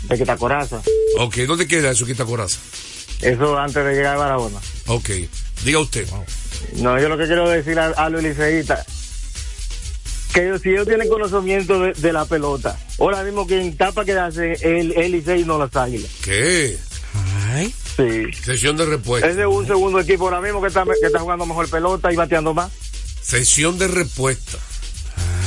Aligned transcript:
De 0.09 0.17
Quitacoraza. 0.17 0.81
Ok, 1.19 1.37
¿dónde 1.47 1.65
queda 1.65 1.91
eso, 1.91 2.05
Quitacoraza? 2.05 2.59
Eso 3.21 3.57
antes 3.57 3.85
de 3.85 3.93
llegar 3.93 4.15
a 4.15 4.17
Barahona. 4.17 4.59
Ok, 4.87 5.11
diga 5.63 5.79
usted. 5.79 6.05
No, 6.73 6.99
yo 6.99 7.07
lo 7.07 7.17
que 7.17 7.25
quiero 7.25 7.47
decir 7.47 7.79
a, 7.79 7.87
a 7.91 8.09
los 8.09 8.21
liceístas, 8.21 8.85
que 10.33 10.43
ellos, 10.43 10.59
si 10.61 10.71
ellos 10.71 10.85
tienen 10.85 11.07
conocimiento 11.07 11.79
de, 11.79 11.93
de 11.93 12.11
la 12.11 12.25
pelota, 12.25 12.77
ahora 12.99 13.23
mismo 13.23 13.47
quien 13.47 13.77
tapa 13.77 14.03
quedarse 14.03 14.57
el, 14.61 14.91
el 14.97 15.13
Licey 15.13 15.45
no 15.45 15.57
las 15.57 15.73
águilas. 15.73 16.11
¿Qué? 16.21 16.77
Ay. 17.53 17.73
Sí. 17.97 18.31
Sesión 18.43 18.75
de 18.77 18.85
respuesta. 18.85 19.27
Ese 19.29 19.41
es 19.41 19.47
un 19.47 19.67
segundo 19.67 19.99
equipo 19.99 20.25
ahora 20.25 20.41
mismo 20.41 20.61
que 20.61 20.67
está, 20.67 20.83
que 20.83 20.91
está 21.05 21.19
jugando 21.19 21.45
mejor 21.45 21.69
pelota 21.69 22.11
y 22.11 22.15
bateando 22.15 22.53
más. 22.53 22.71
Sesión 23.21 23.77
de 23.77 23.87
respuesta. 23.87 24.57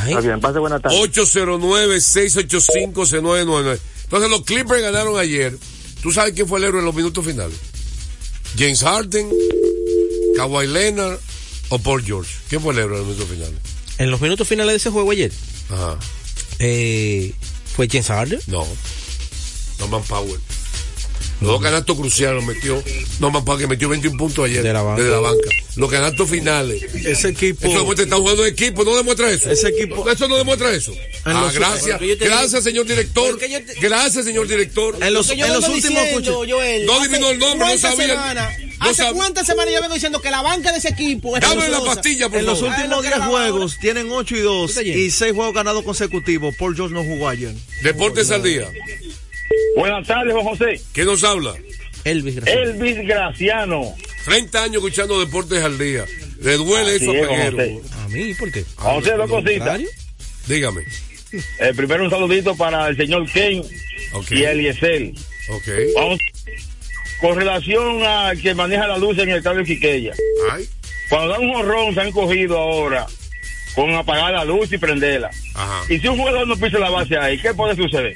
Está 0.07 0.21
bien, 0.21 0.41
pase 0.41 0.59
buena 0.61 0.79
tarde. 0.79 0.97
809-685-6999. 0.97 3.79
Entonces 4.05 4.31
los 4.31 4.45
Clippers 4.45 4.83
ganaron 4.83 5.19
ayer. 5.19 5.59
¿Tú 6.03 6.13
sabes 6.13 6.35
quién 6.35 6.47
fue 6.47 6.59
el 6.61 6.67
héroe 6.67 6.79
en 6.81 6.85
los 6.87 6.95
minutos 6.95 7.25
finales? 7.25 7.57
James 8.57 8.81
Harden, 8.83 9.29
Kawhi 10.37 10.69
Leonard 10.69 11.19
o 11.71 11.79
Paul 11.81 12.05
George. 12.05 12.31
¿Quién 12.49 12.61
fue 12.63 12.73
el 12.75 12.79
héroe 12.79 13.01
en 13.01 13.07
los 13.07 13.17
minutos 13.17 13.29
finales? 13.37 13.59
En 13.99 14.11
los 14.11 14.21
minutos 14.21 14.47
finales 14.47 14.73
de 14.73 14.77
ese 14.77 14.91
juego 14.91 15.11
ayer, 15.11 15.33
Ajá. 15.71 15.99
eh, 16.59 17.33
¿fue 17.75 17.89
James 17.91 18.07
Harden? 18.07 18.41
No. 18.47 18.65
Norman 19.81 20.03
Powell. 20.05 20.39
Los 21.41 21.51
dos 21.53 21.63
canastos 21.63 21.97
cruciales 21.99 22.37
los 22.37 22.45
metió. 22.45 22.83
Norman 23.21 23.45
Powell 23.45 23.61
que 23.61 23.67
metió 23.67 23.89
21 23.91 24.17
puntos 24.17 24.45
ayer. 24.47 24.63
De 24.63 24.73
la 24.73 24.83
banca. 24.83 25.03
Desde 25.03 25.15
la 25.15 25.21
banca. 25.21 25.49
Los 25.77 25.91
canastos 25.91 26.31
finales. 26.31 26.83
Ese 26.95 27.29
equipo. 27.29 27.67
Eso 27.69 27.79
demuestra 27.81 27.97
que 27.97 28.09
están 28.09 28.21
jugando 28.21 28.47
en 28.47 28.53
equipo, 28.53 28.85
no 28.85 28.97
demuestra 28.97 29.31
eso. 29.31 29.51
Ese 29.51 29.69
equipo. 29.69 30.09
Eso 30.11 30.29
no 30.29 30.37
demuestra 30.39 30.73
eso. 30.73 30.93
En 30.93 31.37
Ah, 31.37 31.43
los- 31.43 31.55
gracias. 31.55 31.99
Te 31.99 32.15
Gracias, 32.17 32.51
digo- 32.53 32.63
señor 32.63 32.87
director. 32.87 33.39
Te- 33.39 33.65
Gracias, 33.81 34.25
señor 34.25 34.49
director. 34.49 34.97
En 35.01 35.13
los, 35.13 35.29
en 35.29 35.39
los 35.41 35.69
últimos 35.69 36.03
diciendo, 36.05 36.43
Joel, 36.49 36.87
No 36.87 37.01
adivinó 37.01 37.31
el 37.31 37.39
nombre, 37.39 37.69
no 37.69 37.79
sabía. 37.79 38.35
No 38.79 38.91
¿Hace 38.91 39.03
sab- 39.05 39.13
cuántas 39.15 39.47
semanas 39.47 39.73
yo 39.75 39.81
vengo 39.81 39.95
diciendo 39.95 40.21
que 40.21 40.31
la 40.31 40.43
banca 40.43 40.71
de 40.71 40.79
ese 40.79 40.89
equipo 40.91 41.35
es 41.37 41.43
Dame 41.43 41.69
la 41.69 41.83
pastilla, 41.83 42.29
por 42.29 42.39
En 42.41 42.47
los 42.47 42.59
favor. 42.61 42.75
Últimos 42.75 42.97
lo 42.97 43.03
que 43.03 43.09
10 43.09 43.15
haga 43.21 43.27
juegos 43.27 43.79
tienen 43.81 44.11
8 44.11 44.37
y 44.37 44.41
2 44.41 44.71
Está 44.71 44.83
bien. 44.83 44.99
y 44.99 45.11
6 45.11 45.33
juegos 45.35 45.55
ganados 45.55 45.83
consecutivos. 45.83 46.55
Paul 46.59 46.77
George 46.77 46.95
no 46.95 47.03
jugó 47.03 47.29
ayer. 47.29 47.55
Deportes 47.83 48.31
al 48.31 48.43
día. 48.43 48.69
Buenas 49.77 50.07
tardes, 50.07 50.33
Juan 50.33 50.45
José. 50.47 50.81
¿Quién 50.93 51.07
nos 51.07 51.23
habla? 51.23 51.55
Elvis, 52.05 52.37
gracias. 52.37 52.57
Elvis 52.57 52.97
Graciano. 53.07 53.95
30 54.25 54.63
años 54.63 54.77
escuchando 54.77 55.21
Deportes 55.21 55.63
al 55.63 55.79
día. 55.79 56.05
Le 56.41 56.55
duele 56.55 56.97
Así 56.97 57.05
eso 57.05 57.13
a 57.13 57.17
es, 57.17 57.27
Peguero. 57.29 57.57
José. 57.83 57.95
A 58.05 58.09
mí, 58.09 58.35
¿por 58.35 58.53
qué? 58.53 58.65
José, 58.77 59.11
dos 59.13 59.31
cositas. 59.31 59.81
Dígame. 60.47 60.83
Eh, 61.61 61.73
primero 61.77 62.05
un 62.05 62.11
saludito 62.11 62.57
para 62.57 62.89
el 62.89 62.97
señor 62.97 63.31
Ken 63.31 63.63
Ok. 64.13 64.31
y 64.31 64.45
Eliezer. 64.45 65.13
Ok. 65.51 65.69
Vamos. 65.95 66.19
Con 67.21 67.37
relación 67.37 68.03
a 68.05 68.33
que 68.41 68.55
maneja 68.55 68.87
la 68.87 68.99
luz 68.99 69.19
en 69.19 69.29
el 69.31 69.43
cable 69.43 69.65
Quiqueya. 69.65 70.13
Ay. 70.53 70.69
Cuando 71.11 71.29
dan 71.29 71.43
un 71.45 71.53
jorrón 71.55 71.95
se 71.95 72.01
han 72.01 72.13
cogido 72.13 72.57
ahora 72.59 73.07
con 73.75 73.95
apagar 73.95 74.33
la 74.33 74.45
luz 74.45 74.73
y 74.73 74.79
prenderla. 74.79 75.31
Ajá. 75.55 75.83
Y 75.93 75.99
si 75.99 76.09
un 76.09 76.17
jugador 76.19 76.47
no 76.49 76.57
pisa 76.57 76.79
la 76.79 76.91
base 76.91 77.17
ahí, 77.19 77.39
¿qué 77.39 77.53
puede 77.53 77.77
suceder? 77.77 78.15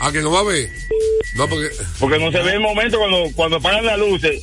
Ah, 0.00 0.12
que 0.12 0.20
no 0.20 0.30
va 0.30 0.40
a 0.40 0.44
ver. 0.44 0.70
No, 1.34 1.48
porque. 1.48 1.70
Porque 1.98 2.18
no 2.18 2.30
se 2.30 2.38
ve 2.42 2.52
el 2.52 2.60
momento 2.60 2.98
cuando, 2.98 3.30
cuando 3.34 3.56
apagan 3.56 3.84
las 3.86 3.98
luces. 3.98 4.42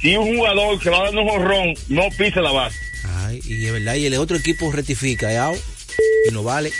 Si 0.00 0.16
un 0.16 0.36
jugador 0.36 0.78
que 0.78 0.90
va 0.90 1.04
dando 1.04 1.22
un 1.22 1.28
jorrón 1.28 1.74
no 1.88 2.08
pisa 2.16 2.40
la 2.40 2.52
base. 2.52 2.76
Ay, 3.04 3.40
y 3.44 3.66
es 3.66 3.72
verdad, 3.72 3.94
y 3.94 4.06
el 4.06 4.14
otro 4.14 4.36
equipo 4.36 4.70
rectifica, 4.70 5.32
¿ya? 5.32 5.52
Y 6.28 6.32
no 6.32 6.42
vale. 6.42 6.72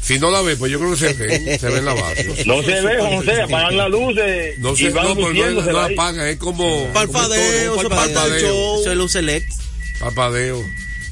Si 0.00 0.18
no 0.18 0.30
la 0.30 0.40
ve, 0.40 0.56
pues 0.56 0.70
yo 0.70 0.78
creo 0.78 0.92
que 0.92 0.96
se 0.96 1.12
ve. 1.14 1.58
Se 1.58 1.68
ve 1.68 1.78
en 1.78 1.84
la 1.84 1.94
base. 1.94 2.24
No 2.46 2.62
se 2.62 2.80
ve, 2.80 2.98
José, 3.00 3.42
apagan 3.42 3.76
las 3.76 3.90
luces 3.90 4.58
No 4.58 4.72
y 4.72 4.76
se, 4.76 4.90
van 4.90 5.08
no, 5.08 5.14
pero 5.16 5.32
no, 5.32 5.72
no 5.72 5.80
ahí. 5.80 5.92
apaga, 5.94 6.30
es 6.30 6.36
como. 6.36 6.92
Parpadeo, 6.92 7.74
como 7.76 7.88
todo, 7.88 8.38
show. 8.38 8.90
Es 8.90 8.96
Luz 8.96 9.12
Select. 9.12 9.50
Parpadeo. 9.98 10.64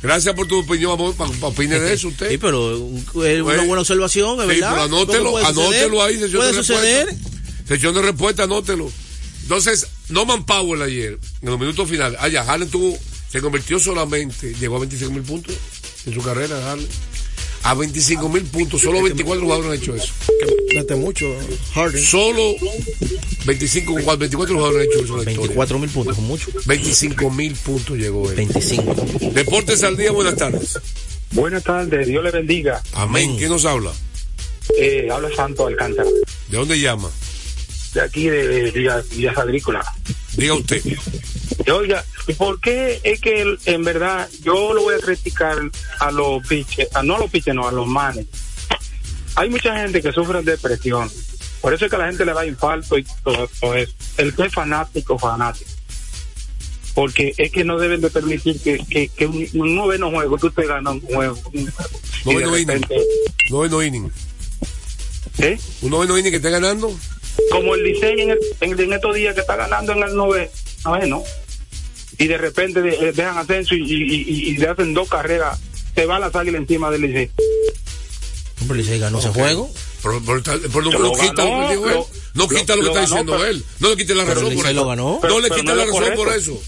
Gracias 0.04 0.34
por 0.34 0.47
tu 0.47 0.59
opinión, 0.60 0.92
amor. 0.92 1.15
Pa, 1.16 1.26
pa- 1.41 1.47
opine 1.47 1.81
de 1.81 1.94
eso 1.94 2.09
usted. 2.09 2.28
Sí, 2.31 2.37
pero 2.38 2.75
es 2.75 2.81
una 2.81 3.03
Pues, 3.12 3.42
buena 3.66 3.81
observación, 3.81 4.37
es 4.38 4.42
Sí, 4.42 4.60
verdad. 4.60 4.70
pero 4.72 4.82
anótelo, 4.82 5.19
¿Cómo 5.19 5.31
puede 5.32 5.47
anótelo 5.47 6.03
ahí, 6.03 6.15
sesión 6.19 6.32
Puede 6.41 6.53
de 6.53 6.59
suceder. 6.59 7.06
respuesta. 7.06 7.31
Sesión 7.66 7.94
de 7.94 8.03
respuesta, 8.03 8.42
anótelo. 8.42 8.92
Entonces, 9.42 9.87
Norman 10.10 10.44
Powell 10.44 10.82
ayer, 10.82 11.19
en 11.42 11.48
los 11.50 11.59
minutos 11.59 11.88
finales, 11.88 12.19
allá, 12.20 12.44
Harden 12.44 12.69
tuvo, 12.69 12.98
se 13.32 13.41
convirtió 13.41 13.78
solamente, 13.78 14.54
llegó 14.60 14.76
a 14.76 14.81
25 14.81 15.10
mil 15.12 15.22
puntos 15.22 15.54
en 16.04 16.12
su 16.15 16.21
carrera, 16.22 16.60
Harden. 16.62 16.86
A 17.64 17.75
25 17.75 18.28
mil 18.28 18.42
puntos, 18.44 18.80
solo 18.82 19.02
24 19.02 19.42
jugadores 19.42 19.70
han 19.70 19.76
hecho 19.78 19.94
eso. 19.97 20.12
Mete 20.75 20.94
mucho, 20.97 21.25
Harden. 21.75 22.02
Solo 22.04 22.54
25, 23.47 23.94
24 24.19 24.54
jugadores 24.54 24.86
han 24.86 24.92
hecho 24.92 25.04
eso 25.04 25.19
en 25.20 25.25
la 25.25 25.30
historia. 25.30 25.48
24 25.48 25.78
mil 25.78 25.91
puntos, 25.91 26.19
mucho. 26.19 26.50
25 26.66 27.30
mil 27.30 27.54
puntos 27.54 27.97
llegó 27.97 28.28
él. 28.30 28.36
25. 28.36 28.94
Deportes 29.32 29.82
al 29.82 29.97
día, 29.97 30.12
buenas 30.12 30.36
tardes. 30.36 30.78
Buenas 31.30 31.64
tardes, 31.64 32.06
Dios 32.06 32.22
le 32.22 32.30
bendiga. 32.30 32.82
Amén. 32.92 33.34
¿Quién 33.38 33.48
nos 33.50 33.64
habla? 33.64 33.92
Eh, 34.78 35.08
habla 35.10 35.28
Santo 35.34 35.66
Alcántara, 35.66 36.08
¿De 36.48 36.56
dónde 36.56 36.78
llama? 36.80 37.10
de 37.94 38.00
aquí 38.00 38.28
de 38.28 38.70
Villas 39.12 39.38
Agrícolas. 39.38 39.86
Diga 40.37 40.55
usted. 40.55 40.83
Oiga, 41.72 42.05
¿y 42.27 42.34
¿por 42.34 42.61
qué 42.61 43.00
es 43.05 43.21
que 43.21 43.56
en 43.67 43.84
verdad 43.84 44.28
yo 44.43 44.75
lo 44.75 44.83
voy 44.83 44.95
a 44.97 44.99
criticar 44.99 45.56
a 46.00 46.11
los 46.11 46.47
piches, 46.47 46.89
a, 46.95 47.03
no 47.03 47.17
a 47.17 47.19
los 47.21 47.31
piches, 47.31 47.55
no, 47.55 47.67
a 47.69 47.72
los 47.72 47.87
manes? 47.87 48.27
Hay 49.37 49.49
mucha 49.50 49.77
gente 49.77 50.03
que 50.03 50.12
sufre 50.12 50.43
de 50.43 50.53
depresión. 50.53 51.11
Por 51.61 51.72
eso 51.72 51.84
es 51.87 51.91
que 51.91 51.97
a 51.97 52.00
la 52.00 52.06
gente 52.06 52.25
le 52.25 52.33
da 52.34 52.45
infarto 52.47 52.99
y 52.99 53.05
todo, 53.22 53.49
todo 53.61 53.75
eso. 53.75 53.93
El 54.19 54.34
que 54.34 54.43
es 54.45 54.53
fanático, 54.53 55.19
fanático. 55.19 55.71
Porque 56.95 57.34
es 57.39 57.51
que 57.51 57.65
no 57.65 57.78
deben 57.78 58.01
de 58.01 58.11
permitir 58.11 58.61
que, 58.61 58.78
que, 58.89 59.09
que 59.09 59.27
un, 59.27 59.49
un 59.55 59.75
noveno 59.75 60.11
juego 60.11 60.39
tú 60.39 60.51
te 60.51 60.66
ganas 60.66 60.95
un 60.95 61.01
juego. 61.01 61.39
Noveno 62.25 62.56
inning. 62.59 62.66
repente- 62.83 62.97
Noveno 63.51 63.83
inning. 63.83 64.12
¿eh? 65.39 65.59
¿Un 65.83 65.91
noveno 65.91 66.16
inning 66.19 66.31
que 66.31 66.37
esté 66.37 66.51
ganando? 66.51 66.97
Como 67.50 67.75
el 67.75 67.84
Licey 67.84 68.21
en, 68.21 68.31
el- 68.31 68.39
en, 68.61 68.78
en 68.81 68.93
estos 68.93 69.15
días 69.15 69.34
que 69.34 69.41
está 69.43 69.56
ganando 69.56 69.93
en 69.93 70.03
el 70.03 70.15
nove, 70.15 70.50
noveno 70.84 71.22
y 72.19 72.27
de 72.27 72.39
repente 72.39 72.81
de- 72.83 73.09
eh, 73.09 73.12
dejan 73.12 73.39
ascenso 73.39 73.75
y, 73.75 73.83
y, 73.83 73.95
y- 74.05 74.49
y 74.50 74.56
le 74.56 74.69
hacen 74.69 74.95
dos 74.95 75.09
carreras, 75.09 75.59
se 75.95 76.06
va 76.06 76.19
la 76.19 76.27
águilas 76.27 76.61
encima 76.62 76.91
del 76.91 77.03
Licey. 77.03 77.31
Hombre, 78.61 78.78
Licey 78.78 78.99
ganó 78.99 79.19
ese 79.19 79.28
juego. 79.28 79.71
Pero, 80.03 80.21
pero 80.25 80.39
está- 80.39 80.59
pero 80.61 80.83
no, 80.83 80.91
Lo 80.93 80.99
no 80.99 81.12
quita 81.15 81.45
ganó, 81.45 81.61
lo 81.62 81.69
que 81.69 81.75
dijo 81.75 81.89
él. 81.89 81.95
lo- 81.95 82.09
No 82.34 82.49
quita 82.49 82.77
lo, 82.77 82.83
lo 82.83 82.93
que 82.93 82.99
está 82.99 83.00
ganó, 83.00 83.06
diciendo 83.06 83.33
pero- 83.39 83.45
él. 83.47 83.65
No 83.81 83.89
le 83.91 83.97
quite 83.97 84.15
la 84.15 84.25
razón 84.25 84.55
por 84.55 84.66
eso. 84.66 84.87
ganó. 84.87 85.21
no 85.22 85.41
le 85.41 85.51
quite 85.51 85.62
la 85.65 85.75
no 85.75 85.81
es 85.83 85.89
razón 85.89 86.15
por 86.16 86.28
eso. 86.37 86.62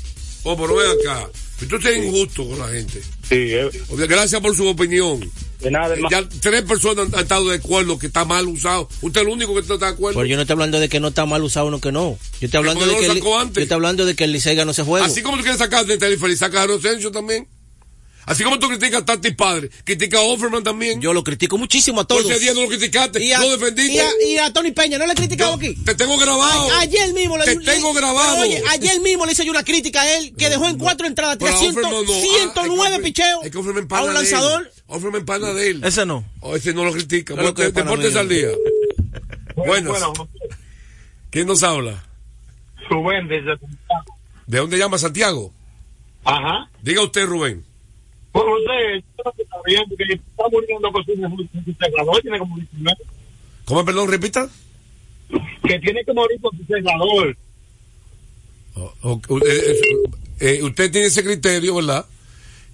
Oh, 0.45 0.57
pero 0.57 0.75
ven 0.77 0.91
acá. 1.01 1.29
Tú 1.69 1.77
estás 1.77 1.97
injusto 1.97 2.47
con 2.49 2.59
la 2.59 2.69
gente. 2.69 3.01
Sí, 3.29 3.35
eh, 3.35 3.71
O 3.89 3.97
Gracias 3.97 4.41
por 4.41 4.55
su 4.57 4.67
opinión. 4.69 5.21
De 5.61 5.71
nada, 5.71 5.95
hermano. 5.95 6.09
Ya 6.11 6.29
tres 6.41 6.63
personas 6.63 7.13
han 7.13 7.21
estado 7.21 7.49
de 7.49 7.57
acuerdo 7.57 7.99
que 7.99 8.07
está 8.09 8.25
mal 8.25 8.47
usado. 8.49 8.89
Usted 9.01 9.21
es 9.23 9.27
el 9.27 9.33
único 9.33 9.55
que 9.55 9.63
no 9.67 9.75
está 9.75 9.87
de 9.87 9.93
acuerdo. 9.93 10.19
Pero 10.19 10.27
yo 10.29 10.37
no 10.37 10.43
estoy 10.43 10.55
hablando 10.55 10.79
de 10.81 10.89
que 10.89 11.01
no 11.01 11.09
está 11.09 11.27
mal 11.27 11.43
usado 11.43 11.67
uno 11.67 11.81
que 11.81 11.93
no. 11.93 12.19
Yo 12.41 12.47
estoy 12.47 12.59
hablando 12.59 12.81
¿Por 12.81 12.89
de 12.89 12.95
que 13.01 13.07
no 13.09 13.13
el, 13.15 13.53
yo 13.53 13.61
estoy 13.63 13.75
hablando 13.75 14.05
de 14.07 14.15
que 14.17 14.25
el 14.25 14.33
Licey 14.33 14.55
ganó 14.55 14.73
ese 14.73 14.83
juego. 14.83 15.05
Así 15.05 15.23
como 15.23 15.37
tú 15.37 15.43
quieres 15.43 15.59
sacar 15.59 15.87
de 15.87 15.97
Telefeliz, 15.99 16.39
sacas 16.39 16.61
a 16.63 16.67
Rosencio 16.67 17.11
también. 17.11 17.49
Así 18.29 18.43
como 18.43 18.59
tú 18.59 18.67
criticas 18.67 19.03
a 19.03 19.05
Tati 19.05 19.31
Padre, 19.31 19.71
criticas 19.85 20.19
a 20.19 20.25
Offerman 20.25 20.65
también. 20.65 21.01
Yo 21.01 21.13
lo 21.13 21.23
critico 21.23 21.59
muchísimo 21.59 22.01
a 22.01 22.05
todos. 22.09 22.25
Por 22.25 22.33
ese 22.33 22.41
día 22.41 22.55
no 22.55 22.63
lo 22.63 22.67
criticaste, 22.69 23.25
Y 23.25 23.33
a, 23.33 23.39
lo 23.39 23.57
defendiste. 23.57 23.95
y, 23.95 23.99
a, 24.01 24.09
y 24.27 24.39
a 24.39 24.53
Tony 24.53 24.73
Peña, 24.73 24.99
¿no 24.99 25.07
le 25.07 25.13
he 25.13 25.15
criticado 25.15 25.53
Yo 25.53 25.57
aquí? 25.59 25.77
Te 25.85 25.95
tengo 25.95 26.19
grabado. 26.19 26.73
A- 26.73 26.81
ayer 26.81 27.13
mismo 27.15 27.39
le 27.39 27.45
Te 27.45 27.55
le- 27.55 27.65
tengo 27.65 27.95
grabado. 27.95 28.39
Oye, 28.41 28.61
ayer 28.71 29.01
mismo 29.01 29.27
le 29.27 29.31
hice 29.33 29.45
yo 29.45 29.53
una 29.53 29.63
crítica 29.63 30.03
a 30.03 30.17
él 30.19 30.35
que 30.37 30.51
dejó 30.51 30.67
en 30.67 30.77
cuatro 30.77 31.07
entradas, 31.07 31.37
Pero 31.39 31.53
tenía 31.53 31.69
a 31.69 31.71
Offerman 31.71 32.05
no. 32.05 32.13
Ah, 32.15 32.53
109 32.53 32.89
hay 32.95 32.97
que- 32.97 33.03
picheos 33.05 33.45
Hay 33.45 33.51
que 33.53 33.59
Offerman 33.59 33.87
a 33.89 33.95
un 34.01 34.03
de 34.03 34.09
él. 34.09 34.15
lanzador. 34.15 34.73
Offerman 34.89 35.25
pana 35.25 35.53
de 35.53 35.71
él. 35.71 35.85
Ese 35.85 36.07
no. 36.07 36.25
O 36.41 36.55
ese 36.57 36.73
no 36.73 36.85
lo 36.85 36.93
critica. 36.93 37.35
Pana 37.35 37.53
Deportes 37.53 38.13
mío. 38.13 38.21
al 38.21 38.29
día. 38.29 38.49
Buenas. 39.57 39.91
Bueno, 39.91 40.29
¿Quién 41.31 41.47
nos 41.49 41.63
habla? 41.63 42.05
Rubén 42.89 43.27
desde 43.29 43.57
¿De 44.47 44.59
dónde 44.59 44.79
llama 44.79 44.97
Santiago? 44.99 45.53
Ajá. 46.25 46.71
Diga 46.83 47.03
usted, 47.03 47.27
Rubén. 47.27 47.65
Pues 48.33 48.45
usted, 48.45 49.03
yo 49.17 49.23
creo 49.23 49.33
que 49.35 49.43
está 49.43 49.57
bien, 49.67 49.83
porque 49.89 50.05
está 50.13 50.45
muriendo 50.53 50.93
con 50.93 51.05
su 51.05 51.13
con 51.21 51.65
su 51.65 51.73
cerrador, 51.81 52.23
tiene 52.23 52.39
que 52.39 52.45
morir 52.45 52.67
primero. 52.69 52.97
¿Cómo, 53.65 53.85
perdón, 53.85 54.09
repita? 54.11 54.49
Que 55.67 55.79
tiene 55.81 56.05
que 56.05 56.13
morir 56.13 56.41
con 56.41 56.57
su 56.57 56.65
cerrador. 56.65 57.37
O- 58.75 58.95
o- 59.03 59.39
eh, 59.39 59.43
eh, 59.49 59.79
eh, 60.59 60.63
usted 60.63 60.93
tiene 60.93 61.07
ese 61.09 61.25
criterio, 61.25 61.75
¿verdad? 61.77 62.05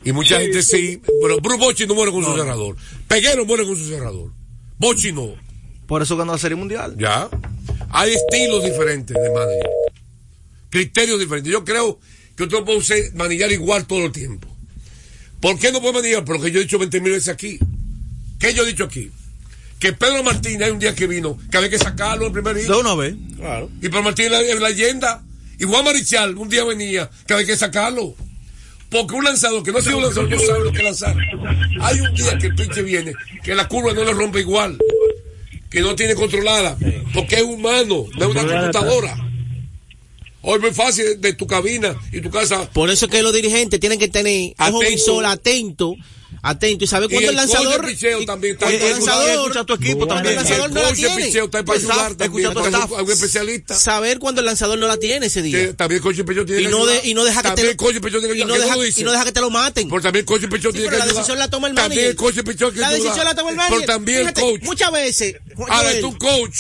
Y 0.05 0.13
mucha 0.13 0.39
Sí, 0.39 0.43
gente 0.45 0.63
sí. 0.63 0.77
sí. 0.95 1.03
Pero 1.23 1.41
Bruce 1.41 1.59
Bochy 1.59 1.87
no 1.87 1.95
muere 1.95 2.13
con 2.13 2.25
su 2.25 2.35
cerrador. 2.35 2.77
Peguero 3.09 3.45
muere 3.47 3.65
con 3.65 3.77
su 3.77 3.87
cerrador. 3.89 4.31
Bochy 4.79 5.13
no. 5.13 5.35
Por 5.87 6.03
eso 6.03 6.17
ganó 6.17 6.33
la 6.33 6.39
Serie 6.39 6.57
Mundial. 6.57 6.97
Ya. 6.99 7.29
Hay 7.91 8.13
estilos 8.13 8.65
diferentes 8.65 9.17
de 9.17 9.31
manager. 9.31 9.71
Criterios 10.71 11.21
diferentes. 11.21 11.53
Yo 11.53 11.65
creo 11.65 12.01
que 12.37 12.45
usted 12.45 12.57
no 12.59 12.65
puede 12.65 13.11
manillar 13.13 13.53
igual 13.53 13.87
todo 13.87 14.07
el 14.07 14.13
tiempo. 14.13 14.49
¿Por 15.41 15.59
qué 15.59 15.71
no 15.73 15.81
puede 15.81 15.95
manillar? 15.95 16.25
Por 16.25 16.37
lo 16.39 16.43
que 16.43 16.51
yo 16.51 16.61
he 16.61 16.63
dicho 16.63 16.79
20 16.79 17.01
mil 17.01 17.13
veces 17.13 17.29
aquí. 17.29 17.59
¿Qué 18.39 18.55
yo 18.55 18.63
he 18.63 18.67
dicho 18.67 18.85
aquí? 18.85 19.11
Que 19.79 19.93
Pedro 19.93 20.23
Martínez 20.23 20.63
hay 20.63 20.71
un 20.73 20.79
día 20.79 20.95
que 20.95 21.07
vino, 21.07 21.37
que 21.51 21.57
había 21.57 21.69
que 21.69 21.79
sacarlo 21.79 22.27
en 22.27 22.33
primer 22.33 22.55
De 22.55 22.63
inning. 22.65 22.77
una 22.81 22.95
vez. 22.95 23.15
Claro. 23.37 23.69
Y 23.79 23.89
Pedro 23.89 24.03
Martínez 24.05 24.33
es 24.49 24.61
la 24.61 24.69
leyenda. 24.69 25.23
Y 25.59 25.65
Juan 25.65 25.85
Marichal 25.85 26.37
un 26.39 26.49
día 26.49 26.65
venía, 26.65 27.11
que 27.27 27.35
había 27.35 27.47
que 27.47 27.57
sacarlo. 27.57 28.15
Porque 28.93 29.15
un 29.15 29.25
lanzador 29.25 29.63
que 29.63 29.73
no 29.73 29.79
ha 29.79 29.83
sido 29.83 29.97
un 29.97 30.03
lanzador 30.05 30.31
no 30.31 30.39
sabe 30.39 30.65
lo 30.65 30.73
que 30.73 30.83
lanzar. 30.83 31.17
Hay 31.81 32.01
un 32.01 32.15
día 32.15 32.39
que 32.39 32.49
el 32.49 32.55
pinche 32.55 32.83
viene, 32.83 33.15
que 33.43 33.55
la 33.55 33.67
curva 33.67 33.95
no 33.95 34.05
le 34.05 34.13
rompe 34.13 34.41
igual, 34.41 34.79
que 35.71 35.81
no 35.81 35.97
tiene 35.97 36.15
controlada, 36.15 36.77
porque 37.15 37.37
es 37.37 37.43
humano, 37.43 38.05
no 38.19 38.25
es 38.25 38.31
una 38.31 38.47
computadora. 38.47 39.17
Hoy 40.43 40.57
es 40.57 40.61
muy 40.61 40.73
fácil 40.73 41.21
de 41.21 41.33
tu 41.33 41.47
cabina 41.47 41.97
y 42.13 42.21
tu 42.21 42.29
casa. 42.29 42.69
Por 42.71 42.91
eso 42.91 43.07
es 43.07 43.11
que 43.11 43.23
los 43.23 43.33
dirigentes 43.33 43.81
tienen 43.81 43.99
que 43.99 44.09
tener 44.09 44.55
ojo 44.59 44.81
Atento. 44.81 44.91
visor 44.91 45.25
atento, 45.25 45.97
atento 46.43 46.85
y 46.85 46.87
saber 46.89 47.09
Y 47.09 47.15
cuándo 47.15 47.31
el 47.31 47.37
lanzador 47.37 47.87
picheo 47.87 48.21
y- 48.21 48.27
también 48.27 48.55
está 48.55 48.69
el 48.69 48.81
lanzador 48.91 49.31
Escucha 49.31 49.61
a 49.61 49.65
tu 49.65 49.75
equipo 49.75 50.07
también. 50.09 50.31
el 50.33 50.37
lanzador 50.45 50.69
el 50.69 50.75
no 50.75 50.83
la 50.83 50.93
tiene. 50.93 51.25
picheo 51.27 51.45
está 51.45 51.65
para 51.65 51.79
ayudar 51.79 52.15
también. 52.15 52.47
algún 52.97 53.13
especialista. 53.13 53.75
saber 53.77 54.19
cuando 54.19 54.41
el 54.41 54.47
lanzador 54.47 54.79
no 54.79 54.89
la 54.89 54.97
tiene 54.97 55.27
ese 55.27 55.41
día. 55.43 55.59
Que 55.69 55.75
también 55.75 56.03
el 56.05 56.25
picheo 56.25 56.45
tiene 56.45 56.63
y 56.63 56.65
que 56.65 56.71
no 56.71 56.85
de, 56.85 57.01
y 57.05 57.15
no 57.15 57.25
deja 57.25 57.43
que 57.43 57.49
También 57.49 57.55
te 57.55 57.61
tiene 57.63 57.71
que 57.73 58.39
y 58.39 58.45
no 59.05 59.13
deja, 59.13 59.25
que 59.25 59.33
te 59.33 59.41
lo 59.41 59.51
maten. 59.51 59.89
Porque 59.89 60.03
también 60.05 60.23
el 60.23 60.27
coach 60.27 60.41
de 60.43 60.49
picheo 60.49 60.71
Sí, 60.73 60.79
tiene 60.79 60.87
pero 60.89 60.91
que 60.91 60.99
la 60.99 61.05
ayudar. 61.05 61.17
decisión 61.23 61.39
la 61.39 61.49
toma 61.51 61.69
el 61.69 61.75
También 61.75 61.89
manager. 62.01 62.11
el 62.11 62.17
picheo 62.45 62.73
que 62.73 62.81
la 62.81 62.91
decisión 62.91 63.25
la 63.25 63.35
toma 63.35 63.51
el 63.51 63.57
Pero 63.57 63.87
también 63.87 64.19
el 64.19 64.25
Fíjate, 64.27 64.41
coach. 64.41 64.63
Muchas 64.63 64.93
veces. 64.93 65.35
Ahora, 65.69 66.01
tú 66.01 66.19
coach. 66.19 66.59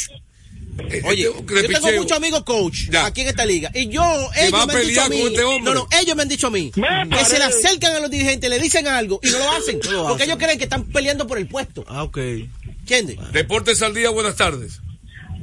Oye, 1.04 1.22
yo 1.22 1.34
tengo 1.44 1.92
muchos 1.98 2.16
amigos 2.16 2.42
coach 2.44 2.88
Ya. 2.90 3.06
aquí 3.06 3.22
en 3.22 3.28
esta 3.28 3.44
liga. 3.46 3.70
Y 3.74 3.88
yo, 3.88 4.02
ellos 4.36 4.66
me 4.66 4.72
han 4.74 4.86
dicho 4.86 5.02
a 5.02 5.08
mí. 5.08 5.20
este. 5.22 5.42
No, 5.62 5.74
no, 5.74 5.88
ellos 6.00 6.16
me 6.16 6.22
han 6.22 6.28
dicho 6.28 6.46
a 6.46 6.50
mí 6.50 6.70
que 6.72 7.24
se 7.24 7.38
le 7.38 7.44
acercan 7.44 7.96
a 7.96 8.00
los 8.00 8.10
dirigentes, 8.10 8.48
le 8.50 8.58
dicen 8.58 8.86
algo 8.86 9.20
y 9.22 9.30
no 9.30 9.38
lo 9.38 9.50
hacen. 9.52 9.80
lo 9.90 10.08
porque 10.08 10.24
hacen. 10.24 10.30
ellos 10.30 10.38
creen 10.42 10.58
que 10.58 10.64
están 10.64 10.84
peleando 10.84 11.26
por 11.26 11.38
el 11.38 11.46
puesto. 11.46 11.84
Ah, 11.88 12.02
ok. 12.02 12.18
¿Entiendes? 12.80 13.16
Deportes 13.32 13.80
al 13.82 13.94
día, 13.94 14.10
buenas 14.10 14.36
tardes. 14.36 14.80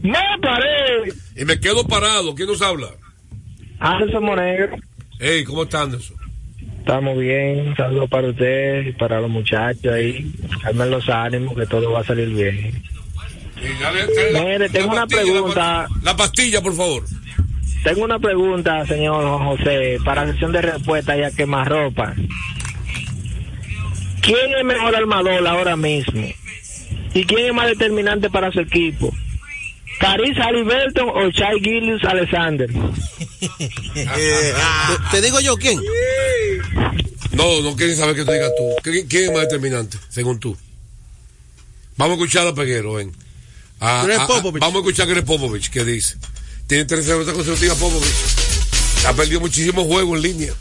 Me 0.02 0.18
paré. 0.42 1.14
Y 1.36 1.46
me 1.46 1.60
quedo 1.60 1.86
parado. 1.88 2.36
¿Quién 2.36 2.48
nos 2.48 2.62
habla? 2.62 2.90
Anderson 3.80 4.24
Monegro. 4.24 4.78
Hey, 5.20 5.44
¿cómo 5.44 5.64
está 5.64 5.82
Anderson? 5.82 6.16
Estamos 6.80 7.18
bien. 7.20 7.68
Un 7.70 7.76
saludo 7.76 8.08
para 8.08 8.30
usted 8.30 8.88
y 8.88 8.92
para 8.94 9.20
los 9.22 9.30
muchachos 9.30 9.92
ahí. 9.94 10.32
Calmen 10.64 10.90
los 10.92 11.08
ánimos 11.10 11.56
que 11.56 11.66
todo 11.66 11.92
va 11.92 12.02
a 12.02 12.04
salir 12.06 12.30
bien. 12.30 12.82
Mire, 14.34 14.70
tengo 14.70 14.92
una 14.92 15.08
pregunta. 15.08 15.88
pastilla. 15.88 16.02
La 16.04 16.18
pastilla, 16.18 16.62
por 16.62 16.76
favor. 16.76 17.04
Tengo 17.84 18.04
una 18.04 18.20
pregunta, 18.20 18.86
señor 18.86 19.40
José, 19.40 19.98
para 20.04 20.26
la 20.26 20.34
sesión 20.34 20.52
de 20.52 20.62
respuesta 20.62 21.18
y 21.18 21.24
a 21.24 21.32
quemarropa. 21.32 22.14
¿Quién 24.22 24.54
es 24.58 24.66
mejor 24.66 24.96
armador 24.96 25.48
ahora 25.48 25.76
mismo? 25.78 26.28
¿Y 27.14 27.24
quién 27.26 27.48
es 27.48 27.54
más 27.54 27.68
determinante 27.68 28.30
para 28.30 28.52
su 28.52 28.60
equipo? 28.60 29.14
¿Caris 30.00 30.38
Halliburton 30.38 31.10
o 31.10 31.32
Chai 31.32 31.60
Gillius 31.60 32.04
Alexander? 32.04 32.70
Te, 33.50 34.54
te 35.12 35.22
digo 35.22 35.40
yo 35.40 35.56
quién. 35.58 35.80
No, 37.32 37.62
no 37.62 37.76
quieren 37.76 37.96
saber 37.96 38.16
que 38.16 38.26
tú 38.26 38.32
digas 38.32 38.52
tú. 38.58 38.64
¿Quién, 38.84 39.08
quién 39.08 39.24
es 39.26 39.32
más 39.32 39.42
determinante, 39.42 39.98
según 40.10 40.40
tú? 40.40 40.58
Vamos 41.98 42.12
a 42.12 42.16
escuchar 42.22 42.48
a 42.48 42.54
Peguero, 42.54 42.94
ven. 42.94 43.12
A- 43.80 44.04
Greg 44.06 44.20
a- 44.20 44.24
a- 44.24 44.28
Popovich. 44.28 44.62
vamos 44.62 44.76
a 44.76 44.80
escuchar 44.80 45.08
a 45.08 45.10
Greg 45.12 45.26
Popovich, 45.26 45.70
que 45.70 45.84
dice. 45.86 46.16
Tiene 46.68 46.86
tres 46.86 47.06
derrotas 47.06 47.34
consecutivas 47.34 47.78
Popovich. 47.78 48.14
Ha 49.08 49.14
perdido 49.14 49.40
muchísimos 49.40 49.86
juegos 49.88 50.18
en 50.18 50.22
línea. 50.24 50.54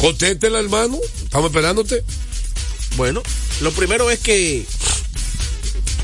Contéstela, 0.00 0.58
hermano. 0.58 0.98
Estamos 1.22 1.50
esperándote. 1.50 2.04
Bueno, 2.96 3.22
lo 3.60 3.70
primero 3.72 4.10
es 4.10 4.18
que 4.18 4.66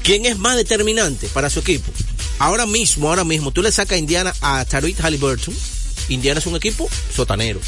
quién 0.03 0.25
es 0.27 0.39
más 0.39 0.57
determinante 0.57 1.29
para 1.29 1.51
su 1.51 1.61
equipo. 1.61 1.91
Ahora 2.39 2.67
mismo, 2.67 3.09
ahora 3.09 3.25
mismo, 3.25 3.51
tú 3.51 3.63
le 3.63 3.71
sacas 3.73 3.97
a 3.97 3.99
Indiana 3.99 4.35
a 4.41 4.65
Tariq 4.65 4.99
Halliburton. 5.01 5.55
Indiana 6.09 6.41
es 6.41 6.47
un 6.47 6.57
equipo 6.57 6.89
sotanero. 7.15 7.61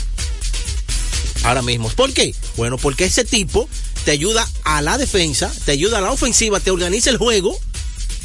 Ahora 1.44 1.62
mismo. 1.62 1.88
¿Por 1.90 2.12
qué? 2.12 2.34
Bueno, 2.56 2.78
porque 2.78 3.04
ese 3.04 3.24
tipo 3.24 3.68
te 4.04 4.10
ayuda 4.12 4.48
a 4.64 4.80
la 4.82 4.96
defensa, 4.98 5.52
te 5.64 5.72
ayuda 5.72 5.98
a 5.98 6.00
la 6.00 6.10
ofensiva, 6.10 6.60
te 6.60 6.70
organiza 6.70 7.10
el 7.10 7.18
juego. 7.18 7.58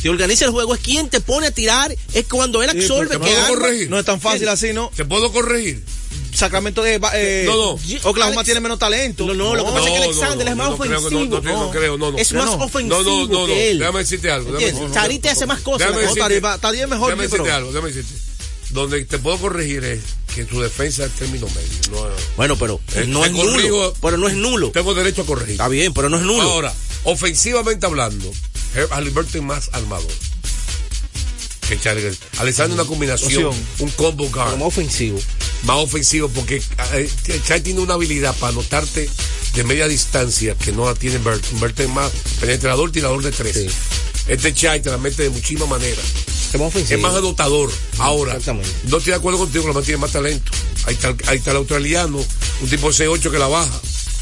Te 0.02 0.10
organiza 0.10 0.46
el 0.46 0.52
juego, 0.52 0.74
es 0.76 0.82
quien 0.82 1.10
te 1.10 1.20
pone 1.20 1.48
a 1.48 1.52
tirar, 1.52 1.94
es 2.14 2.26
cuando 2.26 2.64
él 2.64 2.70
absorbe 2.70 3.18
porque 3.18 3.34
que 3.34 3.38
arma. 3.38 3.48
corregir. 3.50 3.90
No 3.90 4.00
es 4.00 4.06
tan 4.06 4.22
fácil 4.22 4.48
así, 4.48 4.72
¿no? 4.74 4.92
¿Te 4.96 5.04
puedo 5.06 5.32
corregir? 5.32 5.84
Sacramento 6.34 6.82
de. 6.84 7.02
Eh, 7.16 7.44
No, 7.46 7.56
no. 7.56 7.80
Oklahoma 8.04 8.36
Alex- 8.42 8.46
tiene 8.46 8.60
menos 8.62 8.80
talento. 8.80 9.26
No, 9.26 9.34
no, 9.34 9.56
lo 9.56 9.66
que 9.66 9.72
pasa 9.72 9.86
es 9.88 9.92
que 9.92 10.04
Alexander 10.06 10.46
no, 10.46 10.52
es 10.52 10.58
más 10.58 10.68
que 10.68 10.74
ofensivo. 10.74 11.26
no, 11.26 11.42
no, 11.42 11.66
no 11.66 11.72
creo, 11.72 11.98
no, 11.98 12.12
no. 12.12 12.18
Es 12.18 12.32
más 12.34 12.46
no. 12.46 12.54
ofensivo 12.64 13.04
No, 13.04 13.04
no, 13.04 13.28
no, 13.28 13.40
no. 13.42 13.46
que 13.48 13.72
él. 13.72 13.80
Déjame 13.80 14.00
decirte 14.00 14.30
algo. 14.32 14.52
Tari 14.94 15.20
te 15.20 15.30
hace 15.30 15.46
más 15.46 15.60
cosas. 15.62 15.90
Tari- 15.92 16.82
es 16.82 16.88
mejor, 16.88 17.10
déjame 17.10 17.26
sí, 17.26 17.32
decirte 17.32 17.52
algo, 17.52 17.72
déjame 17.72 17.92
decirte. 17.92 18.14
Donde 18.70 19.04
te 19.06 19.18
puedo 19.18 19.38
corregir 19.40 19.84
es 19.84 20.00
que 20.36 20.46
tu 20.46 20.62
defensa 20.62 21.04
es 21.06 21.12
término 21.14 21.48
medio. 21.48 21.92
No, 21.92 22.08
Bueno, 22.38 22.56
pero 22.56 22.80
Eh, 22.94 23.06
no 23.08 23.26
es 23.26 23.32
nulo. 23.32 23.94
Pero 24.00 24.18
no 24.18 24.28
es 24.30 24.36
nulo. 24.36 24.70
tengo 24.72 24.94
derecho 24.94 25.24
a 25.24 25.26
corregir. 25.26 25.54
Está 25.54 25.68
bien, 25.68 25.92
pero 25.94 26.08
no 26.10 26.18
es 26.18 26.24
nulo. 26.24 26.44
Ahora, 26.44 26.72
ofensivamente 27.06 27.86
hablando, 27.88 28.32
Herb 28.76 28.92
Halliburton 28.92 29.42
es 29.42 29.44
más 29.48 29.70
armador. 29.74 30.12
Que 31.68 31.80
Charlie. 31.80 32.12
Alexander 32.40 32.74
una 32.80 32.88
combinación, 32.88 33.54
un 33.80 33.90
combo 33.92 34.28
guard, 34.30 34.48
Pero 34.48 34.58
más 34.58 34.68
ofensivo. 34.68 35.20
más 35.64 35.78
ofensivo 35.78 36.28
porque 36.30 36.62
eh, 36.94 37.10
Chai 37.46 37.62
tiene 37.62 37.80
una 37.82 37.94
habilidad 37.94 38.36
para 38.38 38.52
anotarte 38.54 39.08
de 39.54 39.64
media 39.64 39.88
distancia 39.88 40.56
que 40.56 40.72
no 40.72 40.86
la 40.86 40.96
tiene 40.96 41.20
Burton. 41.20 41.60
Burton 41.60 41.86
es 41.86 41.92
más 41.92 42.12
penetrador, 42.40 42.92
tirador 42.92 43.22
de 43.22 43.32
tres. 43.32 43.56
Sí. 43.56 43.68
Este 44.28 44.54
Chai 44.54 44.82
te 44.82 44.90
la 44.90 44.98
mete 44.98 45.24
de 45.24 45.30
muchísimas 45.30 45.70
maneras. 45.70 46.06
Es 46.54 46.60
más. 46.60 46.76
Es 46.76 47.00
más 47.00 47.16
anotador. 47.16 47.72
Ahora, 48.00 48.34
no 48.34 48.98
estoy 48.98 49.12
de 49.12 49.16
acuerdo 49.16 49.40
contigo, 49.40 49.72
que 49.74 49.82
tiene 49.82 49.98
más 50.00 50.12
talento. 50.12 50.52
Ahí 50.86 50.96
está, 50.96 51.16
ahí 51.28 51.38
está 51.38 51.52
el 51.52 51.58
australiano, 51.58 52.18
un 52.62 52.70
tipo 52.70 52.90
6'8 52.90 53.30
que 53.32 53.38
la 53.38 53.48
baja. 53.48 53.80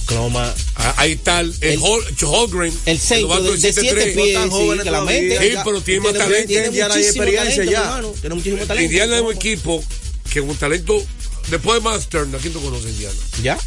Cloma. 0.08 0.54
Ah, 0.76 0.94
Ahí 0.98 1.12
está 1.14 1.42
el, 1.42 1.54
el, 1.62 1.74
El- 1.74 1.80
Hol- 1.82 2.24
Holgren. 2.26 2.74
El 2.86 2.98
centro 3.00 3.42
de, 3.44 3.52
de 3.52 3.58
siete 3.74 3.82
7'3". 3.82 4.14
pies, 4.16 4.34
tan 4.34 4.44
sí, 4.46 4.50
jóvenes 4.50 4.84
que 4.86 4.92
la 4.92 5.02
mente. 5.02 5.38
Sí, 5.52 5.56
pero 5.64 5.82
tiene 5.82 6.02
más 6.02 6.14
talento. 6.14 6.48
Tiene 6.48 6.68
muchísimo 6.72 6.98
experiencia 6.98 7.56
talento, 7.56 7.72
ya. 7.72 7.82
hermano. 7.84 8.14
Tiene 8.22 8.36
muchísimo 8.36 8.66
talento. 8.66 8.84
Indiana 8.92 9.16
es 9.18 9.22
un 9.22 9.34
equipo 9.36 9.84
que 10.32 10.42
con 10.42 10.56
talento, 10.56 11.04
después 11.50 11.76
de 11.84 11.90
Mastern, 11.90 12.34
¿a 12.36 12.38
quién 12.40 12.54
tú 12.54 12.62
conoces 12.62 12.90
Indiana? 12.92 13.16
Ya. 13.44 13.58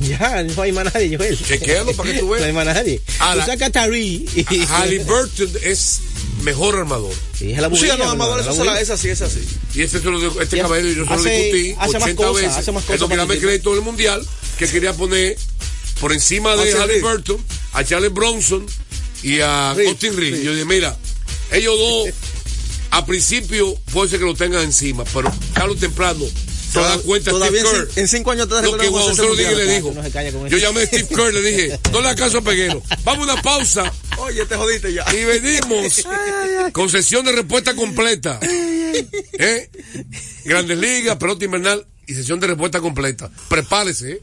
Ya, 0.00 0.42
no 0.42 0.62
hay 0.62 0.72
más 0.72 0.92
nadie, 0.92 1.16
Joel. 1.16 1.38
Chequéalo 1.38 1.92
para 1.94 2.12
que 2.12 2.18
tú 2.18 2.28
veas. 2.30 2.40
No 2.42 2.46
hay 2.46 2.52
más 2.52 2.66
nadie. 2.66 3.00
Ahora- 3.20 3.44
tú 3.44 3.50
sacas 3.50 3.68
a 3.68 3.72
Tari 3.72 4.26
y... 4.34 4.66
Halliburton 4.66 5.50
es 5.62 6.00
mejor 6.42 6.76
armador. 6.76 7.12
Sí, 7.38 7.52
es 7.52 7.58
la 7.60 7.68
Sí, 7.70 7.76
bulla, 7.76 7.96
no, 7.96 8.10
hermano, 8.10 8.38
eso 8.40 8.64
la 8.64 8.80
es 8.80 8.90
así, 8.90 9.08
es 9.08 9.22
así. 9.22 9.40
Y 9.74 9.82
este, 9.82 10.00
se 10.00 10.04
lo 10.10 10.18
digo- 10.20 10.40
este 10.42 10.56
Ya 10.56 10.62
caballero 10.64 10.88
yo 10.88 11.04
se 11.04 11.10
lo 11.10 11.22
discutí 11.22 11.74
hace 11.78 11.92
más 11.98 12.02
80 12.02 12.14
cosas, 12.16 12.34
veces. 12.42 12.56
hace 12.58 12.72
más 12.72 12.82
cosas 12.84 12.94
Esto 13.02 13.08
que 13.08 13.14
el 13.34 13.40
crédito 13.40 13.72
del 13.74 13.82
mundial, 13.82 14.26
que 14.58 14.66
quería 14.68 14.92
poner 14.92 15.36
por 16.00 16.12
encima 16.12 16.56
de 16.56 16.72
Halliburton 16.72 17.38
a 17.72 17.84
Charles 17.84 18.12
Bronson 18.12 18.66
y 19.22 19.40
a 19.40 19.74
Reed, 19.74 19.88
Austin 19.88 20.16
Reed. 20.16 20.34
Reed. 20.34 20.42
Yo 20.44 20.52
dije, 20.52 20.64
mira, 20.64 20.96
ellos 21.50 21.78
dos 21.78 22.08
a 22.90 23.04
principio 23.06 23.74
puede 23.92 24.10
ser 24.10 24.20
que 24.20 24.24
lo 24.24 24.34
tengan 24.34 24.62
encima, 24.62 25.04
pero 25.12 25.32
o 25.68 25.74
temprano 25.74 26.24
se 26.74 26.80
va 26.80 26.86
a 26.86 26.88
dar 26.90 27.00
cuenta 27.02 27.30
Todavía 27.30 27.60
Steve 27.60 27.78
en, 27.78 27.86
Kerr. 27.86 27.98
en 28.00 28.08
cinco 28.08 28.30
años 28.32 28.48
te 28.48 28.62
Lo 28.62 28.76
que 28.76 28.88
Juan 28.88 29.16
Rodríguez 29.16 29.56
le 29.56 29.74
dijo. 29.76 29.92
no 29.94 30.02
se 30.02 30.10
calla 30.10 30.32
con 30.32 30.48
Yo 30.48 30.58
llamé 30.58 30.82
a 30.82 30.86
Steve 30.86 31.08
Kerr, 31.08 31.32
le 31.32 31.42
dije, 31.42 31.80
no 31.92 32.00
le 32.00 32.08
hagas 32.08 32.20
caso 32.20 32.38
a 32.38 32.42
Peguero. 32.42 32.82
Vamos 33.04 33.28
a 33.28 33.32
una 33.32 33.42
pausa 33.42 33.92
Oye, 34.18 34.44
te 34.46 34.56
jodiste 34.56 34.92
ya. 34.92 35.04
y 35.14 35.24
venimos 35.24 36.04
con 36.72 36.88
sesión 36.90 37.24
de 37.24 37.32
respuesta 37.32 37.74
completa. 37.74 38.40
¿Eh? 38.42 39.70
Grandes 40.44 40.78
ligas, 40.78 41.16
pelota 41.16 41.44
invernal 41.44 41.86
y 42.06 42.14
sesión 42.14 42.40
de 42.40 42.48
respuesta 42.48 42.80
completa. 42.80 43.30
Prepárese, 43.48 44.12
¿eh? 44.12 44.22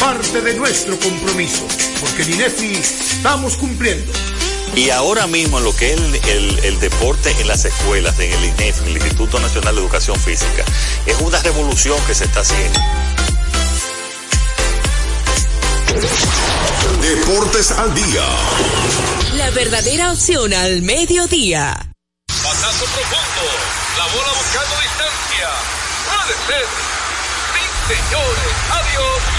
parte 0.00 0.40
de 0.40 0.54
nuestro 0.54 0.98
compromiso, 0.98 1.66
porque 2.00 2.22
en 2.22 2.34
INEFI 2.34 2.74
estamos 2.74 3.56
cumpliendo. 3.56 4.12
Y 4.74 4.90
ahora 4.90 5.26
mismo 5.26 5.60
lo 5.60 5.74
que 5.74 5.92
es 5.92 6.00
el, 6.00 6.14
el, 6.14 6.58
el, 6.60 6.80
deporte 6.80 7.34
en 7.40 7.48
las 7.48 7.64
escuelas, 7.64 8.18
en 8.20 8.32
el 8.32 8.44
INEF, 8.44 8.82
en 8.82 8.88
el 8.88 8.96
Instituto 8.96 9.40
Nacional 9.40 9.74
de 9.74 9.80
Educación 9.80 10.18
Física, 10.20 10.64
es 11.06 11.18
una 11.20 11.40
revolución 11.40 11.98
que 12.06 12.14
se 12.14 12.24
está 12.24 12.40
haciendo. 12.40 12.78
Deportes 17.00 17.70
al 17.72 17.94
día. 17.94 18.24
La 19.34 19.50
verdadera 19.50 20.12
opción 20.12 20.52
al 20.52 20.82
mediodía. 20.82 21.76
Pasazo 22.26 22.84
profundo, 22.84 23.44
la 23.96 24.04
bola 24.06 24.32
buscando 24.36 24.74
distancia. 24.80 25.48
Puede 26.06 26.34
ser. 26.46 26.66
Sí, 27.54 27.94
señores, 27.94 28.54
adiós, 28.70 29.37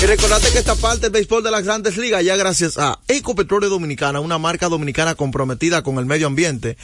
Y 0.00 0.06
recordate 0.06 0.52
que 0.52 0.58
esta 0.58 0.76
parte 0.76 1.00
del 1.00 1.10
béisbol 1.10 1.42
de 1.42 1.50
las 1.50 1.64
grandes 1.64 1.96
ligas 1.96 2.22
ya 2.24 2.36
gracias 2.36 2.78
a 2.78 3.00
Ecopetróleo 3.08 3.68
Dominicana, 3.68 4.20
una 4.20 4.38
marca 4.38 4.68
dominicana 4.68 5.16
comprometida 5.16 5.82
con 5.82 5.98
el 5.98 6.06
medio 6.06 6.28
ambiente. 6.28 6.76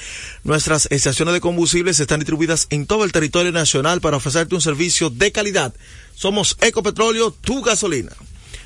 Nuestras 0.43 0.89
estaciones 0.91 1.33
de 1.33 1.41
combustibles 1.41 2.01
están 2.01 2.19
distribuidas 2.19 2.67
en 2.71 2.87
todo 2.87 3.05
el 3.05 3.13
territorio 3.13 3.53
nacional 3.53 4.01
para 4.01 4.17
ofrecerte 4.17 4.57
un 4.57 4.61
servicio 4.61 5.11
de 5.11 5.31
calidad. 5.31 5.73
Somos 6.17 6.57
Ecopetróleo, 6.61 7.31
tu 7.31 7.63
gasolina. 7.63 8.11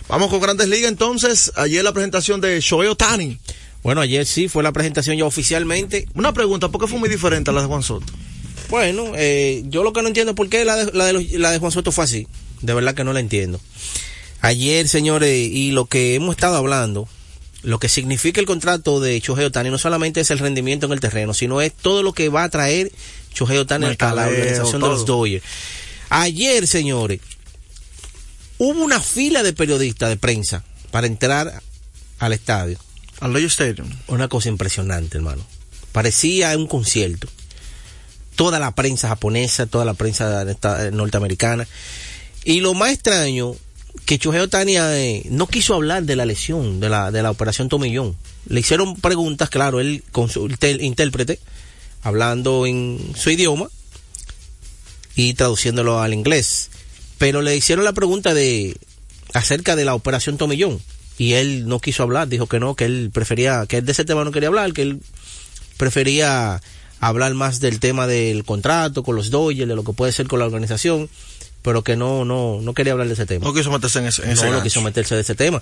Vamos 0.09 0.31
con 0.31 0.41
grandes 0.41 0.69
ligas 0.69 0.91
entonces. 0.91 1.53
Ayer 1.57 1.85
la 1.85 1.93
presentación 1.93 2.41
de 2.41 2.59
Shohei 2.63 2.89
Otani. 2.89 3.39
Bueno, 3.83 4.01
ayer 4.01 4.27
sí 4.27 4.49
fue 4.49 4.63
la 4.63 4.73
presentación 4.73 5.17
ya 5.17 5.25
oficialmente. 5.25 6.09
Una 6.15 6.33
pregunta, 6.33 6.69
¿por 6.69 6.81
qué 6.81 6.87
fue 6.89 6.99
muy 6.99 7.09
diferente 7.09 7.51
a 7.51 7.55
la 7.55 7.63
de 7.63 7.69
Juan 7.69 7.83
Soto? 7.83 8.13
Bueno, 8.69 9.13
eh, 9.17 9.63
yo 9.67 9.83
lo 9.83 9.93
que 9.93 10.03
no 10.03 10.09
entiendo 10.09 10.33
es 10.33 10.37
por 10.37 10.49
qué 10.49 10.65
la 10.65 10.77
de, 10.77 10.93
la, 10.93 11.07
de 11.07 11.13
los, 11.13 11.31
la 11.33 11.51
de 11.51 11.59
Juan 11.59 11.73
Soto 11.73 11.93
fue 11.93 12.05
así. 12.05 12.27
De 12.61 12.75
verdad 12.75 12.95
que 12.95 13.05
no 13.05 13.13
la 13.13 13.21
entiendo. 13.21 13.61
Ayer, 14.41 14.89
señores, 14.89 15.49
y 15.51 15.71
lo 15.71 15.87
que 15.87 16.15
hemos 16.15 16.35
estado 16.37 16.57
hablando, 16.57 17.09
lo 17.63 17.79
que 17.79 17.89
significa 17.89 18.41
el 18.41 18.47
contrato 18.47 19.01
de 19.01 19.19
Shohei 19.21 19.47
Otani 19.47 19.71
no 19.71 19.79
solamente 19.79 20.21
es 20.21 20.31
el 20.31 20.39
rendimiento 20.39 20.87
en 20.87 20.93
el 20.93 21.01
terreno, 21.01 21.35
sino 21.35 21.61
es 21.61 21.73
todo 21.73 22.03
lo 22.03 22.13
que 22.13 22.29
va 22.29 22.45
a 22.45 22.49
traer 22.49 22.93
Shohei 23.35 23.59
Otani 23.59 23.87
a 23.99 24.15
la 24.15 24.29
organización 24.29 24.81
todo. 24.81 24.91
de 24.91 24.97
los 24.97 25.07
Dodgers. 25.07 25.45
Ayer, 26.11 26.67
señores, 26.67 27.21
hubo 28.59 28.83
una 28.83 29.01
fila 29.01 29.43
de 29.43 29.53
periodistas 29.53 30.09
de 30.09 30.17
prensa 30.17 30.65
para 30.91 31.07
entrar 31.07 31.63
al 32.19 32.33
estadio. 32.33 32.79
Al 33.21 33.37
Stadium. 33.37 33.89
Una 34.07 34.29
cosa 34.29 34.49
impresionante, 34.49 35.19
hermano. 35.19 35.43
Parecía 35.93 36.57
un 36.57 36.67
concierto. 36.67 37.29
Toda 38.37 38.61
la 38.61 38.75
prensa 38.75 39.09
japonesa, 39.09 39.67
toda 39.67 39.85
la 39.85 39.95
prensa 39.95 40.45
norteamericana. 40.93 41.67
Y 42.45 42.61
lo 42.61 42.75
más 42.75 42.93
extraño 42.93 43.57
que 44.07 44.19
Chohei 44.19 44.41
Otani 44.41 44.77
eh, 44.77 45.23
no 45.31 45.49
quiso 45.49 45.75
hablar 45.75 46.05
de 46.05 46.15
la 46.15 46.25
lesión, 46.25 46.79
de 46.79 46.89
la, 46.89 47.11
de 47.11 47.23
la 47.23 47.33
operación 47.33 47.69
Tomillón. 47.69 48.17
Le 48.47 48.61
hicieron 48.61 48.95
preguntas, 48.95 49.51
claro, 49.51 49.81
él 49.81 50.05
con 50.13 50.29
su 50.29 50.49
intérprete, 50.81 51.41
hablando 52.03 52.67
en 52.67 53.13
su 53.17 53.31
idioma 53.31 53.69
y 55.17 55.35
traduciéndolo 55.35 56.01
al 56.01 56.15
inglés. 56.15 56.71
Pero 57.19 57.43
le 57.43 57.57
hicieron 57.57 57.85
la 57.85 57.93
pregunta 57.93 58.33
de 58.35 58.77
acerca 59.35 59.75
de 59.75 59.85
la 59.85 59.97
operación 59.97 60.39
Tomillón 60.39 60.81
y 61.19 61.35
él 61.35 61.67
no 61.67 61.81
quiso 61.81 62.05
hablar, 62.05 62.29
dijo 62.29 62.47
que 62.47 62.61
no, 62.61 62.75
que 62.75 62.85
él 62.85 63.11
prefería, 63.13 63.67
que 63.67 63.79
él 63.79 63.85
de 63.85 63.93
ese 63.93 64.05
tema 64.05 64.25
no 64.25 64.31
quería 64.31 64.49
hablar, 64.49 64.73
que 64.73 64.83
él 64.83 65.01
prefería 65.77 66.63
hablar 67.01 67.35
más 67.35 67.61
del 67.61 67.81
tema 67.81 68.07
del 68.07 68.45
contrato 68.45 69.03
con 69.03 69.17
los 69.17 69.31
Dodgers, 69.31 69.69
de 69.69 69.77
lo 69.77 69.85
que 69.85 69.93
puede 69.93 70.13
ser 70.13 70.29
con 70.29 70.39
la 70.39 70.47
organización 70.47 71.11
pero 71.61 71.83
que 71.83 71.97
no, 71.97 72.25
no, 72.25 72.61
no 72.63 72.73
quería 72.73 72.93
hablar 72.93 73.09
de 73.09 73.15
ese 73.15 73.27
tema. 73.27 73.45
No 73.45 73.53
quiso 73.53 73.71
meterse 73.71 73.99
en 73.99 74.07
ese, 74.07 74.23
en 74.23 74.31
ese 74.31 74.47
No, 74.47 74.53
no 74.53 74.63
quiso 74.63 74.81
meterse 74.81 75.17
de 75.17 75.23
ese 75.23 75.35
tema. 75.35 75.61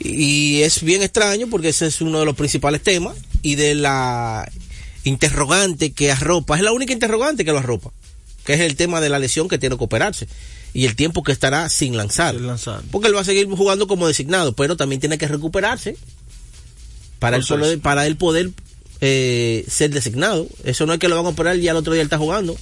Y, 0.00 0.56
y, 0.58 0.62
es 0.62 0.82
bien 0.82 1.02
extraño 1.02 1.48
porque 1.48 1.68
ese 1.68 1.86
es 1.86 2.00
uno 2.00 2.18
de 2.18 2.24
los 2.24 2.34
principales 2.34 2.82
temas 2.82 3.16
y 3.42 3.54
de 3.54 3.74
la 3.74 4.50
interrogante 5.04 5.92
que 5.92 6.10
arropa, 6.10 6.56
es 6.56 6.62
la 6.62 6.72
única 6.72 6.92
interrogante 6.92 7.44
que 7.44 7.52
lo 7.52 7.58
arropa, 7.58 7.92
que 8.44 8.54
es 8.54 8.60
el 8.60 8.74
tema 8.74 9.00
de 9.00 9.10
la 9.10 9.18
lesión 9.18 9.48
que 9.48 9.58
tiene 9.58 9.76
que 9.76 9.84
operarse 9.84 10.26
y 10.74 10.86
el 10.86 10.96
tiempo 10.96 11.22
que 11.22 11.32
estará 11.32 11.68
sin 11.68 11.96
lanzar. 11.96 12.34
Sin 12.34 12.46
lanzar. 12.46 12.82
Porque 12.90 13.08
él 13.08 13.16
va 13.16 13.20
a 13.20 13.24
seguir 13.24 13.48
jugando 13.48 13.86
como 13.86 14.08
designado, 14.08 14.54
pero 14.54 14.76
también 14.76 15.00
tiene 15.00 15.16
que 15.16 15.28
recuperarse 15.28 15.96
para, 17.20 17.36
él, 17.36 17.44
poder, 17.46 17.80
para 17.80 18.06
él 18.06 18.16
poder 18.16 18.50
eh, 19.00 19.64
ser 19.68 19.90
designado. 19.90 20.48
Eso 20.64 20.84
no 20.84 20.92
es 20.92 20.98
que 20.98 21.08
lo 21.08 21.16
van 21.16 21.26
a 21.26 21.28
operar 21.28 21.56
y 21.56 21.68
al 21.68 21.76
otro 21.76 21.92
día 21.92 22.02
él 22.02 22.06
está 22.06 22.18
jugando. 22.18 22.56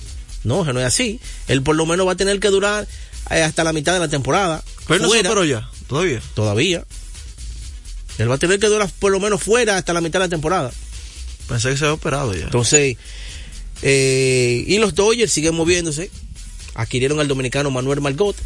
No, 0.45 0.65
no 0.65 0.79
es 0.79 0.87
así. 0.87 1.21
Él 1.49 1.63
por 1.63 1.75
lo 1.75 1.87
menos 1.87 2.07
va 2.07 2.13
a 2.13 2.17
tener 2.17 2.39
que 2.39 2.49
durar 2.49 2.87
eh, 3.31 3.43
hasta 3.43 3.65
la 3.65 3.73
mitad 3.73 3.95
de 3.95 4.01
la 4.01 4.09
temporada. 4.09 4.63
Pero 4.87 5.07
fuera. 5.07 5.07
no 5.07 5.11
se 5.11 5.21
operó 5.21 5.45
ya, 5.47 5.71
todavía. 5.89 6.21
Todavía. 6.35 6.85
Él 8.19 8.31
va 8.31 8.35
a 8.35 8.39
tener 8.39 8.61
que 8.61 8.67
durar 8.67 8.91
por 8.99 9.11
lo 9.11 9.21
menos 9.21 9.43
fuera 9.43 9.79
hasta 9.79 9.95
la 9.95 10.03
mitad 10.03 10.21
de 10.21 10.27
la 10.27 10.31
temporada. 10.31 10.71
Pensé 11.49 11.71
que 11.71 11.79
se 11.79 11.85
había 11.85 11.95
operado 11.95 12.35
ya. 12.35 12.45
Entonces, 12.45 12.99
eh, 13.81 14.65
y 14.67 14.79
los 14.79 14.95
Dodgers 14.95 15.33
siguen 15.33 15.55
moviéndose. 15.55 16.11
Adquirieron 16.75 17.21
al 17.21 17.29
dominicano 17.29 17.71
Manuel 17.71 18.01
Margot. 18.01 18.37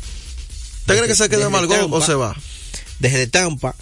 ¿Usted 0.80 0.96
cree 0.96 1.08
que 1.08 1.14
se 1.16 1.28
queda 1.28 1.48
Margot 1.48 1.78
Tampa, 1.78 1.96
o 1.96 2.00
se 2.00 2.14
va? 2.14 2.36
Desde 2.98 3.26
Tampa. 3.26 3.74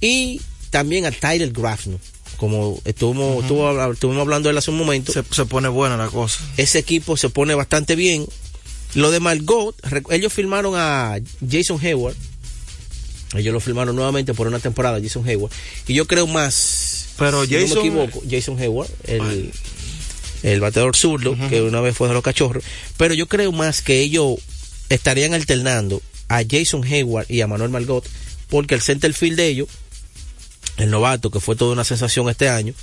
Y 0.00 0.40
también 0.70 1.06
a 1.06 1.10
Tyler 1.10 1.52
Grafno 1.52 1.98
como 2.38 2.80
estuvimos, 2.84 3.42
estuvo, 3.42 3.92
estuvimos 3.92 4.22
hablando 4.22 4.48
de 4.48 4.52
él 4.52 4.58
hace 4.58 4.70
un 4.70 4.78
momento. 4.78 5.12
Se, 5.12 5.24
se, 5.28 5.44
pone 5.44 5.68
buena 5.68 5.96
la 5.96 6.06
cosa. 6.06 6.40
Ese 6.56 6.78
equipo 6.78 7.16
se 7.16 7.28
pone 7.28 7.54
bastante 7.54 7.96
bien. 7.96 8.26
Lo 8.94 9.10
de 9.10 9.20
Margot, 9.20 9.74
ellos 10.10 10.32
firmaron 10.32 10.74
a 10.76 11.18
Jason 11.46 11.78
Hayward. 11.84 12.16
Ellos 13.34 13.52
lo 13.52 13.60
firmaron 13.60 13.94
nuevamente 13.94 14.32
por 14.32 14.46
una 14.46 14.60
temporada, 14.60 15.00
Jason 15.02 15.28
Hayward. 15.28 15.52
Y 15.86 15.94
yo 15.94 16.06
creo 16.06 16.26
más. 16.26 17.08
Pero 17.18 17.44
si 17.44 17.52
Jason. 17.52 17.68
No 17.68 17.74
me 17.74 17.80
equivoco, 17.80 18.22
Jason 18.30 18.58
Hayward, 18.58 18.88
el, 19.04 19.52
el 20.42 20.60
bateador 20.60 20.96
zurdo, 20.96 21.32
uh 21.32 21.36
-huh. 21.36 21.48
que 21.48 21.62
una 21.62 21.80
vez 21.80 21.96
fue 21.96 22.08
de 22.08 22.14
los 22.14 22.22
cachorros. 22.22 22.64
Pero 22.96 23.14
yo 23.14 23.26
creo 23.26 23.52
más 23.52 23.82
que 23.82 24.00
ellos 24.00 24.36
estarían 24.88 25.34
alternando 25.34 26.02
a 26.28 26.42
Jason 26.48 26.84
Hayward 26.84 27.30
y 27.30 27.40
a 27.40 27.46
Manuel 27.46 27.70
Margot, 27.70 28.04
porque 28.48 28.74
el 28.74 28.82
center 28.82 29.12
field 29.14 29.36
de 29.36 29.48
ellos, 29.48 29.68
el 30.76 30.90
novato, 30.90 31.30
que 31.30 31.40
fue 31.40 31.56
toda 31.56 31.72
una 31.72 31.84
sensación 31.84 32.28
este 32.28 32.48
año, 32.48 32.74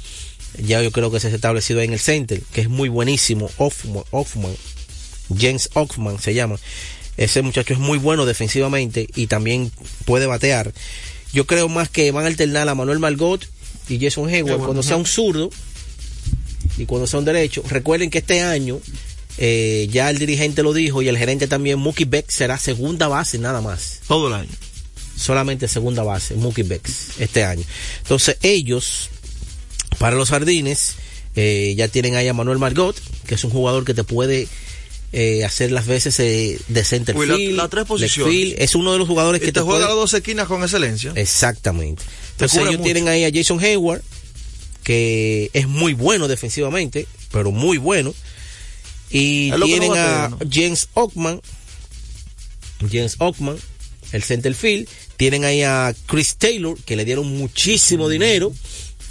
ya 0.58 0.82
yo 0.82 0.92
creo 0.92 1.12
que 1.12 1.20
se 1.20 1.28
ha 1.28 1.32
establecido 1.32 1.80
ahí 1.80 1.88
en 1.88 1.94
el 1.94 2.00
center, 2.00 2.42
que 2.54 2.62
es 2.62 2.70
muy 2.70 2.90
buenísimo, 2.90 3.50
Hoffman, 3.58 4.04
Hoffman 4.12 4.56
James 5.38 5.70
Hoffman 5.74 6.20
se 6.20 6.34
llama. 6.34 6.58
Ese 7.18 7.42
muchacho 7.42 7.74
es 7.74 7.80
muy 7.80 7.98
bueno 7.98 8.26
defensivamente 8.26 9.08
y 9.16 9.28
también 9.28 9.72
puede 10.06 10.26
batear. 10.26 10.74
Yo 11.34 11.46
creo 11.46 11.70
más 11.70 11.90
que 11.90 12.12
van 12.12 12.26
a 12.26 12.28
alternar 12.28 12.68
a 12.70 12.76
Manuel 12.76 13.00
Margot 13.00 13.48
y 13.88 14.00
Jason 14.00 14.30
Hayward 14.30 14.60
cuando 14.60 14.84
sea 14.84 14.98
un 14.98 15.06
zurdo 15.06 15.50
y 16.77 16.86
cuando 16.86 17.08
sea 17.08 17.20
un 17.20 17.25
derecho. 17.25 17.63
Recuerden 17.67 18.10
que 18.10 18.20
este 18.20 18.41
año 18.41 18.79
eh, 19.38 19.88
ya 19.91 20.10
el 20.10 20.17
dirigente 20.17 20.63
lo 20.63 20.74
dijo 20.74 21.01
y 21.01 21.08
el 21.08 21.17
gerente 21.17 21.48
también, 21.48 21.79
Mookie 21.79 22.05
Beck 22.05 22.29
será 22.29 22.58
segunda 22.58 23.08
base 23.08 23.38
nada 23.38 23.62
más. 23.62 24.01
Todo 24.08 24.27
el 24.27 24.34
año. 24.34 24.50
Solamente 25.17 25.67
segunda 25.70 26.03
base, 26.03 26.36
Mookie 26.36 26.63
Becks, 26.63 27.20
este 27.20 27.44
año. 27.46 27.63
Entonces 28.01 28.38
ellos, 28.41 29.10
para 29.98 30.15
los 30.17 30.29
jardines, 30.29 30.96
eh, 31.38 31.74
ya 31.77 31.88
tienen 31.88 32.15
ahí 32.15 32.27
a 32.27 32.34
Manuel 32.34 32.60
Margot, 32.60 32.96
que 33.25 33.36
es 33.36 33.44
un 33.46 33.51
jugador 33.51 33.86
que 33.86 33.94
te 33.94 34.03
puede 34.03 34.48
eh, 35.13 35.46
hacer 35.46 35.72
las 35.72 35.88
veces 35.88 36.20
eh, 36.20 36.60
de 36.67 36.84
center 36.84 37.15
Uy, 37.15 37.27
la- 37.27 37.36
field, 37.38 37.55
las 37.55 37.70
tres 37.70 37.86
posiciones. 37.86 38.34
field. 38.34 38.55
Es 38.58 38.75
uno 38.75 38.91
de 38.91 39.00
los 39.00 39.08
jugadores 39.08 39.39
que 39.39 39.48
te 39.48 39.53
te, 39.53 39.60
juega 39.62 39.79
puede... 39.86 39.88
las 39.89 39.96
dos 39.96 40.13
esquinas 40.13 40.48
con 40.48 40.62
excelencia. 40.63 41.13
Exactamente. 41.15 42.03
Entonces 42.32 42.60
ellos 42.60 42.72
mucho. 42.74 42.84
tienen 42.84 43.08
ahí 43.08 43.24
a 43.24 43.32
Jason 43.34 43.60
Hayward, 43.63 44.01
que 44.86 45.50
es 45.54 45.68
muy 45.68 45.94
bueno 45.94 46.27
defensivamente, 46.27 47.08
pero 47.32 47.51
muy 47.51 47.77
bueno. 47.80 48.13
Y 49.10 49.50
no 49.58 49.65
tienen 49.65 49.98
a 49.98 50.30
¿no? 50.30 50.38
James 50.50 50.89
Ockman, 50.94 51.42
James 52.80 53.15
Ockman, 53.18 53.58
el 54.12 54.24
center 54.24 54.54
field. 54.54 54.88
Tienen 55.18 55.44
ahí 55.44 55.63
a 55.63 55.94
Chris 56.06 56.36
Taylor, 56.36 56.77
que 56.86 56.96
le 56.96 57.04
dieron 57.04 57.27
muchísimo 57.36 58.08
dinero. 58.10 58.54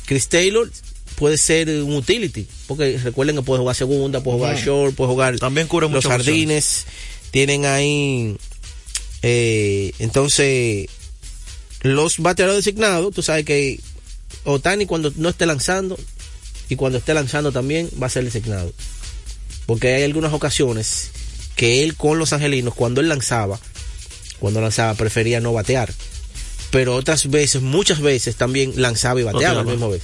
Chris 0.07 0.29
Taylor 0.29 0.71
puede 1.17 1.39
ser 1.39 1.69
un 1.69 1.97
utility, 1.97 2.47
porque 2.69 2.97
recuerden 2.99 3.37
que 3.37 3.43
puede 3.43 3.59
jugar 3.59 3.75
segunda, 3.75 4.23
puede 4.23 4.39
jugar 4.39 4.55
Ujú. 4.55 4.65
short, 4.65 4.95
puede 4.95 5.11
jugar 5.11 5.39
También 5.41 5.67
cubre 5.67 5.89
los 5.89 6.07
jardines. 6.07 6.85
Tienen 7.33 7.67
ahí, 7.67 8.37
eh, 9.23 9.93
entonces, 9.99 10.87
los 11.83 12.19
bateadores 12.21 12.65
designados, 12.65 13.13
tú 13.13 13.23
sabes 13.23 13.45
que 13.45 13.81
Otani 14.45 14.87
cuando 14.87 15.13
no 15.17 15.29
esté 15.29 15.47
lanzando 15.47 15.99
y 16.69 16.77
cuando 16.77 16.99
esté 16.99 17.15
lanzando 17.15 17.53
también 17.53 17.89
va 18.01 18.07
a 18.07 18.11
ser 18.11 18.25
designado. 18.25 18.73
Porque 19.67 19.95
hay 19.95 20.03
algunas 20.03 20.33
ocasiones 20.33 21.11
que 21.57 21.85
él 21.85 21.97
con 21.97 22.19
los 22.19 22.33
angelinos, 22.33 22.75
cuando 22.75 23.01
él 23.01 23.09
lanzaba, 23.09 23.59
cuando 24.39 24.61
lanzaba 24.61 24.95
prefería 24.95 25.41
no 25.41 25.53
batear. 25.53 25.93
Pero 26.71 26.97
otras 26.97 27.31
veces, 27.31 27.63
muchas 27.63 28.01
veces 28.01 28.37
también 28.37 28.73
lanzaba 28.77 29.21
y 29.21 29.25
bateaba 29.25 29.61
al 29.61 29.67
mismo 29.67 29.91
vez. 29.91 30.03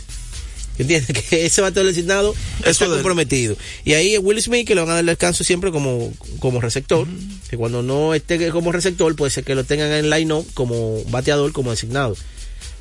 ¿Entiendes? 0.79 1.25
Que 1.29 1.47
ese 1.47 1.61
bateador 1.61 1.89
designado 1.89 2.35
está 2.59 2.71
Eso 2.71 2.85
él. 2.87 2.93
comprometido. 2.93 3.57
Y 3.85 3.95
ahí 3.95 4.17
Will 4.19 4.41
Smith, 4.41 4.67
que 4.67 4.75
le 4.75 4.81
van 4.81 4.91
a 4.91 4.95
dar 4.95 5.05
descanso 5.05 5.45
siempre 5.45 5.71
como, 5.71 6.13
como 6.39 6.61
receptor. 6.61 7.07
Que 7.51 7.57
cuando 7.57 7.83
no 7.83 8.15
esté 8.15 8.51
como 8.51 8.73
receptor, 8.73 9.15
puede 9.17 9.31
ser 9.31 9.45
que 9.45 9.55
lo 9.55 9.65
tengan 9.65 9.93
en 9.93 10.09
line-up 10.09 10.47
como 10.55 11.03
bateador, 11.05 11.53
como 11.53 11.71
designado. 11.71 12.17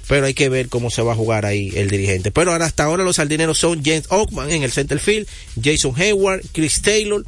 Pero 0.09 0.25
hay 0.25 0.33
que 0.33 0.49
ver 0.49 0.69
cómo 0.69 0.89
se 0.89 1.03
va 1.03 1.13
a 1.13 1.15
jugar 1.15 1.45
ahí 1.45 1.71
el 1.75 1.87
dirigente. 1.89 2.31
Pero 2.31 2.51
ahora 2.51 2.65
hasta 2.65 2.83
ahora 2.83 3.03
los 3.03 3.17
sardineros 3.17 3.59
son 3.59 3.83
James 3.85 4.05
Ockman 4.09 4.49
en 4.49 4.63
el 4.63 4.71
center 4.71 4.99
field, 4.99 5.27
Jason 5.63 5.93
Hayward, 5.95 6.41
Chris 6.51 6.81
Taylor 6.81 7.23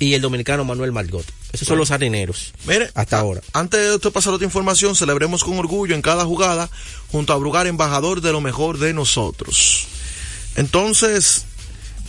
y 0.00 0.14
el 0.14 0.20
dominicano 0.20 0.64
Manuel 0.64 0.90
Margot. 0.90 1.24
Esos 1.52 1.68
son 1.68 1.78
los 1.78 1.88
sardineros. 1.88 2.54
Mire, 2.66 2.90
hasta 2.94 3.20
ahora. 3.20 3.40
Antes 3.52 3.78
de 3.78 3.94
esto 3.94 4.10
pasar 4.10 4.32
otra 4.32 4.44
información, 4.44 4.96
celebremos 4.96 5.44
con 5.44 5.56
orgullo 5.58 5.94
en 5.94 6.02
cada 6.02 6.24
jugada 6.24 6.68
junto 7.12 7.32
a 7.32 7.36
Brugar, 7.36 7.68
embajador 7.68 8.20
de 8.20 8.32
lo 8.32 8.40
mejor 8.40 8.78
de 8.78 8.92
nosotros. 8.94 9.86
Entonces, 10.56 11.44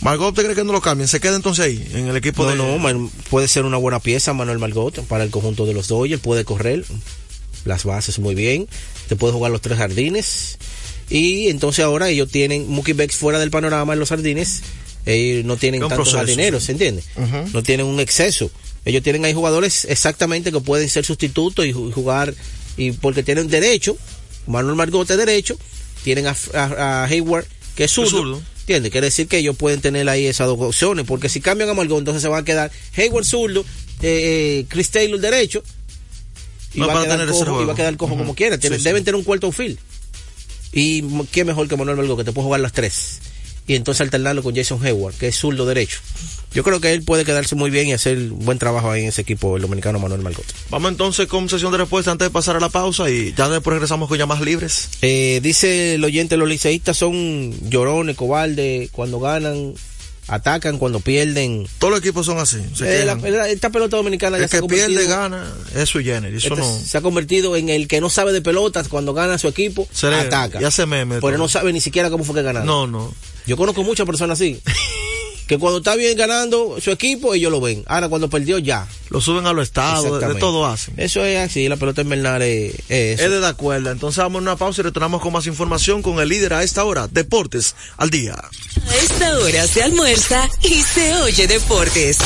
Margot, 0.00 0.30
¿usted 0.30 0.42
cree 0.42 0.56
que 0.56 0.64
no 0.64 0.72
lo 0.72 0.80
cambien? 0.80 1.06
¿Se 1.06 1.20
queda 1.20 1.36
entonces 1.36 1.66
ahí, 1.66 1.88
en 1.92 2.08
el 2.08 2.16
equipo 2.16 2.44
No, 2.44 2.50
de...? 2.50 2.94
no, 2.94 3.10
puede 3.30 3.46
ser 3.46 3.64
una 3.64 3.76
buena 3.76 4.00
pieza 4.00 4.32
Manuel 4.32 4.58
Margot 4.58 5.04
para 5.06 5.22
el 5.22 5.30
conjunto 5.30 5.66
de 5.66 5.74
los 5.74 5.86
Dodgers, 5.86 6.20
puede 6.20 6.44
correr 6.44 6.84
las 7.64 7.84
bases 7.84 8.18
muy 8.18 8.34
bien, 8.34 8.68
te 9.08 9.16
puede 9.16 9.32
jugar 9.32 9.50
los 9.52 9.60
tres 9.60 9.78
jardines 9.78 10.58
y 11.10 11.48
entonces 11.48 11.84
ahora 11.84 12.08
ellos 12.08 12.30
tienen 12.30 12.68
Mookie 12.68 12.92
Becks 12.94 13.16
fuera 13.16 13.38
del 13.38 13.50
panorama 13.50 13.92
en 13.92 13.98
los 14.00 14.08
jardines, 14.08 14.62
ellos 15.06 15.44
no 15.44 15.56
tienen 15.56 15.80
tantos 15.80 15.96
proceso. 15.96 16.16
jardineros, 16.18 16.64
¿se 16.64 16.72
entiende? 16.72 17.02
No 17.52 17.62
tienen 17.62 17.86
un 17.86 18.00
exceso. 18.00 18.50
Ellos 18.86 19.02
tienen 19.02 19.24
ahí 19.24 19.32
jugadores 19.32 19.86
exactamente 19.86 20.52
que 20.52 20.60
pueden 20.60 20.88
ser 20.90 21.04
sustitutos 21.06 21.64
y 21.66 21.72
ju- 21.72 21.90
jugar 21.92 22.34
y 22.76 22.92
porque 22.92 23.22
tienen 23.22 23.48
derecho, 23.48 23.96
Manuel 24.46 24.76
Margot 24.76 25.08
es 25.10 25.16
derecho, 25.16 25.56
tienen 26.02 26.26
a, 26.26 26.36
a- 26.54 27.02
a 27.02 27.04
Hayward 27.04 27.46
que 27.76 27.84
es 27.84 27.90
zurdo. 27.90 28.10
zurdo. 28.10 28.42
¿Entiendes? 28.60 28.92
Quiere 28.92 29.06
decir 29.08 29.26
que 29.28 29.38
ellos 29.38 29.56
pueden 29.56 29.80
tener 29.82 30.08
ahí 30.08 30.24
esas 30.26 30.46
dos 30.46 30.58
opciones, 30.60 31.04
porque 31.06 31.28
si 31.28 31.40
cambian 31.40 31.68
a 31.68 31.74
Margot, 31.74 31.98
entonces 31.98 32.22
se 32.22 32.28
van 32.28 32.42
a 32.42 32.44
quedar 32.46 32.70
Hayward 32.96 33.24
zurdo, 33.26 33.60
eh, 33.60 34.60
eh, 34.60 34.66
Chris 34.68 34.90
Taylor 34.90 35.20
derecho, 35.20 35.62
y, 36.74 36.80
No 36.80 36.86
va, 36.86 37.00
a 37.00 37.04
tener 37.04 37.28
cojo, 37.28 37.62
y 37.62 37.64
va 37.64 37.72
a 37.72 37.76
quedar 37.76 37.96
cojo 37.96 38.16
como 38.16 38.34
quiera. 38.34 38.58
Tienen- 38.58 38.78
Sí, 38.78 38.82
sí. 38.82 38.88
Deben 38.88 39.04
tener 39.04 39.16
un 39.16 39.24
cuarto 39.24 39.46
outfield. 39.46 39.78
Y 40.72 41.02
qué 41.30 41.44
mejor 41.44 41.68
que 41.68 41.76
Manuel 41.76 41.96
Margot, 41.96 42.18
que 42.18 42.24
te 42.24 42.32
puede 42.32 42.44
jugar 42.46 42.60
las 42.60 42.72
tres. 42.72 43.20
Y 43.66 43.76
entonces 43.76 44.00
alternarlo 44.02 44.42
con 44.42 44.54
Jason 44.54 44.84
Hayward, 44.84 45.14
que 45.14 45.28
es 45.28 45.36
zurdo 45.36 45.64
derecho. 45.64 46.00
Yo 46.52 46.62
creo 46.62 46.80
que 46.80 46.92
él 46.92 47.02
puede 47.02 47.24
quedarse 47.24 47.54
muy 47.54 47.70
bien 47.70 47.88
y 47.88 47.92
hacer 47.92 48.18
buen 48.28 48.58
trabajo 48.58 48.90
ahí 48.90 49.02
en 49.02 49.08
ese 49.08 49.22
equipo, 49.22 49.56
el 49.56 49.62
dominicano 49.62 49.98
Manuel 49.98 50.20
Margot. 50.20 50.44
Vamos 50.70 50.90
entonces 50.92 51.26
con 51.26 51.48
sesión 51.48 51.72
de 51.72 51.78
respuesta 51.78 52.10
antes 52.12 52.26
de 52.28 52.30
pasar 52.30 52.56
a 52.56 52.60
la 52.60 52.68
pausa 52.68 53.10
y 53.10 53.32
ya 53.36 53.48
después 53.48 53.72
regresamos 53.74 54.08
con 54.08 54.18
llamadas 54.18 54.44
libres. 54.44 54.90
Eh, 55.02 55.40
dice 55.42 55.94
el 55.94 56.04
oyente, 56.04 56.36
los 56.36 56.48
liceístas 56.48 56.96
son 56.96 57.52
llorones, 57.70 58.16
cobardes, 58.16 58.90
cuando 58.90 59.18
ganan, 59.18 59.74
atacan, 60.28 60.78
cuando 60.78 61.00
pierden. 61.00 61.66
Todos 61.78 61.92
los 61.92 62.00
equipos 62.00 62.26
son 62.26 62.38
así. 62.38 62.58
se 62.74 63.02
Eh, 63.02 63.04
la- 63.04 63.48
esta 63.48 63.70
pelota 63.70 63.96
dominicana 63.96 64.38
ya 64.38 64.44
el 64.44 64.50
se 64.50 64.56
ha 64.58 64.60
que 64.62 64.66
pierde 64.68 64.86
convertido- 65.06 65.08
gana, 65.16 65.52
es 65.74 65.88
su 65.88 66.00
generis. 66.00 66.44
Eso 66.44 66.54
este 66.54 66.66
no... 66.66 66.78
se 66.78 66.98
ha 66.98 67.00
convertido 67.00 67.56
en 67.56 67.68
el 67.68 67.88
que 67.88 68.00
no 68.00 68.10
sabe 68.10 68.32
de 68.32 68.40
pelotas 68.42 68.88
cuando 68.88 69.12
gana 69.14 69.38
su 69.38 69.48
equipo, 69.48 69.88
Se 69.92 70.06
ataca. 70.08 70.60
y 70.60 70.64
hace 70.64 70.86
meme 70.86 71.16
Pero 71.16 71.28
todo. 71.28 71.38
no 71.38 71.48
sabe 71.48 71.72
ni 71.72 71.80
siquiera 71.80 72.10
cómo 72.10 72.24
fue 72.24 72.34
que 72.36 72.42
ganaron. 72.42 72.66
No, 72.66 72.86
no. 72.86 73.14
Yo 73.46 73.56
conozco 73.56 73.82
muchas 73.82 74.06
personas 74.06 74.40
así. 74.40 74.60
que 75.46 75.58
cuando 75.58 75.78
está 75.78 75.94
bien 75.96 76.16
ganando 76.16 76.76
su 76.80 76.90
equipo, 76.90 77.34
ellos 77.34 77.50
lo 77.50 77.60
ven. 77.60 77.84
Ahora, 77.86 78.08
cuando 78.08 78.30
perdió, 78.30 78.58
ya. 78.58 78.86
Lo 79.10 79.20
suben 79.20 79.46
a 79.46 79.52
los 79.52 79.68
estados, 79.68 80.20
de, 80.20 80.34
todo 80.36 80.66
hacen. 80.66 80.94
Eso 80.96 81.24
es 81.24 81.38
así, 81.38 81.68
la 81.68 81.76
pelota 81.76 82.02
invernal 82.02 82.42
es, 82.42 82.74
es 82.88 83.20
eso. 83.20 83.24
Es 83.26 83.30
de 83.30 83.40
la 83.40 83.54
cuerda. 83.54 83.92
Entonces 83.92 84.18
vamos 84.18 84.40
a 84.40 84.42
una 84.42 84.56
pausa 84.56 84.80
y 84.80 84.84
retornamos 84.84 85.20
con 85.20 85.32
más 85.32 85.46
información 85.46 86.02
con 86.02 86.18
el 86.18 86.28
líder 86.28 86.54
a 86.54 86.62
esta 86.62 86.84
hora. 86.84 87.06
Deportes 87.06 87.76
al 87.96 88.10
día. 88.10 88.34
A 88.34 88.96
esta 88.96 89.38
hora 89.38 89.66
se 89.68 89.82
almuerza 89.82 90.48
y 90.62 90.82
se 90.82 91.14
oye 91.16 91.46
deportes. 91.46 92.18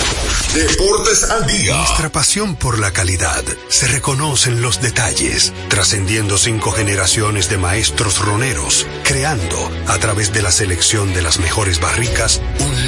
Deportes 0.54 1.24
al 1.24 1.46
día. 1.46 1.76
Nuestra 1.76 2.10
pasión 2.10 2.56
por 2.56 2.78
la 2.78 2.92
calidad 2.92 3.44
se 3.68 3.88
reconoce 3.88 4.50
en 4.50 4.62
los 4.62 4.80
detalles, 4.80 5.52
trascendiendo 5.68 6.38
cinco 6.38 6.70
generaciones 6.70 7.50
de 7.50 7.58
maestros 7.58 8.18
roneros, 8.18 8.86
creando, 9.04 9.70
a 9.88 9.98
través 9.98 10.32
de 10.32 10.42
la 10.42 10.52
selección 10.52 11.12
de 11.12 11.22
las 11.22 11.38
mejores 11.38 11.80
barricas, 11.80 12.40
un 12.60 12.87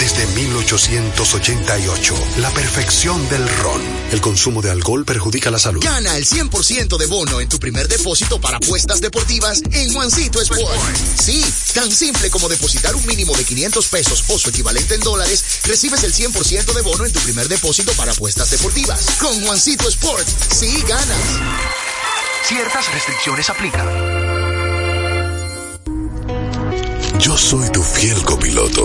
desde 0.00 0.26
1888, 0.28 2.14
la 2.38 2.50
perfección 2.52 3.28
del 3.28 3.46
ron. 3.58 3.82
El 4.10 4.22
consumo 4.22 4.62
de 4.62 4.70
alcohol 4.70 5.04
perjudica 5.04 5.50
la 5.50 5.58
salud. 5.58 5.84
Gana 5.84 6.16
el 6.16 6.26
100% 6.26 6.96
de 6.96 7.06
bono 7.06 7.38
en 7.38 7.48
tu 7.50 7.58
primer 7.58 7.86
depósito 7.86 8.40
para 8.40 8.56
apuestas 8.56 9.02
deportivas 9.02 9.60
en 9.70 9.92
Juancito 9.92 10.40
Sport. 10.40 10.96
Sí, 11.20 11.44
tan 11.74 11.92
simple 11.92 12.30
como 12.30 12.48
depositar 12.48 12.96
un 12.96 13.04
mínimo 13.04 13.36
de 13.36 13.44
500 13.44 13.86
pesos 13.88 14.24
o 14.28 14.38
su 14.38 14.48
equivalente 14.48 14.94
en 14.94 15.02
dólares, 15.02 15.44
recibes 15.64 16.02
el 16.02 16.14
100% 16.14 16.72
de 16.72 16.82
bono 16.82 17.04
en 17.04 17.12
tu 17.12 17.20
primer 17.20 17.48
depósito 17.48 17.92
para 17.92 18.12
apuestas 18.12 18.50
deportivas. 18.50 19.04
Con 19.20 19.38
Juancito 19.44 19.86
Sport, 19.86 20.26
sí 20.50 20.82
ganas. 20.88 21.40
Ciertas 22.44 22.90
restricciones 22.92 23.50
aplican. 23.50 23.86
Yo 27.18 27.36
soy 27.36 27.68
tu 27.70 27.82
fiel 27.82 28.22
copiloto. 28.24 28.84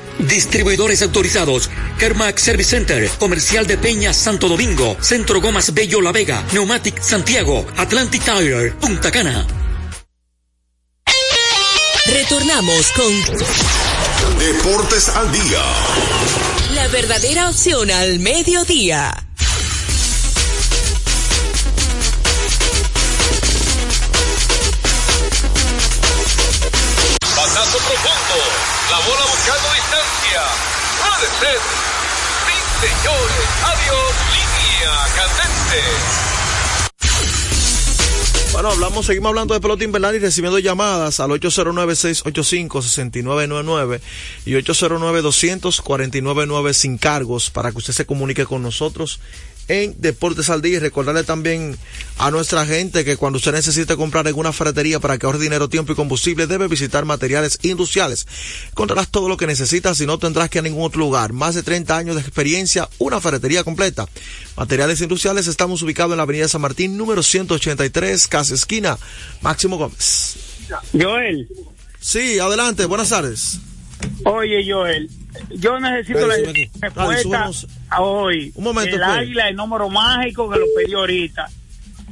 Distribuidores 0.27 1.01
autorizados. 1.01 1.69
Kermac 1.97 2.37
Service 2.37 2.69
Center. 2.69 3.09
Comercial 3.19 3.67
de 3.67 3.77
Peña 3.77 4.13
Santo 4.13 4.47
Domingo. 4.47 4.95
Centro 5.01 5.41
Gomas 5.41 5.73
Bello 5.73 6.01
La 6.01 6.11
Vega. 6.11 6.43
Neumatic 6.53 7.01
Santiago. 7.01 7.65
Atlantic 7.77 8.23
Tire. 8.23 8.71
Punta 8.71 9.11
Cana. 9.11 9.45
Retornamos 12.05 12.91
con 12.93 14.39
Deportes 14.39 15.09
al 15.09 15.31
día. 15.31 15.61
la 16.75 16.87
verdadera 16.87 17.49
opción 17.49 17.91
al 17.91 18.19
mediodía. 18.19 19.13
Puede 31.21 31.33
ser. 31.33 31.59
Sí, 32.47 32.57
señores. 32.81 33.45
Adiós. 33.63 34.11
Línea 34.33 34.93
candente. 35.15 35.81
Bueno, 38.53 38.71
hablamos, 38.71 39.05
seguimos 39.05 39.29
hablando 39.29 39.53
de 39.53 39.61
pelota 39.61 39.83
invernal 39.83 40.15
y 40.15 40.19
recibiendo 40.19 40.57
llamadas 40.57 41.19
al 41.19 41.29
809-685-6999 41.29 44.01
y 44.47 44.53
809-249-9 44.53 46.73
sin 46.73 46.97
cargos 46.97 47.51
para 47.51 47.71
que 47.71 47.77
usted 47.77 47.93
se 47.93 48.07
comunique 48.07 48.47
con 48.47 48.63
nosotros 48.63 49.19
en 49.71 49.95
Deportes 49.99 50.49
al 50.49 50.61
Día 50.61 50.75
y 50.75 50.79
recordarle 50.79 51.23
también 51.23 51.77
a 52.17 52.29
nuestra 52.29 52.65
gente 52.65 53.05
que 53.05 53.15
cuando 53.15 53.37
usted 53.37 53.53
necesite 53.53 53.95
comprar 53.95 54.27
en 54.27 54.35
una 54.35 54.51
ferretería 54.51 54.99
para 54.99 55.17
que 55.17 55.25
ahorre 55.25 55.39
dinero, 55.39 55.69
tiempo 55.69 55.93
y 55.93 55.95
combustible 55.95 56.45
debe 56.45 56.67
visitar 56.67 57.05
materiales 57.05 57.57
industriales. 57.61 58.27
Encontrarás 58.69 59.09
todo 59.09 59.29
lo 59.29 59.37
que 59.37 59.47
necesitas 59.47 60.01
y 60.01 60.05
no 60.05 60.19
tendrás 60.19 60.49
que 60.49 60.57
ir 60.57 60.65
a 60.65 60.67
ningún 60.67 60.83
otro 60.83 60.99
lugar. 60.99 61.31
Más 61.31 61.55
de 61.55 61.63
30 61.63 61.97
años 61.97 62.15
de 62.15 62.21
experiencia, 62.21 62.89
una 62.97 63.21
ferretería 63.21 63.63
completa. 63.63 64.07
Materiales 64.57 64.99
industriales, 64.99 65.47
estamos 65.47 65.81
ubicados 65.83 66.11
en 66.11 66.17
la 66.17 66.23
avenida 66.23 66.49
San 66.49 66.61
Martín, 66.61 66.97
número 66.97 67.23
183, 67.23 68.27
casa 68.27 68.53
esquina, 68.53 68.97
Máximo 69.41 69.77
Gómez. 69.77 70.35
Joel. 70.93 71.47
Sí, 71.99 72.39
adelante, 72.39 72.85
buenas 72.85 73.09
tardes. 73.09 73.59
Oye, 74.25 74.69
Joel, 74.69 75.09
yo 75.49 75.79
necesito 75.79 76.27
la 76.27 76.35
respuesta 76.81 77.49
hoy. 77.99 78.51
Un 78.55 78.63
momento, 78.63 78.95
El 78.95 79.03
águila, 79.03 79.49
el 79.49 79.55
número 79.55 79.89
mágico 79.89 80.49
que 80.49 80.59
lo 80.59 80.65
pedí 80.75 80.93
ahorita 80.93 81.49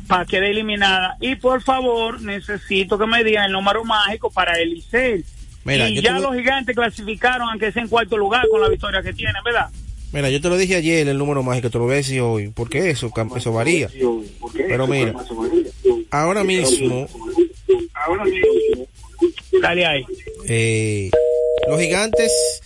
para 0.08 0.26
que 0.26 0.38
quede 0.38 0.50
eliminada. 0.52 1.16
Y 1.22 1.36
por 1.36 1.62
favor, 1.62 2.22
necesito 2.22 2.98
que 2.98 3.06
me 3.06 3.24
digan 3.24 3.46
el 3.46 3.52
número 3.52 3.86
mágico 3.86 4.30
para 4.32 4.60
el 4.60 4.72
Licey. 4.72 5.24
Mira, 5.64 5.88
y 5.88 6.02
ya 6.02 6.20
los 6.20 6.36
gigantes 6.36 6.76
clasificaron, 6.76 7.48
aunque 7.50 7.72
sea 7.72 7.84
en 7.84 7.90
cuarto 7.90 8.18
lugar 8.18 8.48
con 8.50 8.60
la 8.60 8.70
victoria 8.70 9.02
que 9.04 9.14
tienen, 9.14 9.42
¿verdad? 9.46 9.68
Mira, 10.12 10.30
yo 10.32 10.42
te 10.42 10.50
lo 10.50 10.58
dije 10.58 10.76
ayer 10.76 11.08
el 11.08 11.18
número 11.20 11.44
mágico, 11.44 11.70
te 11.70 11.78
lo 11.78 11.84
voy 11.84 11.94
a 11.94 11.98
decir 11.98 12.22
hoy, 12.22 12.50
porque 12.50 12.90
eso, 12.90 13.12
eso 13.36 13.54
varía. 13.54 13.88
Pero 14.56 14.88
mira, 14.88 15.14
ahora 16.10 16.44
mismo, 16.44 17.08
Dale 19.62 19.86
ahí. 19.86 20.06
eh, 20.48 21.12
los 21.68 21.80
gigantes 21.80 22.62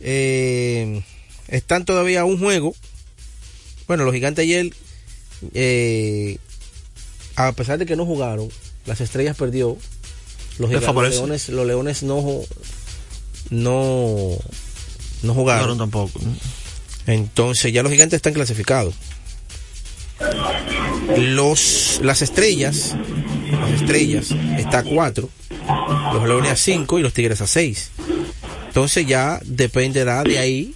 eh, 0.00 1.00
están 1.48 1.84
todavía 1.84 2.22
a 2.22 2.24
un 2.24 2.38
juego. 2.38 2.74
Bueno, 3.86 4.04
los 4.04 4.14
gigantes 4.14 4.42
ayer, 4.42 4.72
eh, 5.54 6.38
a 7.36 7.52
pesar 7.52 7.78
de 7.78 7.86
que 7.86 7.96
no 7.96 8.04
jugaron, 8.04 8.48
las 8.86 9.00
estrellas 9.00 9.36
perdió. 9.36 9.76
Los, 10.58 10.70
leones, 10.70 11.50
los 11.50 11.66
leones 11.66 12.02
no, 12.02 12.40
no, 13.50 14.30
no 15.22 15.34
jugaron. 15.34 15.76
tampoco. 15.76 16.18
Entonces 17.06 17.72
ya 17.72 17.82
los 17.82 17.92
gigantes 17.92 18.16
están 18.16 18.32
clasificados. 18.32 18.94
Los, 21.18 22.00
las 22.02 22.22
estrellas, 22.22 22.96
las 23.52 23.82
estrellas 23.82 24.30
está 24.58 24.78
a 24.78 24.82
cuatro, 24.82 25.28
los 26.14 26.26
leones 26.26 26.50
a 26.50 26.56
cinco 26.56 26.98
y 26.98 27.02
los 27.02 27.12
tigres 27.12 27.40
a 27.42 27.46
seis. 27.46 27.90
Entonces 28.66 29.06
ya 29.06 29.40
dependerá 29.44 30.24
de 30.24 30.38
ahí 30.38 30.74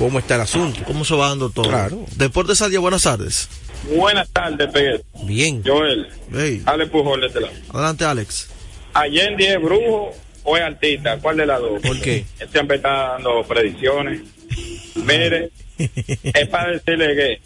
cómo 0.00 0.18
está 0.18 0.36
el 0.36 0.40
asunto. 0.40 0.80
¿Cómo 0.86 1.04
se 1.04 1.14
va 1.14 1.28
dando 1.28 1.50
todo? 1.50 1.68
Claro. 1.68 2.06
Deportes 2.16 2.62
al 2.62 2.70
día, 2.70 2.80
buenas 2.80 3.02
tardes. 3.02 3.50
Buenas 3.94 4.30
tardes, 4.30 4.70
Pedro. 4.72 5.02
Bien. 5.24 5.62
Joel. 5.64 6.08
Hey. 6.32 6.62
Alex 6.64 6.90
Pujol 6.90 7.20
de 7.20 7.26
este 7.26 7.40
lado. 7.40 7.52
Adelante, 7.74 8.04
Alex. 8.06 8.48
Allende 8.94 9.52
es 9.52 9.60
brujo 9.60 10.12
o 10.44 10.56
es 10.56 10.62
artista. 10.62 11.18
¿Cuál 11.18 11.36
de 11.36 11.46
las 11.46 11.60
dos? 11.60 11.82
¿Por 11.82 12.00
qué? 12.00 12.24
Él 12.38 12.48
siempre 12.50 12.78
está 12.78 12.88
dando 13.12 13.42
predicciones. 13.44 14.22
Mire, 14.94 15.50
es 15.76 16.48
para 16.48 16.72
decirle 16.72 17.14
que 17.14 17.40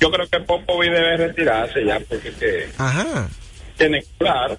yo 0.00 0.10
creo 0.10 0.26
que 0.28 0.40
Popovi 0.40 0.88
debe 0.88 1.18
retirarse 1.18 1.84
ya 1.84 2.00
porque 2.00 2.32
que 2.32 2.68
Ajá. 2.78 3.28
tiene 3.76 4.02
claro. 4.16 4.56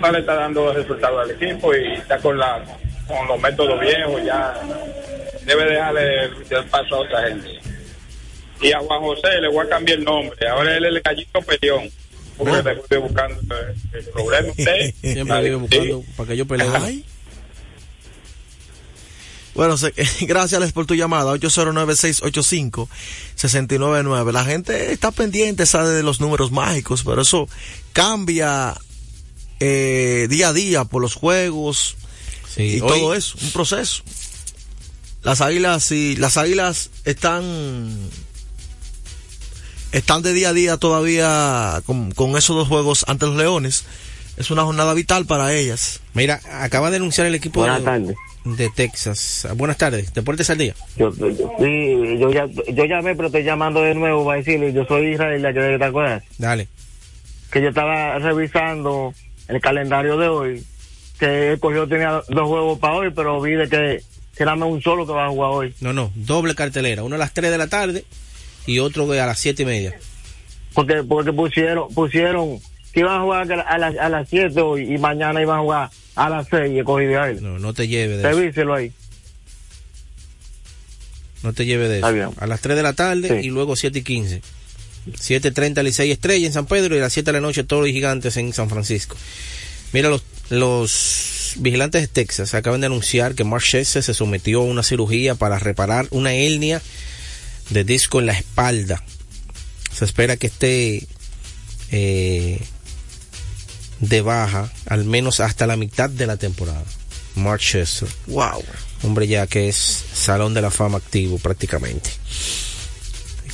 No 0.00 0.10
le 0.12 0.20
está 0.20 0.34
dando 0.34 0.72
resultados 0.72 1.28
al 1.28 1.30
equipo 1.32 1.74
y 1.74 1.92
está 1.92 2.16
con 2.18 2.38
la 2.38 2.64
con 3.06 3.26
los 3.28 3.40
métodos 3.40 3.78
viejos 3.80 4.24
ya 4.24 4.54
debe 5.44 5.64
dejarle 5.64 6.24
el 6.24 6.64
paso 6.70 6.94
a 6.94 6.98
otra 7.00 7.28
gente. 7.28 7.58
Y 8.62 8.72
a 8.72 8.78
Juan 8.80 9.00
José 9.00 9.40
le 9.40 9.48
voy 9.48 9.66
a 9.66 9.68
cambiar 9.70 9.98
el 9.98 10.04
nombre. 10.04 10.48
Ahora 10.48 10.76
él 10.76 10.84
es 10.84 10.90
el 10.94 11.00
gallito 11.00 11.40
peleón. 11.42 11.90
Porque 12.36 12.62
le 12.62 12.72
estoy 12.72 12.98
buscando 12.98 13.38
el 13.92 14.04
problema 14.12 14.48
usted. 14.50 14.94
Siempre 15.00 15.42
vive 15.42 15.56
buscando 15.56 16.04
para 16.16 16.28
que 16.28 16.36
yo 16.36 16.46
pelee. 16.46 16.68
Ay. 16.74 17.04
Bueno, 19.54 19.76
se- 19.76 19.92
gracias 20.26 20.72
por 20.72 20.86
tu 20.86 20.94
llamada, 20.94 21.32
809-685-6999. 23.36 24.32
La 24.32 24.44
gente 24.44 24.92
está 24.92 25.10
pendiente, 25.10 25.66
sabe 25.66 25.90
de 25.90 26.02
los 26.02 26.20
números 26.20 26.50
mágicos, 26.50 27.02
pero 27.04 27.22
eso 27.22 27.48
cambia 27.92 28.74
eh, 29.58 30.26
día 30.30 30.48
a 30.48 30.52
día 30.52 30.84
por 30.84 31.02
los 31.02 31.14
juegos 31.14 31.96
Sí, 32.54 32.76
y 32.76 32.80
hoy- 32.80 32.88
todo 33.00 33.14
eso, 33.14 33.36
un 33.42 33.50
proceso. 33.52 34.02
Las 35.22 35.40
águilas, 35.40 35.82
sí, 35.82 36.16
las 36.16 36.36
águilas 36.36 36.90
están 37.04 38.10
están 39.92 40.22
de 40.22 40.32
día 40.32 40.50
a 40.50 40.52
día 40.52 40.76
todavía 40.76 41.82
con, 41.84 42.12
con 42.12 42.36
esos 42.36 42.56
dos 42.56 42.68
juegos 42.68 43.04
ante 43.08 43.26
los 43.26 43.36
leones. 43.36 43.84
Es 44.36 44.50
una 44.50 44.62
jornada 44.62 44.94
vital 44.94 45.26
para 45.26 45.52
ellas. 45.52 46.00
Mira, 46.14 46.40
acaba 46.50 46.90
de 46.90 46.96
anunciar 46.96 47.26
el 47.26 47.34
equipo 47.34 47.60
Buenas 47.60 47.84
de, 48.44 48.70
Texas. 48.70 49.46
Buenas 49.56 49.76
tardes, 49.76 50.14
Deportes 50.14 50.48
al 50.48 50.58
día. 50.58 50.74
Yo, 50.96 51.12
sí, 51.12 52.18
yo, 52.18 52.30
ya, 52.30 52.46
yo 52.46 52.84
llamé, 52.86 53.14
pero 53.14 53.26
estoy 53.26 53.42
llamando 53.42 53.82
de 53.82 53.94
nuevo 53.94 54.24
para 54.24 54.38
decirle, 54.38 54.72
yo 54.72 54.86
soy 54.86 55.12
Israel, 55.12 55.42
¿te 55.42 55.78
te 55.78 55.84
acuerdas? 55.84 56.22
Dale. 56.38 56.68
Que 57.52 57.60
yo 57.60 57.68
estaba 57.68 58.18
revisando 58.18 59.12
el 59.48 59.60
calendario 59.60 60.16
de 60.16 60.28
hoy, 60.28 60.64
que 61.18 61.52
el 61.52 61.60
cogió 61.60 61.86
tenía 61.86 62.22
dos 62.28 62.48
juegos 62.48 62.78
para 62.78 62.94
hoy, 62.94 63.10
pero 63.14 63.40
vi 63.42 63.52
de 63.52 63.68
que, 63.68 64.02
nada 64.44 64.56
más 64.56 64.68
un 64.68 64.82
solo 64.82 65.06
que 65.06 65.12
va 65.12 65.26
a 65.26 65.30
jugar 65.30 65.50
hoy. 65.52 65.74
No, 65.80 65.92
no, 65.92 66.12
doble 66.14 66.54
cartelera. 66.54 67.02
Uno 67.02 67.16
a 67.16 67.18
las 67.18 67.32
3 67.34 67.50
de 67.50 67.58
la 67.58 67.66
tarde 67.68 68.04
y 68.66 68.78
otro 68.78 69.10
a 69.10 69.26
las 69.26 69.38
siete 69.38 69.62
y 69.62 69.66
media. 69.66 69.98
Porque, 70.74 71.02
porque 71.02 71.32
pusieron, 71.32 71.92
pusieron 71.92 72.58
que 72.92 73.00
iban 73.00 73.20
a 73.20 73.22
jugar 73.22 73.52
a 73.52 73.78
las, 73.78 73.96
a 73.96 74.08
las 74.08 74.28
7 74.28 74.60
hoy 74.60 74.94
y 74.94 74.98
mañana 74.98 75.40
iban 75.40 75.58
a 75.58 75.62
jugar 75.62 75.90
a 76.16 76.28
las 76.30 76.46
6 76.48 76.72
y 76.72 76.78
el 76.78 76.84
cogí 76.84 77.04
de 77.06 77.18
ahí. 77.18 77.38
No, 77.40 77.58
no 77.58 77.72
te 77.74 77.88
lleve 77.88 78.16
de 78.16 78.28
eso. 78.28 78.38
Revíselo 78.38 78.74
ahí. 78.74 78.92
No 81.42 81.52
te 81.52 81.64
lleve 81.64 81.88
de 81.88 81.96
Está 81.96 82.08
eso. 82.08 82.14
bien. 82.14 82.30
A 82.38 82.46
las 82.46 82.60
3 82.60 82.76
de 82.76 82.82
la 82.82 82.92
tarde 82.92 83.40
Sí. 83.40 83.46
y 83.46 83.50
luego 83.50 83.76
7 83.76 83.98
y 83.98 84.02
15. 84.02 84.42
7.30 85.12 85.82
Licey 85.82 86.10
Estrella 86.10 86.46
en 86.46 86.52
San 86.52 86.66
Pedro 86.66 86.94
y 86.94 86.98
a 86.98 87.02
las 87.02 87.12
7 87.12 87.26
de 87.28 87.32
la 87.32 87.40
noche 87.40 87.64
todos 87.64 87.82
los 87.84 87.90
gigantes 87.92 88.36
en 88.36 88.52
San 88.52 88.68
Francisco. 88.68 89.16
Mira, 89.92 90.10
los, 90.10 90.22
los 90.50 90.90
vigilantes 91.56 92.02
de 92.02 92.08
Texas 92.08 92.54
acaban 92.54 92.80
de 92.80 92.86
anunciar 92.86 93.34
que 93.34 93.44
Mark 93.44 93.62
Scherzer 93.62 94.02
se 94.02 94.14
sometió 94.14 94.60
a 94.60 94.64
una 94.64 94.82
cirugía 94.82 95.34
para 95.34 95.58
reparar 95.58 96.06
una 96.10 96.32
hernia 96.32 96.82
de 97.70 97.84
disco 97.84 98.20
en 98.20 98.26
la 98.26 98.32
espalda. 98.32 99.02
Se 99.92 100.04
espera 100.04 100.36
que 100.36 100.48
esté 100.48 101.06
eh, 101.90 102.60
de 104.00 104.20
baja 104.20 104.72
al 104.86 105.04
menos 105.04 105.40
hasta 105.40 105.66
la 105.66 105.76
mitad 105.76 106.10
de 106.10 106.26
la 106.26 106.36
temporada. 106.36 106.84
Mark 107.36 107.60
Scherzer. 107.60 108.08
Wow. 108.26 108.64
Hombre 109.02 109.26
ya 109.26 109.46
que 109.46 109.68
es 109.68 110.04
salón 110.12 110.54
de 110.54 110.62
la 110.62 110.70
fama 110.70 110.98
activo 110.98 111.38
prácticamente. 111.38 112.10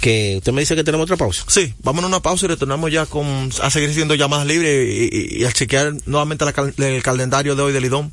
Que 0.01 0.37
usted 0.39 0.53
me 0.53 0.61
dice 0.61 0.77
que 0.77 0.85
tenemos 0.85 1.05
otra 1.05 1.17
pausa. 1.17 1.45
Sí, 1.49 1.75
vamos 1.83 2.05
a 2.05 2.07
una 2.07 2.21
pausa 2.21 2.47
y 2.47 2.49
retornamos 2.49 2.91
ya 2.91 3.07
con 3.07 3.51
a 3.63 3.71
seguir 3.71 3.91
haciendo 3.91 4.15
llamadas 4.15 4.47
libres 4.47 5.13
y, 5.13 5.45
a 5.45 5.53
chequear 5.53 5.95
nuevamente 6.07 6.45
la 6.45 6.55
el 6.87 7.03
calendario 7.03 7.57
de 7.57 7.63
hoy 7.63 7.73
del 7.73 7.83
Lidón. 7.83 8.13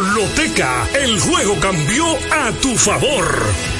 Loteca, 0.00 0.88
el 0.94 1.20
juego 1.20 1.60
cambió 1.60 2.04
a 2.32 2.52
tu 2.52 2.74
favor. 2.76 3.79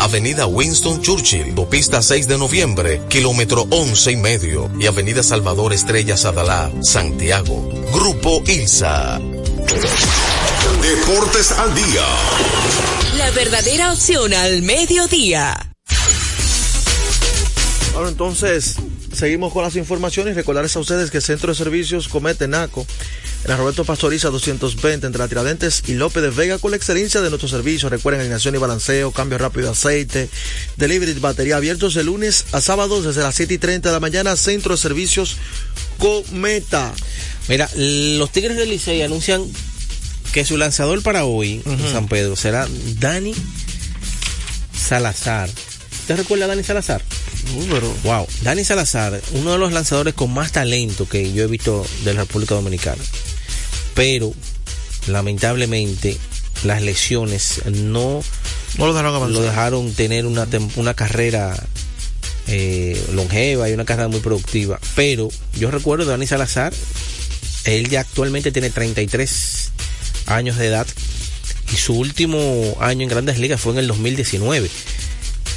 Avenida 0.00 0.46
Winston 0.46 1.02
Churchill, 1.02 1.54
Pista 1.68 2.00
6 2.00 2.26
de 2.26 2.38
noviembre, 2.38 3.02
kilómetro 3.10 3.66
11 3.68 4.12
y 4.12 4.16
medio 4.16 4.70
y 4.80 4.86
Avenida 4.86 5.22
Salvador 5.22 5.74
Estrella 5.74 6.16
Sadalá, 6.16 6.72
Santiago. 6.80 7.68
Grupo 7.92 8.42
ILSA. 8.46 9.20
Deportes 10.80 11.52
al 11.52 11.74
día. 11.74 12.06
La 13.18 13.30
verdadera 13.32 13.92
opción 13.92 14.32
al 14.32 14.62
mediodía. 14.62 15.74
Bueno, 17.92 18.08
entonces, 18.08 18.76
seguimos 19.12 19.52
con 19.52 19.64
las 19.64 19.76
informaciones. 19.76 20.34
Recordarles 20.34 20.74
a 20.76 20.80
ustedes 20.80 21.10
que 21.10 21.18
el 21.18 21.22
Centro 21.22 21.52
de 21.52 21.58
Servicios 21.58 22.08
Comete 22.08 22.48
Naco 22.48 22.86
en 23.44 23.50
la 23.50 23.56
Roberto 23.56 23.84
Pastoriza 23.84 24.28
220 24.28 25.06
entre 25.06 25.18
la 25.18 25.28
Tiradentes 25.28 25.82
y 25.86 25.94
López 25.94 26.22
de 26.22 26.30
Vega 26.30 26.58
con 26.58 26.72
la 26.72 26.76
excelencia 26.76 27.20
de 27.20 27.30
nuestros 27.30 27.50
servicios. 27.50 27.90
Recuerden 27.90 28.20
alineación 28.20 28.54
y 28.54 28.58
balanceo, 28.58 29.12
cambio 29.12 29.38
rápido 29.38 29.66
de 29.66 29.72
aceite, 29.72 30.28
delivery 30.76 31.14
batería 31.14 31.56
abiertos 31.56 31.94
de 31.94 32.04
lunes 32.04 32.46
a 32.52 32.60
sábados 32.60 33.04
desde 33.04 33.22
las 33.22 33.34
7 33.34 33.54
y 33.54 33.58
30 33.58 33.88
de 33.88 33.92
la 33.92 34.00
mañana. 34.00 34.36
Centro 34.36 34.74
de 34.74 34.78
Servicios 34.78 35.36
Cometa. 35.98 36.92
Mira, 37.48 37.68
los 37.74 38.30
Tigres 38.30 38.56
del 38.56 38.68
Licey 38.68 39.02
anuncian 39.02 39.44
que 40.32 40.44
su 40.44 40.56
lanzador 40.56 41.02
para 41.02 41.24
hoy 41.24 41.62
en 41.64 41.92
San 41.92 42.08
Pedro 42.08 42.36
será 42.36 42.68
Dani 42.98 43.34
Salazar. 44.76 45.48
¿Usted 46.00 46.16
recuerda 46.16 46.44
a 46.44 46.48
Dani 46.48 46.62
Salazar? 46.62 47.02
Wow, 48.04 48.26
Dani 48.42 48.64
Salazar, 48.64 49.20
uno 49.32 49.52
de 49.52 49.58
los 49.58 49.72
lanzadores 49.72 50.14
con 50.14 50.32
más 50.32 50.52
talento 50.52 51.08
que 51.08 51.32
yo 51.32 51.44
he 51.44 51.46
visto 51.46 51.86
de 52.04 52.14
la 52.14 52.20
República 52.20 52.54
Dominicana 52.54 53.02
pero 53.94 54.32
lamentablemente 55.06 56.16
las 56.64 56.82
lesiones 56.82 57.62
no, 57.66 58.22
lo, 58.78 59.42
dejaron 59.42 59.92
tener 59.94 60.26
una, 60.26 60.46
una 60.76 60.94
carrera 60.94 61.56
eh, 62.46 63.00
longeva 63.12 63.68
y 63.68 63.72
una 63.72 63.84
carrera 63.84 64.08
muy 64.08 64.20
productiva. 64.20 64.78
Pero 64.94 65.28
yo 65.58 65.70
recuerdo 65.70 66.04
de 66.04 66.10
Dani 66.12 66.26
Salazar, 66.26 66.72
él 67.64 67.88
ya 67.88 68.00
actualmente 68.00 68.52
tiene 68.52 68.70
33 68.70 69.70
años 70.26 70.56
de 70.56 70.66
edad 70.66 70.86
y 71.72 71.76
su 71.76 71.94
último 71.94 72.76
año 72.80 73.02
en 73.02 73.08
grandes 73.08 73.38
ligas 73.38 73.60
fue 73.60 73.72
en 73.72 73.78
el 73.78 73.86
2019. 73.86 74.70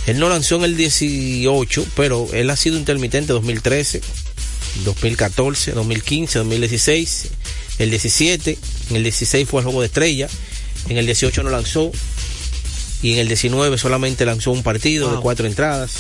Él 0.06 0.20
no 0.20 0.30
lanzó 0.30 0.58
en 0.58 0.66
el 0.66 0.78
18, 0.78 1.86
pero 1.96 2.28
él 2.34 2.50
ha 2.50 2.56
sido 2.58 2.78
intermitente 2.78 3.32
2013, 3.34 4.02
2014, 4.84 5.72
2015, 5.72 6.40
2016 6.40 7.30
el 7.80 7.90
17, 7.90 8.58
en 8.90 8.96
el 8.96 9.04
16 9.04 9.48
fue 9.48 9.60
al 9.62 9.66
juego 9.66 9.82
de 9.82 9.88
estrella, 9.88 10.28
en 10.90 10.98
el 10.98 11.06
18 11.06 11.44
no 11.44 11.50
lanzó 11.50 11.92
y 13.02 13.14
en 13.14 13.20
el 13.20 13.28
19 13.28 13.78
solamente 13.78 14.26
lanzó 14.26 14.52
un 14.52 14.64
partido 14.64 15.14
de 15.14 15.22
cuatro 15.22 15.46
entradas, 15.46 15.92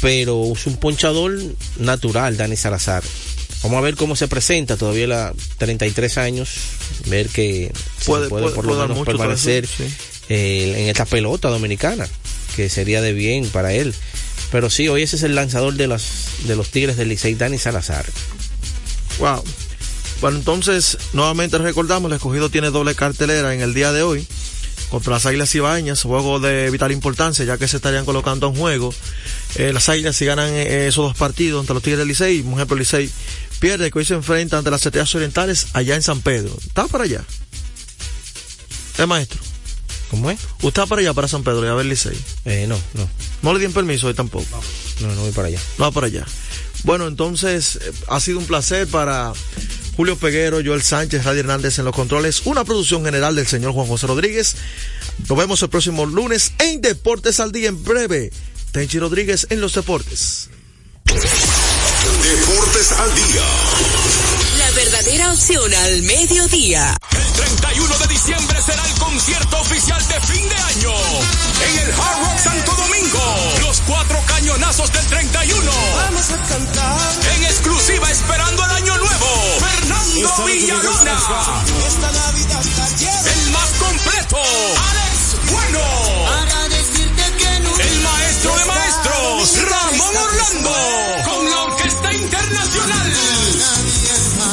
pero 0.00 0.52
es 0.52 0.66
un 0.66 0.76
ponchador 0.76 1.38
natural, 1.78 2.36
Dani 2.36 2.56
Salazar. 2.56 3.02
Vamos 3.62 3.78
a 3.78 3.80
ver 3.82 3.94
cómo 3.94 4.16
se 4.16 4.26
presenta, 4.28 4.76
todavía 4.76 5.06
la 5.06 5.34
33 5.58 6.18
años, 6.18 6.50
ver 7.06 7.28
que 7.28 7.70
puede, 8.06 8.28
puede, 8.28 8.50
por 8.50 8.64
lo 8.64 8.74
menos 8.74 9.06
permanecer 9.06 9.68
eh, 10.28 10.74
en 10.78 10.88
esta 10.88 11.04
pelota 11.04 11.48
dominicana, 11.48 12.08
que 12.56 12.68
sería 12.68 13.00
de 13.00 13.12
bien 13.12 13.46
para 13.48 13.72
él. 13.72 13.94
Pero 14.50 14.68
sí, 14.68 14.88
hoy 14.88 15.02
ese 15.02 15.16
es 15.16 15.22
el 15.22 15.34
lanzador 15.34 15.74
de 15.74 15.86
los, 15.86 16.02
de 16.46 16.56
los 16.56 16.70
Tigres 16.70 16.96
del 16.96 17.08
Licey, 17.08 17.34
Dani 17.34 17.58
Salazar. 17.58 18.04
Wow. 19.18 19.44
Bueno, 20.22 20.38
entonces, 20.38 20.98
nuevamente 21.14 21.58
recordamos, 21.58 22.08
el 22.08 22.14
escogido 22.14 22.48
tiene 22.48 22.70
doble 22.70 22.94
cartelera 22.94 23.54
en 23.54 23.60
el 23.60 23.74
día 23.74 23.90
de 23.90 24.04
hoy 24.04 24.24
contra 24.88 25.14
las 25.14 25.26
Águilas 25.26 25.52
Ibañas, 25.52 26.02
juego 26.02 26.38
de 26.38 26.70
vital 26.70 26.92
importancia, 26.92 27.44
ya 27.44 27.58
que 27.58 27.66
se 27.66 27.78
estarían 27.78 28.04
colocando 28.04 28.46
en 28.46 28.54
juego. 28.54 28.94
Eh, 29.56 29.72
las 29.72 29.88
Águilas 29.88 30.14
si 30.14 30.24
ganan 30.24 30.50
eh, 30.50 30.86
esos 30.86 31.06
dos 31.08 31.16
partidos 31.16 31.62
ante 31.62 31.74
los 31.74 31.82
Tigres 31.82 31.98
del 31.98 32.06
Licey, 32.06 32.40
por 32.44 32.52
ejemplo, 32.52 32.76
Licey 32.76 33.10
pierde, 33.58 33.90
que 33.90 33.98
hoy 33.98 34.04
se 34.04 34.14
enfrenta 34.14 34.58
ante 34.58 34.70
las 34.70 34.86
Estrellas 34.86 35.12
Orientales 35.12 35.66
allá 35.72 35.96
en 35.96 36.02
San 36.02 36.20
Pedro. 36.20 36.56
¿Está 36.68 36.86
para 36.86 37.02
allá? 37.02 37.24
¿Es 38.98 39.08
maestro? 39.08 39.40
¿Cómo 40.08 40.30
es? 40.30 40.38
¿Usted 40.56 40.68
está 40.68 40.86
para 40.86 41.00
allá, 41.00 41.14
para 41.14 41.26
San 41.26 41.42
Pedro, 41.42 41.64
y 41.64 41.68
a 41.68 41.74
ver 41.74 41.86
Licey? 41.86 42.16
Eh, 42.44 42.66
no, 42.68 42.78
no. 42.94 43.08
¿No 43.42 43.52
le 43.52 43.58
dieron 43.58 43.74
permiso 43.74 44.06
hoy 44.06 44.14
tampoco? 44.14 44.62
No, 45.00 45.12
no 45.16 45.22
voy 45.22 45.32
para 45.32 45.48
allá. 45.48 45.58
No 45.78 45.86
va 45.86 45.90
para 45.90 46.06
allá. 46.06 46.24
Bueno, 46.84 47.08
entonces, 47.08 47.76
eh, 47.82 47.92
ha 48.06 48.20
sido 48.20 48.38
un 48.38 48.46
placer 48.46 48.86
para 48.86 49.32
Julio 49.96 50.16
Peguero, 50.16 50.60
Joel 50.64 50.82
Sánchez, 50.82 51.24
Radio 51.24 51.40
Hernández 51.40 51.78
en 51.78 51.84
los 51.84 51.94
controles, 51.94 52.42
una 52.46 52.64
producción 52.64 53.04
general 53.04 53.36
del 53.36 53.46
señor 53.46 53.72
Juan 53.72 53.86
José 53.86 54.06
Rodríguez. 54.06 54.56
Nos 55.28 55.36
vemos 55.36 55.62
el 55.62 55.68
próximo 55.68 56.06
lunes 56.06 56.52
en 56.58 56.80
Deportes 56.80 57.40
al 57.40 57.52
Día 57.52 57.68
en 57.68 57.84
breve. 57.84 58.32
Tenchi 58.72 58.98
Rodríguez 58.98 59.46
en 59.50 59.60
los 59.60 59.74
deportes. 59.74 60.48
Deportes 61.04 62.92
al 62.92 63.14
Día. 63.14 63.42
La 64.58 64.70
verdadera 64.70 65.32
opción 65.32 65.74
al 65.74 66.02
mediodía. 66.02 66.96
El 67.10 67.32
31 67.32 67.98
de 67.98 68.06
diciembre 68.06 68.62
será 68.62 68.82
el 68.86 68.94
concierto 68.98 69.60
oficial 69.60 70.08
de 70.08 70.20
fin 70.20 70.48
de 70.48 70.54
año 70.54 70.92
en 71.68 71.78
el 71.80 71.92
Hard 71.92 72.24
Rock 72.24 72.38
Santo 72.38 72.72
Domingo. 72.76 73.36
Los 73.60 73.80
cuatro 73.82 74.18
cañonazos 74.26 74.90
del 74.90 75.06
31. 75.06 75.70
Vamos 75.96 76.30
a 76.30 76.42
cantar. 76.48 77.00
En 77.36 77.44
exclusiva 77.44 78.10
esperando 78.10 78.62
nuevo. 78.62 78.71
Fernando 80.22 80.44
Villalona. 80.44 81.12
Esta 81.86 82.12
Navidad 82.12 82.62
El 83.26 83.50
más 83.50 83.70
completo. 83.78 84.36
Alex 84.36 85.36
Bueno. 85.50 85.80
Para 86.28 86.68
decirte 86.68 87.22
que 87.38 87.60
no. 87.60 87.78
El 87.78 88.00
maestro 88.00 88.56
de 88.56 88.64
maestros. 88.66 89.68
Ramón 89.68 90.16
Orlando. 90.16 90.70
Con 91.24 91.50
la 91.50 91.62
Orquesta 91.62 92.12
Internacional. 92.12 93.12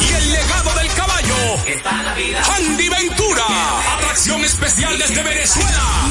Y 0.01 0.13
el 0.13 0.31
legado 0.31 0.73
del 0.75 0.93
caballo. 0.93 1.35
Andy 2.55 2.89
Ventura. 2.89 3.45
Atracción 3.97 4.43
especial 4.43 4.97
desde 4.97 5.21
Venezuela. 5.21 6.09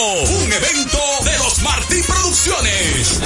Un 0.43 0.53
evento 0.53 0.97
de 1.23 1.37
los 1.37 1.61
Martí 1.61 2.01
Producciones. 2.01 3.19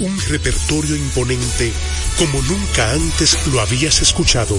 Un 0.00 0.20
repertorio 0.28 0.96
imponente 0.96 1.72
como 2.18 2.42
nunca 2.42 2.92
antes 2.92 3.38
lo 3.46 3.58
habías 3.60 4.02
escuchado. 4.02 4.58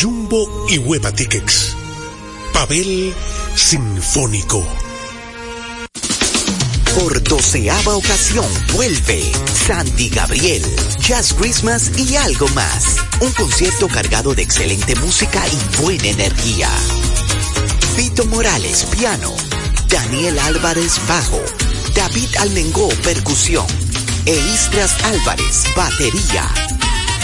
Jumbo 0.00 0.66
y 0.66 0.78
Hueva 0.78 1.12
Tickets. 1.12 1.76
Pavel 2.54 3.12
Sinfónico. 3.54 4.64
Por 6.98 7.22
doceava 7.22 7.96
ocasión 7.96 8.46
vuelve 8.72 9.30
Sandy 9.66 10.08
Gabriel, 10.08 10.62
Jazz 11.00 11.34
Christmas 11.34 11.90
y 11.98 12.16
algo 12.16 12.48
más. 12.48 12.96
Un 13.20 13.30
concierto 13.32 13.88
cargado 13.88 14.34
de 14.34 14.40
excelente 14.42 14.94
música 14.96 15.42
y 15.46 15.82
buena 15.82 16.06
energía. 16.06 16.70
Vito 17.94 18.24
Morales, 18.24 18.86
piano. 18.96 19.34
Daniel 19.88 20.38
Álvarez, 20.38 20.98
bajo. 21.06 21.42
David 21.94 22.36
Almengó, 22.38 22.88
percusión. 23.02 23.66
E 24.24 24.34
Istras 24.54 24.96
Álvarez, 25.04 25.64
batería. 25.76 26.79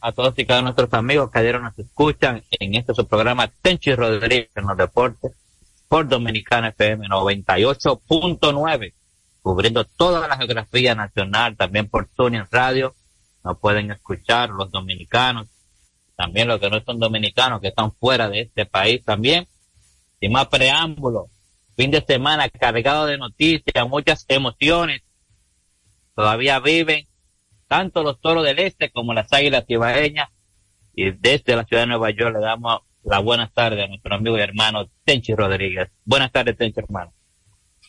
a 0.00 0.12
todos 0.12 0.34
y 0.36 0.46
cada 0.46 0.60
uno 0.60 0.70
de 0.70 0.76
nuestros 0.76 0.98
amigos 0.98 1.30
que 1.30 1.38
ayer 1.38 1.60
nos 1.60 1.78
escuchan 1.78 2.42
en 2.50 2.74
este 2.74 2.94
su 2.94 3.06
programa 3.06 3.48
Tenchi 3.62 3.94
Rodríguez 3.94 4.50
en 4.54 4.66
los 4.66 4.76
deportes 4.76 5.32
por 5.88 6.06
Dominicana 6.08 6.68
FM 6.68 7.06
98.9 7.08 8.92
cubriendo 9.48 9.84
toda 9.84 10.28
la 10.28 10.36
geografía 10.36 10.94
nacional, 10.94 11.56
también 11.56 11.88
por 11.88 12.06
Tuning 12.06 12.44
Radio, 12.50 12.94
nos 13.42 13.58
pueden 13.58 13.90
escuchar 13.90 14.50
los 14.50 14.70
dominicanos, 14.70 15.48
también 16.16 16.48
los 16.48 16.60
que 16.60 16.68
no 16.68 16.78
son 16.82 16.98
dominicanos, 16.98 17.62
que 17.62 17.68
están 17.68 17.92
fuera 17.92 18.28
de 18.28 18.42
este 18.42 18.66
país 18.66 19.02
también. 19.02 19.48
Sin 20.20 20.32
más 20.32 20.48
preámbulo, 20.48 21.30
fin 21.76 21.90
de 21.90 22.04
semana 22.04 22.50
cargado 22.50 23.06
de 23.06 23.16
noticias, 23.16 23.88
muchas 23.88 24.26
emociones, 24.28 25.00
todavía 26.14 26.60
viven 26.60 27.07
tanto 27.68 28.02
los 28.02 28.20
toros 28.20 28.44
del 28.44 28.58
este 28.58 28.90
como 28.90 29.14
las 29.14 29.32
águilas 29.32 29.66
tibaeñas, 29.66 30.28
y 30.94 31.12
desde 31.12 31.54
la 31.54 31.64
ciudad 31.64 31.82
de 31.82 31.88
Nueva 31.88 32.10
York 32.10 32.34
le 32.34 32.40
damos 32.40 32.80
la 33.04 33.20
buenas 33.20 33.52
tardes 33.54 33.84
a 33.84 33.86
nuestro 33.86 34.14
amigo 34.14 34.36
y 34.36 34.40
hermano 34.40 34.90
Tenchi 35.04 35.34
Rodríguez. 35.34 35.88
Buenas 36.04 36.32
tardes, 36.32 36.56
Tenchi, 36.56 36.80
hermano. 36.80 37.14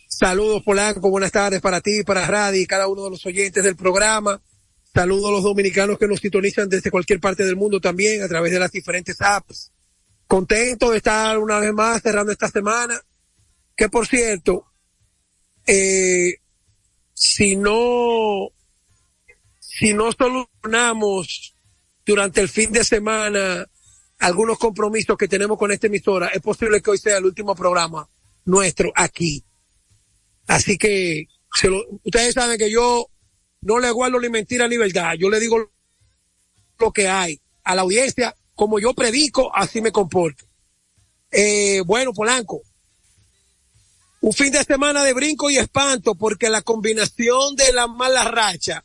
Saludos 0.07 0.63
Polanco, 0.63 1.09
buenas 1.09 1.31
tardes 1.31 1.61
para 1.61 1.81
ti, 1.81 2.03
para 2.03 2.25
Radi 2.25 2.61
y 2.61 2.65
cada 2.65 2.87
uno 2.87 3.05
de 3.05 3.11
los 3.11 3.25
oyentes 3.25 3.63
del 3.63 3.75
programa. 3.75 4.41
Saludos 4.93 5.29
a 5.29 5.31
los 5.31 5.43
dominicanos 5.43 5.97
que 5.97 6.07
nos 6.07 6.19
sintonizan 6.19 6.67
desde 6.67 6.91
cualquier 6.91 7.19
parte 7.19 7.45
del 7.45 7.55
mundo 7.55 7.79
también 7.79 8.23
a 8.23 8.27
través 8.27 8.51
de 8.51 8.59
las 8.59 8.71
diferentes 8.71 9.21
apps. 9.21 9.71
Contento 10.27 10.91
de 10.91 10.97
estar 10.97 11.37
una 11.37 11.59
vez 11.59 11.73
más 11.73 12.01
cerrando 12.01 12.31
esta 12.31 12.47
semana. 12.47 12.99
Que 13.75 13.87
por 13.87 14.07
cierto, 14.07 14.65
eh, 15.65 16.33
si 17.13 17.55
no, 17.55 18.49
si 19.79 19.93
no 19.93 20.11
solucionamos 20.11 21.55
durante 22.05 22.41
el 22.41 22.49
fin 22.49 22.71
de 22.73 22.83
semana 22.83 23.65
algunos 24.19 24.57
compromisos 24.57 25.17
que 25.17 25.29
tenemos 25.29 25.57
con 25.57 25.71
esta 25.71 25.87
emisora, 25.87 26.27
es 26.27 26.41
posible 26.41 26.81
que 26.81 26.89
hoy 26.89 26.97
sea 26.97 27.17
el 27.17 27.25
último 27.25 27.55
programa 27.55 28.09
nuestro 28.43 28.91
aquí. 28.93 29.45
Así 30.47 30.77
que 30.77 31.27
ustedes 32.03 32.33
saben 32.33 32.57
que 32.57 32.69
yo 32.69 33.07
no 33.61 33.79
le 33.79 33.89
guardo 33.91 34.19
ni 34.19 34.27
mentira 34.27 34.67
ni 34.67 34.75
verdad. 34.75 35.13
Yo 35.17 35.29
le 35.29 35.39
digo 35.39 35.71
lo 36.77 36.91
que 36.91 37.07
hay 37.07 37.39
a 37.63 37.73
la 37.73 37.83
audiencia, 37.83 38.35
como 38.55 38.79
yo 38.79 38.93
predico, 38.93 39.55
así 39.55 39.81
me 39.81 39.93
comporto. 39.93 40.43
Eh, 41.31 41.81
bueno, 41.85 42.11
Polanco, 42.11 42.63
un 44.19 44.33
fin 44.33 44.51
de 44.51 44.65
semana 44.65 45.05
de 45.05 45.13
brinco 45.13 45.49
y 45.49 45.57
espanto 45.57 46.15
porque 46.15 46.49
la 46.49 46.63
combinación 46.63 47.55
de 47.55 47.71
la 47.71 47.87
mala 47.87 48.25
racha 48.25 48.83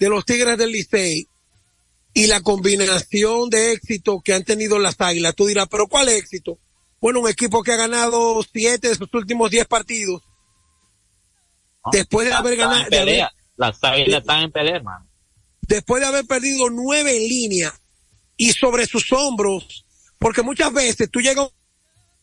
de 0.00 0.08
los 0.08 0.24
Tigres 0.24 0.58
del 0.58 0.72
Licey 0.72 1.28
y 2.12 2.26
la 2.26 2.40
combinación 2.40 3.50
de 3.50 3.72
éxito 3.72 4.20
que 4.24 4.34
han 4.34 4.42
tenido 4.42 4.78
las 4.78 5.00
Águilas, 5.00 5.36
tú 5.36 5.46
dirás, 5.46 5.68
pero 5.70 5.86
¿cuál 5.86 6.08
éxito? 6.08 6.58
Bueno, 7.00 7.20
un 7.20 7.28
equipo 7.28 7.62
que 7.62 7.72
ha 7.72 7.76
ganado 7.76 8.42
siete 8.52 8.88
de 8.88 8.94
sus 8.96 9.12
últimos 9.14 9.50
diez 9.50 9.66
partidos 9.66 10.22
después 11.92 12.28
de 12.28 12.34
haber 12.34 12.56
ganado. 12.56 12.88
De 12.90 12.98
haber, 12.98 13.28
las 13.56 13.82
águilas 13.84 14.22
están 14.22 14.42
en 14.42 14.52
pelea, 14.52 14.76
hermano. 14.76 15.06
Después 15.68 16.00
de 16.00 16.08
haber 16.08 16.26
perdido 16.26 16.68
nueve 16.70 17.16
en 17.16 17.28
línea 17.28 17.80
y 18.36 18.52
sobre 18.52 18.86
sus 18.86 19.12
hombros, 19.12 19.84
porque 20.18 20.42
muchas 20.42 20.72
veces 20.72 21.10
tú 21.10 21.20
llegas 21.20 21.48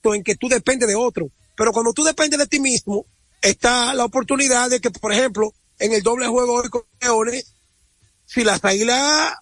en 0.04 0.24
que 0.24 0.36
tú 0.36 0.48
dependes 0.48 0.88
de 0.88 0.96
otro, 0.96 1.30
pero 1.56 1.72
cuando 1.72 1.94
tú 1.94 2.04
dependes 2.04 2.40
de 2.40 2.48
ti 2.48 2.60
mismo, 2.60 3.06
está 3.42 3.94
la 3.94 4.06
oportunidad 4.06 4.70
de 4.70 4.80
que, 4.80 4.90
por 4.90 5.12
ejemplo, 5.12 5.54
en 5.80 5.94
el 5.94 6.02
doble 6.02 6.28
juego 6.28 6.54
hoy 6.54 6.70
con 6.70 6.84
Leones, 7.02 7.54
si 8.28 8.44
las 8.44 8.63
águilas 8.63 9.34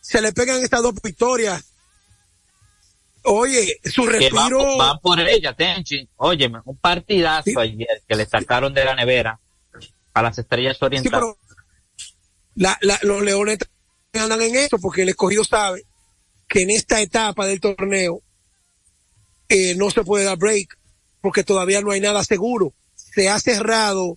se 0.00 0.22
le 0.22 0.32
pegan 0.32 0.62
estas 0.62 0.82
dos 0.82 0.94
victorias, 1.02 1.66
Oye, 3.22 3.78
su 3.84 4.06
respiro. 4.06 4.64
Van, 4.64 4.78
van, 4.78 4.98
por 5.00 5.20
ella, 5.20 5.52
Tenchi. 5.54 6.08
Oye, 6.16 6.50
un 6.64 6.78
partidazo 6.78 7.44
¿Sí? 7.44 7.54
ayer 7.58 8.02
que 8.08 8.16
le 8.16 8.24
sacaron 8.24 8.72
de 8.72 8.84
la 8.84 8.94
nevera 8.94 9.38
a 10.14 10.22
las 10.22 10.38
estrellas 10.38 10.82
orientales. 10.82 11.34
Sí, 11.96 12.06
la, 12.54 12.78
la, 12.80 12.98
los 13.02 13.22
leones 13.22 13.58
andan 14.14 14.40
en 14.42 14.56
esto 14.56 14.78
porque 14.78 15.02
el 15.02 15.10
escogido 15.10 15.44
sabe 15.44 15.84
que 16.48 16.62
en 16.62 16.70
esta 16.70 17.00
etapa 17.00 17.46
del 17.46 17.60
torneo 17.60 18.22
eh, 19.48 19.74
no 19.76 19.90
se 19.90 20.02
puede 20.02 20.24
dar 20.24 20.38
break 20.38 20.78
porque 21.20 21.44
todavía 21.44 21.82
no 21.82 21.90
hay 21.90 22.00
nada 22.00 22.24
seguro. 22.24 22.72
Se 22.94 23.28
ha 23.28 23.38
cerrado 23.38 24.16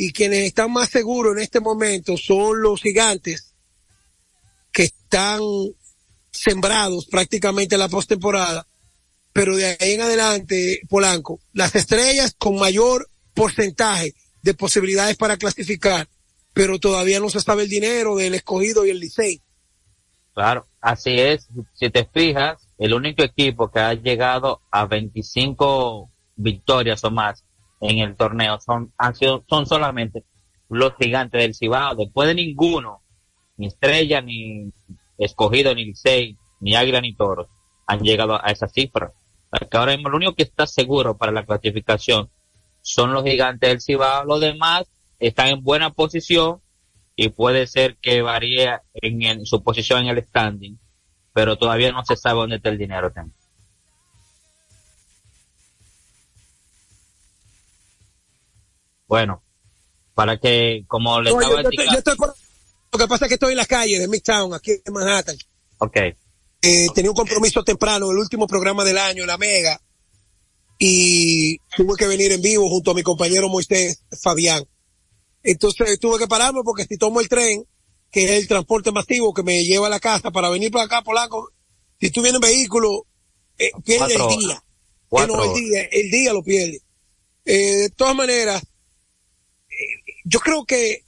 y 0.00 0.12
quienes 0.14 0.46
están 0.46 0.72
más 0.72 0.88
seguros 0.88 1.36
en 1.36 1.42
este 1.42 1.60
momento 1.60 2.16
son 2.16 2.62
los 2.62 2.80
gigantes 2.80 3.52
que 4.72 4.84
están 4.84 5.42
sembrados 6.30 7.04
prácticamente 7.04 7.74
en 7.74 7.80
la 7.80 7.88
postemporada, 7.90 8.66
pero 9.34 9.54
de 9.54 9.76
ahí 9.78 9.92
en 9.92 10.00
adelante, 10.00 10.80
Polanco, 10.88 11.40
las 11.52 11.74
estrellas 11.74 12.34
con 12.38 12.58
mayor 12.58 13.10
porcentaje 13.34 14.14
de 14.40 14.54
posibilidades 14.54 15.18
para 15.18 15.36
clasificar, 15.36 16.08
pero 16.54 16.78
todavía 16.78 17.20
no 17.20 17.28
se 17.28 17.42
sabe 17.42 17.64
el 17.64 17.68
dinero 17.68 18.16
del 18.16 18.34
escogido 18.34 18.86
y 18.86 18.90
el 18.90 19.00
Licey. 19.00 19.42
Claro, 20.32 20.66
así 20.80 21.10
es. 21.10 21.46
Si 21.74 21.90
te 21.90 22.06
fijas, 22.06 22.56
el 22.78 22.94
único 22.94 23.22
equipo 23.22 23.70
que 23.70 23.80
ha 23.80 23.92
llegado 23.92 24.62
a 24.70 24.86
25 24.86 26.08
victorias 26.36 27.04
o 27.04 27.10
más 27.10 27.44
en 27.80 27.98
el 27.98 28.16
torneo 28.16 28.60
son, 28.60 28.92
han 28.98 29.14
sido, 29.14 29.44
son 29.48 29.66
solamente 29.66 30.24
los 30.68 30.94
gigantes 30.98 31.40
del 31.40 31.54
Cibao. 31.54 31.94
Después 31.96 32.28
de 32.28 32.34
ninguno, 32.34 33.02
ni 33.56 33.66
Estrella, 33.66 34.20
ni 34.20 34.72
Escogido, 35.18 35.74
ni 35.74 35.84
Licey, 35.86 36.36
ni 36.60 36.76
Águila, 36.76 37.00
ni 37.00 37.14
Toros, 37.14 37.48
han 37.86 38.00
llegado 38.00 38.34
a 38.34 38.50
esa 38.50 38.68
cifra. 38.68 39.12
Porque 39.50 39.76
ahora 39.76 39.96
mismo 39.96 40.10
lo 40.10 40.16
único 40.16 40.34
que 40.34 40.44
está 40.44 40.66
seguro 40.66 41.16
para 41.16 41.32
la 41.32 41.44
clasificación 41.44 42.30
son 42.82 43.12
los 43.12 43.24
gigantes 43.24 43.68
del 43.68 43.80
Cibao. 43.80 44.24
Los 44.24 44.40
demás 44.40 44.84
están 45.18 45.48
en 45.48 45.62
buena 45.62 45.90
posición 45.90 46.60
y 47.16 47.30
puede 47.30 47.66
ser 47.66 47.98
que 48.00 48.22
varíe 48.22 48.78
en, 48.94 49.44
su 49.44 49.62
posición 49.62 50.00
en 50.02 50.16
el 50.16 50.24
standing, 50.24 50.78
pero 51.34 51.58
todavía 51.58 51.92
no 51.92 52.04
se 52.04 52.16
sabe 52.16 52.40
dónde 52.40 52.56
está 52.56 52.70
el 52.70 52.78
dinero. 52.78 53.12
Bueno, 59.10 59.42
para 60.14 60.38
que, 60.38 60.84
como 60.86 61.20
le 61.20 61.30
No, 61.32 61.40
estaba 61.40 61.62
yo- 61.62 61.68
estoy- 61.68 61.86
yo 61.92 61.98
estoy 61.98 62.16
por- 62.16 62.34
Lo 62.92 62.98
que 62.98 63.08
pasa 63.08 63.24
es 63.24 63.28
que 63.28 63.34
estoy 63.34 63.50
en 63.52 63.56
las 63.56 63.66
calles 63.66 63.98
de 63.98 64.06
Midtown, 64.06 64.54
aquí 64.54 64.70
en 64.84 64.92
Manhattan. 64.92 65.36
Ok. 65.78 65.96
Eh, 66.62 66.86
tenía 66.94 67.10
un 67.10 67.16
compromiso 67.16 67.64
temprano, 67.64 68.08
el 68.12 68.18
último 68.18 68.46
programa 68.46 68.84
del 68.84 68.98
año, 68.98 69.26
la 69.26 69.36
Mega, 69.36 69.80
y 70.78 71.58
tuve 71.76 71.96
que 71.96 72.06
venir 72.06 72.30
en 72.32 72.40
vivo 72.40 72.68
junto 72.68 72.92
a 72.92 72.94
mi 72.94 73.02
compañero 73.02 73.48
Moisés 73.48 74.02
Fabián. 74.22 74.64
Entonces 75.42 75.98
tuve 75.98 76.18
que 76.18 76.28
pararme 76.28 76.60
porque 76.64 76.84
si 76.84 76.96
tomo 76.96 77.20
el 77.20 77.28
tren, 77.28 77.64
que 78.12 78.24
es 78.24 78.30
el 78.30 78.46
transporte 78.48 78.92
masivo 78.92 79.34
que 79.34 79.42
me 79.42 79.64
lleva 79.64 79.88
a 79.88 79.90
la 79.90 80.00
casa 80.00 80.30
para 80.30 80.50
venir 80.50 80.70
para 80.70 80.84
acá, 80.84 81.02
Polanco, 81.02 81.50
si 82.00 82.10
tú 82.10 82.22
vienes 82.22 82.40
en 82.42 82.48
vehículo, 82.48 83.06
eh, 83.58 83.70
pierde 83.84 84.14
el 84.14 84.28
día. 84.38 84.62
Eh, 85.12 85.26
no, 85.26 85.42
el 85.44 85.54
día, 85.54 85.82
el 85.90 86.10
día 86.10 86.32
lo 86.32 86.42
pierde. 86.42 86.80
Eh, 87.44 87.76
de 87.76 87.90
todas 87.90 88.14
maneras, 88.14 88.62
yo 90.30 90.38
creo 90.38 90.64
que 90.64 91.04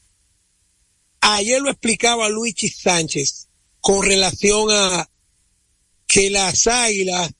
ayer 1.20 1.62
lo 1.62 1.70
explicaba 1.70 2.28
Luigi 2.28 2.68
Sánchez 2.68 3.48
con 3.80 4.04
relación 4.04 4.68
a 4.70 5.08
que 6.08 6.28
las 6.28 6.66
águilas 6.66 7.30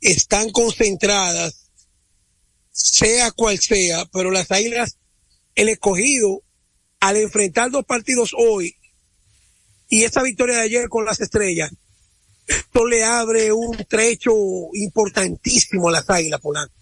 están 0.00 0.50
concentradas, 0.50 1.68
sea 2.70 3.30
cual 3.30 3.58
sea, 3.60 4.06
pero 4.06 4.30
las 4.30 4.50
águilas, 4.50 4.96
el 5.54 5.68
escogido, 5.68 6.42
al 7.00 7.16
enfrentar 7.18 7.70
dos 7.70 7.84
partidos 7.84 8.32
hoy 8.36 8.74
y 9.90 10.04
esa 10.04 10.22
victoria 10.22 10.56
de 10.56 10.62
ayer 10.62 10.88
con 10.88 11.04
las 11.04 11.20
estrellas, 11.20 11.70
esto 12.46 12.86
le 12.86 13.04
abre 13.04 13.52
un 13.52 13.76
trecho 13.84 14.32
importantísimo 14.72 15.88
a 15.88 15.92
las 15.92 16.08
águilas, 16.08 16.40
Polanco. 16.40 16.72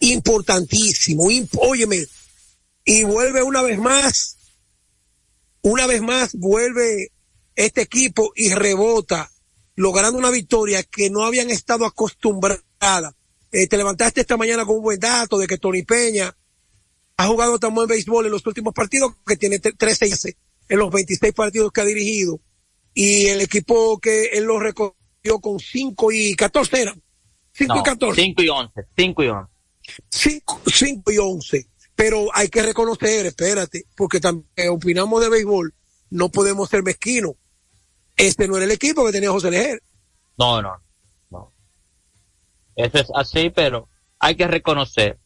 Importantísimo. 0.00 1.30
imp- 1.30 1.56
óyeme, 1.60 2.04
y 2.84 3.02
vuelve 3.04 3.42
una 3.42 3.62
vez 3.62 3.78
más, 3.78 4.36
una 5.62 5.86
vez 5.86 6.00
más 6.02 6.34
vuelve 6.34 7.12
este 7.56 7.82
equipo 7.82 8.32
y 8.34 8.54
rebota, 8.54 9.30
logrando 9.76 10.18
una 10.18 10.30
victoria 10.30 10.82
que 10.82 11.10
no 11.10 11.24
habían 11.24 11.50
estado 11.50 11.84
acostumbradas. 11.84 13.14
Eh, 13.52 13.66
te 13.66 13.76
levantaste 13.76 14.20
esta 14.20 14.36
mañana 14.36 14.64
con 14.64 14.76
un 14.76 14.82
buen 14.82 15.00
dato 15.00 15.36
de 15.38 15.46
que 15.46 15.58
Tony 15.58 15.82
Peña 15.82 16.34
ha 17.16 17.26
jugado 17.26 17.58
tan 17.58 17.74
buen 17.74 17.88
béisbol 17.88 18.26
en 18.26 18.32
los 18.32 18.46
últimos 18.46 18.72
partidos 18.72 19.12
que 19.26 19.36
tiene 19.36 19.60
tre- 19.60 19.76
13 19.76 20.06
y 20.06 20.10
6 20.12 20.36
en 20.68 20.78
los 20.78 20.90
26 20.90 21.34
partidos 21.34 21.72
que 21.72 21.80
ha 21.80 21.84
dirigido. 21.84 22.40
Y 22.94 23.26
el 23.26 23.40
equipo 23.40 23.98
que 23.98 24.26
él 24.32 24.44
lo 24.44 24.58
recogió 24.60 25.40
con 25.40 25.58
5 25.58 26.12
y 26.12 26.34
14 26.34 26.80
eran. 26.82 27.02
5 27.52 27.74
y 27.74 27.78
No, 27.78 27.82
14. 27.82 28.22
5 28.22 28.42
y 28.42 28.48
11, 28.48 28.72
5 28.96 29.22
y 29.24 29.28
11. 29.28 29.50
5, 30.10 30.60
5 30.72 31.10
y 31.12 31.18
11. 31.18 31.66
Pero 32.00 32.28
hay 32.32 32.48
que 32.48 32.62
reconocer, 32.62 33.26
espérate, 33.26 33.84
porque 33.94 34.20
también 34.20 34.70
opinamos 34.70 35.20
de 35.20 35.28
béisbol, 35.28 35.74
no 36.08 36.30
podemos 36.30 36.70
ser 36.70 36.82
mezquinos. 36.82 37.32
Este 38.16 38.48
no 38.48 38.56
era 38.56 38.64
el 38.64 38.70
equipo 38.70 39.04
que 39.04 39.12
tenía 39.12 39.30
José 39.30 39.50
Lejer. 39.50 39.82
No, 40.38 40.62
no, 40.62 40.80
no. 41.28 41.52
Eso 42.74 42.98
es 43.00 43.10
así, 43.14 43.50
pero 43.50 43.90
hay 44.18 44.34
que 44.34 44.46
reconocer 44.46 45.18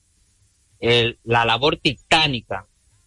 la 1.22 1.44
labor 1.44 1.76
titánica 1.76 2.66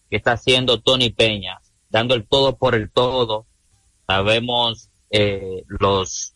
que 0.09 0.15
está 0.15 0.32
haciendo 0.32 0.80
Tony 0.80 1.09
Peña, 1.09 1.59
dando 1.89 2.15
el 2.15 2.26
todo 2.26 2.55
por 2.55 2.74
el 2.74 2.89
todo. 2.89 3.47
Sabemos 4.07 4.89
eh, 5.09 5.65
los 5.68 6.36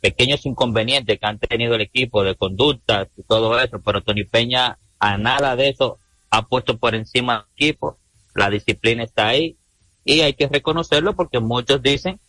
pequeños 0.00 0.46
inconvenientes 0.46 1.18
que 1.18 1.26
han 1.26 1.40
tenido 1.40 1.74
el 1.74 1.80
equipo 1.80 2.22
de 2.22 2.36
conductas 2.36 3.08
y 3.16 3.24
todo 3.24 3.58
eso, 3.58 3.80
pero 3.84 4.04
Tony 4.04 4.22
Peña 4.22 4.78
a 5.00 5.18
nada 5.18 5.56
de 5.56 5.70
eso 5.70 5.98
ha 6.36 6.42
puesto 6.46 6.78
por 6.78 6.94
encima 6.94 7.34
del 7.34 7.68
equipo. 7.68 7.98
La 8.34 8.50
disciplina 8.50 9.02
está 9.02 9.28
ahí 9.28 9.56
y 10.04 10.20
hay 10.20 10.34
que 10.34 10.48
reconocerlo 10.48 11.16
porque 11.16 11.40
muchos 11.40 11.82
dicen 11.82 12.20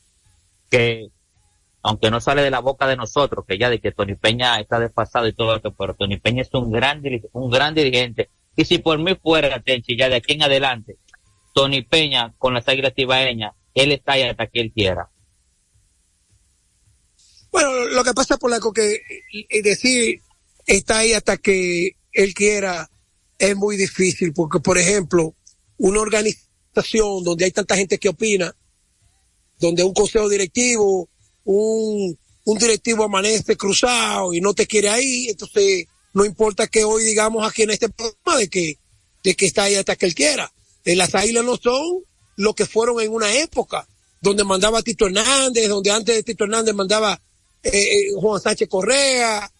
que 0.69 1.09
aunque 1.83 2.09
no 2.09 2.19
sale 2.19 2.41
de 2.41 2.51
la 2.51 2.59
boca 2.59 2.87
de 2.87 2.95
nosotros, 2.95 3.45
que 3.47 3.57
ya 3.57 3.69
de 3.69 3.79
que 3.79 3.91
Tony 3.91 4.15
Peña 4.15 4.59
está 4.59 4.79
desfasado 4.79 5.27
y 5.27 5.33
todo 5.33 5.55
eso, 5.55 5.73
pero 5.73 5.93
Tony 5.93 6.17
Peña 6.17 6.41
es 6.41 6.53
un 6.53 6.71
gran, 6.71 7.01
un 7.33 7.49
gran 7.49 7.75
dirigente. 7.75 8.29
Y 8.55 8.65
si 8.65 8.79
por 8.79 8.99
mí 8.99 9.15
fuera, 9.15 9.61
Tenchi, 9.61 9.97
ya 9.97 10.09
de 10.09 10.15
aquí 10.15 10.33
en 10.33 10.43
adelante, 10.43 10.97
Tony 11.53 11.83
Peña 11.83 12.33
con 12.37 12.53
las 12.53 12.67
águilas 12.67 12.93
tibaeñas, 12.93 13.53
él 13.73 13.91
está 13.91 14.13
ahí 14.13 14.23
hasta 14.23 14.47
que 14.47 14.61
él 14.61 14.71
quiera. 14.73 15.09
Bueno, 17.51 17.85
lo 17.85 18.03
que 18.03 18.13
pasa 18.13 18.37
por 18.37 18.51
la 18.51 18.59
que 18.73 19.01
eh, 19.49 19.61
decir 19.61 20.21
está 20.65 20.99
ahí 20.99 21.13
hasta 21.13 21.37
que 21.37 21.91
él 22.11 22.33
quiera 22.33 22.89
es 23.37 23.55
muy 23.55 23.77
difícil, 23.77 24.33
porque 24.33 24.59
por 24.59 24.77
ejemplo, 24.77 25.35
una 25.77 26.01
organización 26.01 27.23
donde 27.23 27.45
hay 27.45 27.51
tanta 27.51 27.75
gente 27.75 27.97
que 27.97 28.09
opina, 28.09 28.55
donde 29.59 29.83
un 29.83 29.93
consejo 29.93 30.29
directivo, 30.29 31.09
un, 31.43 32.17
un 32.45 32.57
directivo 32.57 33.03
amanece 33.03 33.55
cruzado 33.55 34.33
y 34.33 34.41
no 34.41 34.53
te 34.53 34.67
quiere 34.67 34.89
ahí, 34.89 35.27
entonces 35.29 35.85
no 36.13 36.25
importa 36.25 36.67
que 36.67 36.83
hoy 36.83 37.03
digamos 37.03 37.47
aquí 37.47 37.63
en 37.63 37.71
este 37.71 37.89
programa 37.89 38.39
de 38.39 38.49
que, 38.49 38.77
de 39.23 39.35
que 39.35 39.45
está 39.45 39.63
ahí 39.63 39.75
hasta 39.75 39.95
que 39.95 40.05
él 40.05 40.15
quiera. 40.15 40.51
Eh, 40.83 40.95
las 40.95 41.13
águilas 41.15 41.43
no 41.43 41.57
son 41.57 42.03
lo 42.37 42.53
que 42.53 42.65
fueron 42.65 43.01
en 43.01 43.11
una 43.11 43.33
época, 43.33 43.87
donde 44.21 44.43
mandaba 44.43 44.81
Tito 44.81 45.07
Hernández, 45.07 45.67
donde 45.67 45.91
antes 45.91 46.15
de 46.15 46.23
Tito 46.23 46.45
Hernández 46.45 46.73
mandaba 46.73 47.21
eh, 47.63 47.69
eh, 47.71 48.11
Juan 48.15 48.41
Sánchez 48.41 48.67
Correa, 48.69 49.51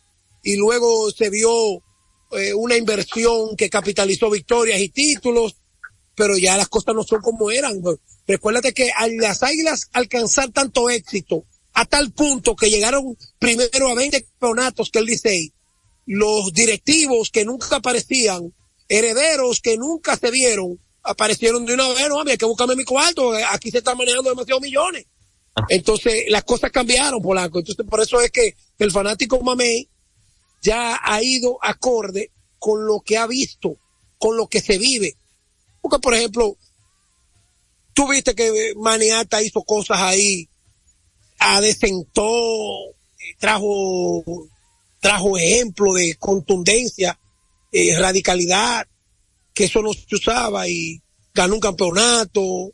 y 0.43 0.55
luego 0.55 1.11
se 1.11 1.29
vio 1.29 1.83
eh, 2.31 2.53
una 2.53 2.75
inversión 2.75 3.55
que 3.55 3.69
capitalizó 3.69 4.29
victorias 4.29 4.79
y 4.79 4.89
títulos, 4.89 5.55
pero 6.15 6.37
ya 6.37 6.57
las 6.57 6.67
cosas 6.67 6.95
no 6.95 7.03
son 7.03 7.21
como 7.21 7.51
eran. 7.51 7.81
Recuérdate 8.27 8.73
que 8.73 8.91
al 8.91 9.15
las 9.17 9.43
águilas 9.43 9.89
alcanzar 9.93 10.49
tanto 10.51 10.89
éxito, 10.89 11.45
a 11.73 11.85
tal 11.85 12.11
punto 12.11 12.55
que 12.55 12.69
llegaron 12.69 13.15
primero 13.39 13.89
a 13.89 13.95
20 13.95 14.23
campeonatos 14.23 14.89
que 14.89 14.99
el 14.99 15.05
Licey, 15.05 15.53
los 16.05 16.51
directivos 16.53 17.29
que 17.29 17.45
nunca 17.45 17.75
aparecían, 17.75 18.53
herederos 18.89 19.61
que 19.61 19.77
nunca 19.77 20.17
se 20.17 20.31
vieron, 20.31 20.79
aparecieron 21.03 21.65
de 21.65 21.75
una 21.75 21.87
vez, 21.89 22.09
no, 22.09 22.21
hay 22.21 22.37
que 22.37 22.45
buscarme 22.45 22.75
mi 22.75 22.83
cuarto, 22.83 23.31
aquí 23.51 23.71
se 23.71 23.77
están 23.77 23.97
manejando 23.97 24.29
demasiados 24.29 24.61
millones. 24.61 25.05
Entonces, 25.69 26.25
las 26.29 26.43
cosas 26.43 26.71
cambiaron, 26.71 27.21
Polanco. 27.21 27.59
Entonces, 27.59 27.85
por 27.87 27.99
eso 27.99 28.21
es 28.21 28.31
que 28.31 28.55
el 28.79 28.91
fanático 28.91 29.41
Mamey 29.41 29.89
ya 30.61 30.99
ha 31.03 31.21
ido 31.21 31.57
acorde 31.61 32.31
con 32.59 32.85
lo 32.85 33.01
que 33.01 33.17
ha 33.17 33.27
visto, 33.27 33.77
con 34.17 34.37
lo 34.37 34.47
que 34.47 34.61
se 34.61 34.77
vive. 34.77 35.15
Porque, 35.81 35.99
por 35.99 36.13
ejemplo, 36.13 36.57
tú 37.93 38.07
viste 38.09 38.35
que 38.35 38.73
Maniata 38.75 39.41
hizo 39.41 39.63
cosas 39.63 39.99
ahí, 39.99 40.49
adecentó, 41.39 42.89
eh, 42.89 43.35
trajo, 43.39 44.23
trajo 44.99 45.37
ejemplo 45.37 45.93
de 45.93 46.15
contundencia, 46.15 47.19
eh, 47.71 47.97
radicalidad, 47.97 48.87
que 49.53 49.65
eso 49.65 49.81
no 49.81 49.93
se 49.93 50.15
usaba 50.15 50.67
y 50.67 51.01
ganó 51.33 51.55
un 51.55 51.59
campeonato, 51.59 52.71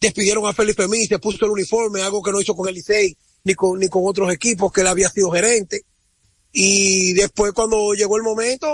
despidieron 0.00 0.46
a 0.46 0.52
Felipe 0.52 0.86
Mí, 0.88 1.06
se 1.06 1.18
puso 1.18 1.44
el 1.44 1.52
uniforme, 1.52 2.02
algo 2.02 2.22
que 2.22 2.32
no 2.32 2.40
hizo 2.40 2.54
con 2.54 2.68
el 2.68 2.74
Licey 2.74 3.16
ni 3.44 3.54
con, 3.54 3.78
ni 3.78 3.88
con 3.88 4.02
otros 4.06 4.32
equipos 4.32 4.72
que 4.72 4.80
él 4.80 4.86
había 4.86 5.10
sido 5.10 5.30
gerente. 5.30 5.84
Y 6.56 7.14
después 7.14 7.52
cuando 7.52 7.94
llegó 7.94 8.16
el 8.16 8.22
momento, 8.22 8.68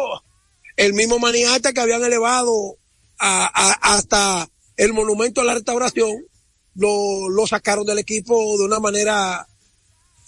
el 0.76 0.93
mismo 0.93 1.18
Maniata 1.18 1.72
que 1.72 1.81
habían 1.81 2.05
elevado 2.05 2.76
a, 3.18 3.47
hasta 3.95 4.47
el 4.76 4.93
monumento 4.93 5.41
a 5.41 5.45
la 5.45 5.55
restauración, 5.55 6.11
lo, 6.74 7.31
lo 7.31 7.47
sacaron 7.47 7.87
del 7.87 7.99
equipo 7.99 8.59
de 8.59 8.64
una 8.64 8.81
manera 8.81 9.47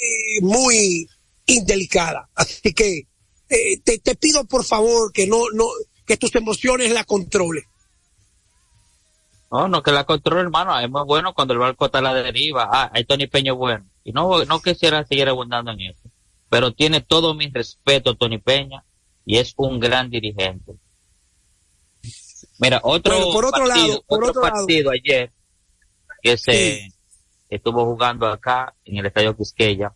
eh, 0.00 0.40
muy 0.40 1.06
indelicada. 1.44 2.30
Así 2.34 2.72
que 2.72 3.06
eh, 3.50 3.80
te, 3.84 3.98
te 3.98 4.14
pido 4.14 4.44
por 4.46 4.64
favor 4.64 5.12
que 5.12 5.26
no, 5.26 5.44
no, 5.52 5.66
que 6.06 6.16
tus 6.16 6.34
emociones 6.34 6.90
la 6.90 7.04
controles. 7.04 7.64
No, 9.50 9.68
no 9.68 9.82
que 9.82 9.92
la 9.92 10.04
controle, 10.04 10.40
hermano. 10.40 10.80
Es 10.80 10.88
muy 10.88 11.04
bueno 11.04 11.34
cuando 11.34 11.52
el 11.52 11.60
barco 11.60 11.84
está 11.84 11.98
a 11.98 12.02
la 12.02 12.14
deriva. 12.14 12.66
Ah, 12.72 12.90
hay 12.94 13.04
Tony 13.04 13.26
Peña 13.26 13.52
bueno. 13.52 13.84
Y 14.04 14.12
no, 14.12 14.42
no 14.46 14.62
quisiera 14.62 15.04
seguir 15.04 15.28
abundando 15.28 15.70
en 15.72 15.80
eso. 15.82 16.11
Pero 16.52 16.70
tiene 16.70 17.00
todo 17.00 17.32
mi 17.32 17.48
respeto, 17.48 18.14
Tony 18.14 18.36
Peña, 18.36 18.84
y 19.24 19.38
es 19.38 19.54
un 19.56 19.80
gran 19.80 20.10
dirigente. 20.10 20.74
Mira, 22.58 22.78
otro 22.82 23.16
Bueno, 23.16 23.32
por 23.32 23.46
otro 23.46 23.64
partido, 23.64 23.86
lado, 23.86 24.04
por 24.06 24.18
otro 24.18 24.28
otro 24.28 24.42
lado. 24.42 24.54
partido 24.54 24.90
ayer 24.90 25.32
que 26.22 26.36
se 26.36 26.92
estuvo 27.48 27.86
jugando 27.86 28.26
acá 28.26 28.74
en 28.84 28.98
el 28.98 29.06
Estadio 29.06 29.34
Quisqueya. 29.34 29.94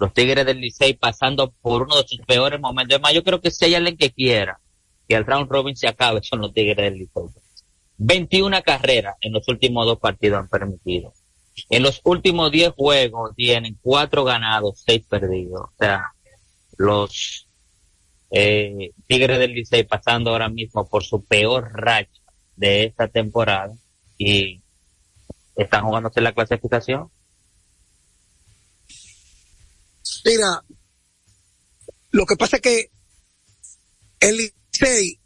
Los 0.00 0.12
Tigres 0.12 0.44
del 0.44 0.60
Licey 0.60 0.94
pasando 0.94 1.52
por 1.52 1.82
uno 1.82 2.02
de 2.02 2.08
sus 2.08 2.18
peores 2.26 2.58
momentos. 2.58 2.96
Es 2.96 3.00
más, 3.00 3.14
yo 3.14 3.22
creo 3.22 3.40
que 3.40 3.52
hay 3.60 3.76
alguien 3.76 3.96
que 3.96 4.10
quiera 4.10 4.58
que 5.06 5.14
el 5.14 5.24
round 5.24 5.48
robin 5.48 5.76
se 5.76 5.86
acabe, 5.86 6.20
son 6.24 6.40
los 6.40 6.52
Tigres 6.52 6.78
del 6.78 6.94
Licey. 6.94 7.22
21 7.96 8.60
carreras 8.64 9.14
en 9.20 9.34
los 9.34 9.46
últimos 9.46 9.86
dos 9.86 10.00
partidos 10.00 10.40
han 10.40 10.48
permitido. 10.48 11.12
En 11.68 11.82
los 11.82 12.00
últimos 12.04 12.50
10 12.50 12.72
juegos 12.72 13.34
tienen 13.36 13.78
4 13.82 14.24
ganados, 14.24 14.82
6 14.86 15.06
perdidos. 15.06 15.62
O 15.62 15.74
sea, 15.78 16.12
los 16.76 17.46
eh, 18.30 18.92
Tigres 19.06 19.38
del 19.38 19.52
Licey 19.52 19.84
pasando 19.84 20.30
ahora 20.30 20.48
mismo 20.48 20.88
por 20.88 21.04
su 21.04 21.22
peor 21.24 21.70
racha 21.74 22.20
de 22.56 22.84
esta 22.84 23.08
temporada 23.08 23.72
y 24.16 24.62
están 25.54 25.84
jugándose 25.84 26.20
la 26.20 26.32
clasificación. 26.32 27.10
Mira, 30.24 30.62
lo 32.10 32.24
que 32.26 32.36
pasa 32.36 32.56
es 32.56 32.62
que 32.62 32.90
el 34.20 34.36
Licey, 34.36 35.20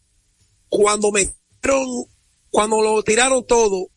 cuando 0.69 1.13
metieron, 1.13 2.07
cuando 2.51 2.83
lo 2.83 3.03
tiraron 3.03 3.47
todo, 3.47 3.89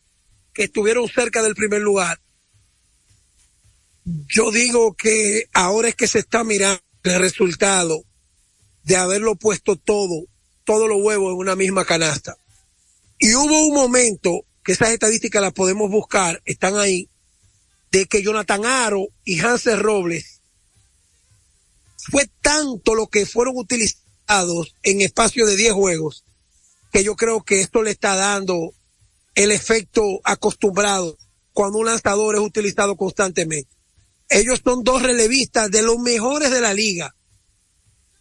que 0.52 0.64
estuvieron 0.64 1.08
cerca 1.08 1.42
del 1.42 1.54
primer 1.54 1.80
lugar, 1.80 2.20
yo 4.04 4.50
digo 4.50 4.94
que 4.94 5.44
ahora 5.52 5.88
es 5.88 5.94
que 5.94 6.08
se 6.08 6.20
está 6.20 6.44
mirando 6.44 6.80
el 7.04 7.20
resultado 7.20 8.04
de 8.82 8.96
haberlo 8.96 9.36
puesto 9.36 9.76
todo, 9.76 10.24
todos 10.64 10.88
los 10.88 10.98
huevos 11.00 11.32
en 11.32 11.38
una 11.38 11.56
misma 11.56 11.84
canasta. 11.84 12.36
Y 13.18 13.34
hubo 13.34 13.66
un 13.66 13.74
momento, 13.74 14.44
que 14.64 14.72
esas 14.72 14.90
estadísticas 14.90 15.42
las 15.42 15.52
podemos 15.52 15.90
buscar, 15.90 16.40
están 16.44 16.76
ahí, 16.76 17.08
de 17.92 18.06
que 18.06 18.22
Jonathan 18.22 18.64
Aro 18.64 19.08
y 19.24 19.40
Hansel 19.40 19.80
Robles 19.80 20.40
fue 22.10 22.28
tanto 22.40 22.94
lo 22.94 23.08
que 23.08 23.26
fueron 23.26 23.56
utilizados 23.56 24.74
en 24.82 25.00
espacio 25.00 25.44
de 25.46 25.56
10 25.56 25.72
juegos, 25.72 26.24
que 26.92 27.04
yo 27.04 27.16
creo 27.16 27.42
que 27.42 27.60
esto 27.60 27.82
le 27.82 27.90
está 27.90 28.16
dando 28.16 28.72
el 29.34 29.52
efecto 29.52 30.20
acostumbrado 30.24 31.16
cuando 31.52 31.78
un 31.78 31.86
lanzador 31.86 32.34
es 32.34 32.40
utilizado 32.40 32.96
constantemente. 32.96 33.70
Ellos 34.28 34.60
son 34.64 34.84
dos 34.84 35.02
relevistas 35.02 35.70
de 35.70 35.82
los 35.82 35.98
mejores 35.98 36.50
de 36.50 36.60
la 36.60 36.72
liga. 36.72 37.14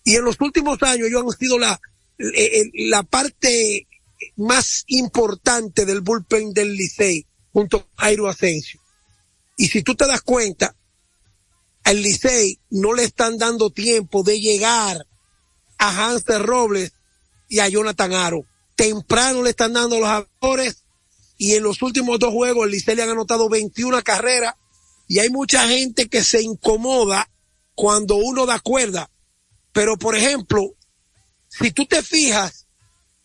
Y 0.04 0.16
en 0.16 0.24
los 0.24 0.38
últimos 0.42 0.82
años 0.82 1.08
ellos 1.08 1.24
han 1.24 1.38
sido 1.38 1.60
la, 1.60 1.80
eh, 2.18 2.28
eh, 2.36 2.72
la 2.88 3.04
parte 3.04 3.88
más 4.36 4.84
importante 4.88 5.86
del 5.86 6.02
bullpen 6.02 6.54
del 6.54 6.76
Licey 6.76 7.26
junto 7.54 7.78
a 7.96 8.02
Jairo 8.02 8.28
Asensio. 8.28 8.82
Y 9.58 9.68
si 9.68 9.84
tú 9.84 9.96
te 9.96 10.08
das 10.08 10.22
cuenta, 10.22 10.76
al 11.84 12.02
Licey 12.02 12.60
no 12.70 12.94
le 12.94 13.04
están 13.04 13.38
dando 13.38 13.70
tiempo 13.70 14.24
de 14.24 14.40
llegar 14.40 15.06
a 15.78 16.10
Hanser 16.10 16.42
Robles 16.42 16.94
y 17.48 17.60
a 17.60 17.68
Jonathan 17.68 18.14
Aro. 18.14 18.46
Temprano 18.76 19.44
le 19.44 19.52
están 19.52 19.74
dando 19.74 20.00
los 20.00 20.08
jugadores 20.08 20.86
y 21.40 21.56
en 21.56 21.64
los 21.64 21.82
últimos 21.82 22.20
dos 22.20 22.34
juegos 22.34 22.66
el 22.66 22.72
Licey 22.74 22.98
le 22.98 23.04
han 23.04 23.12
anotado 23.12 23.48
21 23.48 24.04
carreras 24.04 24.56
y 25.08 25.20
hay 25.20 25.30
mucha 25.30 25.68
gente 25.70 26.10
que 26.10 26.22
se 26.22 26.42
incomoda 26.42 27.32
cuando 27.74 28.18
uno 28.18 28.46
da 28.46 28.60
cuerda. 28.60 29.10
Pero 29.72 29.98
por 29.98 30.18
ejemplo, 30.18 30.76
si 31.48 31.72
tú 31.72 31.86
te 31.86 32.04
fijas, 32.04 32.68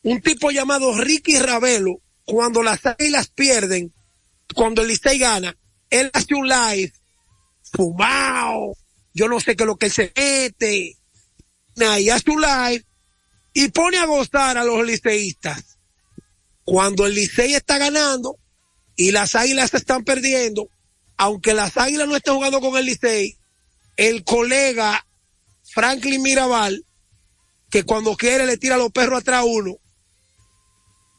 un 0.02 0.22
tipo 0.22 0.52
llamado 0.52 0.96
Ricky 0.96 1.38
Ravelo, 1.40 2.00
cuando 2.24 2.62
las 2.62 2.86
águilas 2.86 3.28
pierden, 3.28 3.92
cuando 4.54 4.82
el 4.82 4.88
Licey 4.88 5.18
gana, 5.18 5.58
él 5.90 6.08
hace 6.14 6.34
un 6.36 6.48
live 6.48 6.92
fumado, 7.72 8.76
yo 9.12 9.26
no 9.28 9.40
sé 9.40 9.56
qué 9.56 9.64
es 9.64 9.66
lo 9.66 9.76
que 9.76 9.90
se 9.90 10.12
mete, 10.16 10.96
y 11.76 12.10
hace 12.10 12.30
un 12.30 12.42
live 12.42 12.86
y 13.52 13.68
pone 13.68 13.98
a 13.98 14.06
gozar 14.06 14.56
a 14.56 14.64
los 14.64 14.86
liceístas. 14.86 15.73
Cuando 16.64 17.06
el 17.06 17.14
Licey 17.14 17.54
está 17.54 17.78
ganando 17.78 18.38
y 18.96 19.10
las 19.12 19.34
águilas 19.34 19.70
se 19.70 19.76
están 19.78 20.04
perdiendo, 20.04 20.68
aunque 21.16 21.54
las 21.54 21.76
águilas 21.76 22.08
no 22.08 22.16
estén 22.16 22.34
jugando 22.34 22.60
con 22.60 22.76
el 22.76 22.86
Licey, 22.86 23.38
el 23.96 24.24
colega 24.24 25.06
Franklin 25.72 26.22
Mirabal, 26.22 26.84
que 27.70 27.84
cuando 27.84 28.16
quiere 28.16 28.46
le 28.46 28.56
tira 28.56 28.76
los 28.76 28.90
perros 28.92 29.20
atrás 29.20 29.40
a 29.40 29.44
uno, 29.44 29.76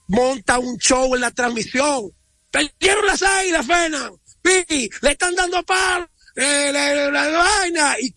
monta 0.08 0.60
un 0.60 0.78
show 0.78 1.14
en 1.16 1.22
la 1.22 1.32
transmisión. 1.32 2.12
Perdieron 2.52 3.06
las 3.06 3.22
águilas, 3.22 3.66
Fena. 3.66 4.12
Sí, 4.44 4.90
le 5.02 5.12
están 5.12 5.36
dando 5.36 5.64
palo, 5.64 6.08
eh, 6.36 6.70
la, 6.72 7.12
la- 7.12 7.38
vaina. 7.38 7.96
Y 8.00 8.14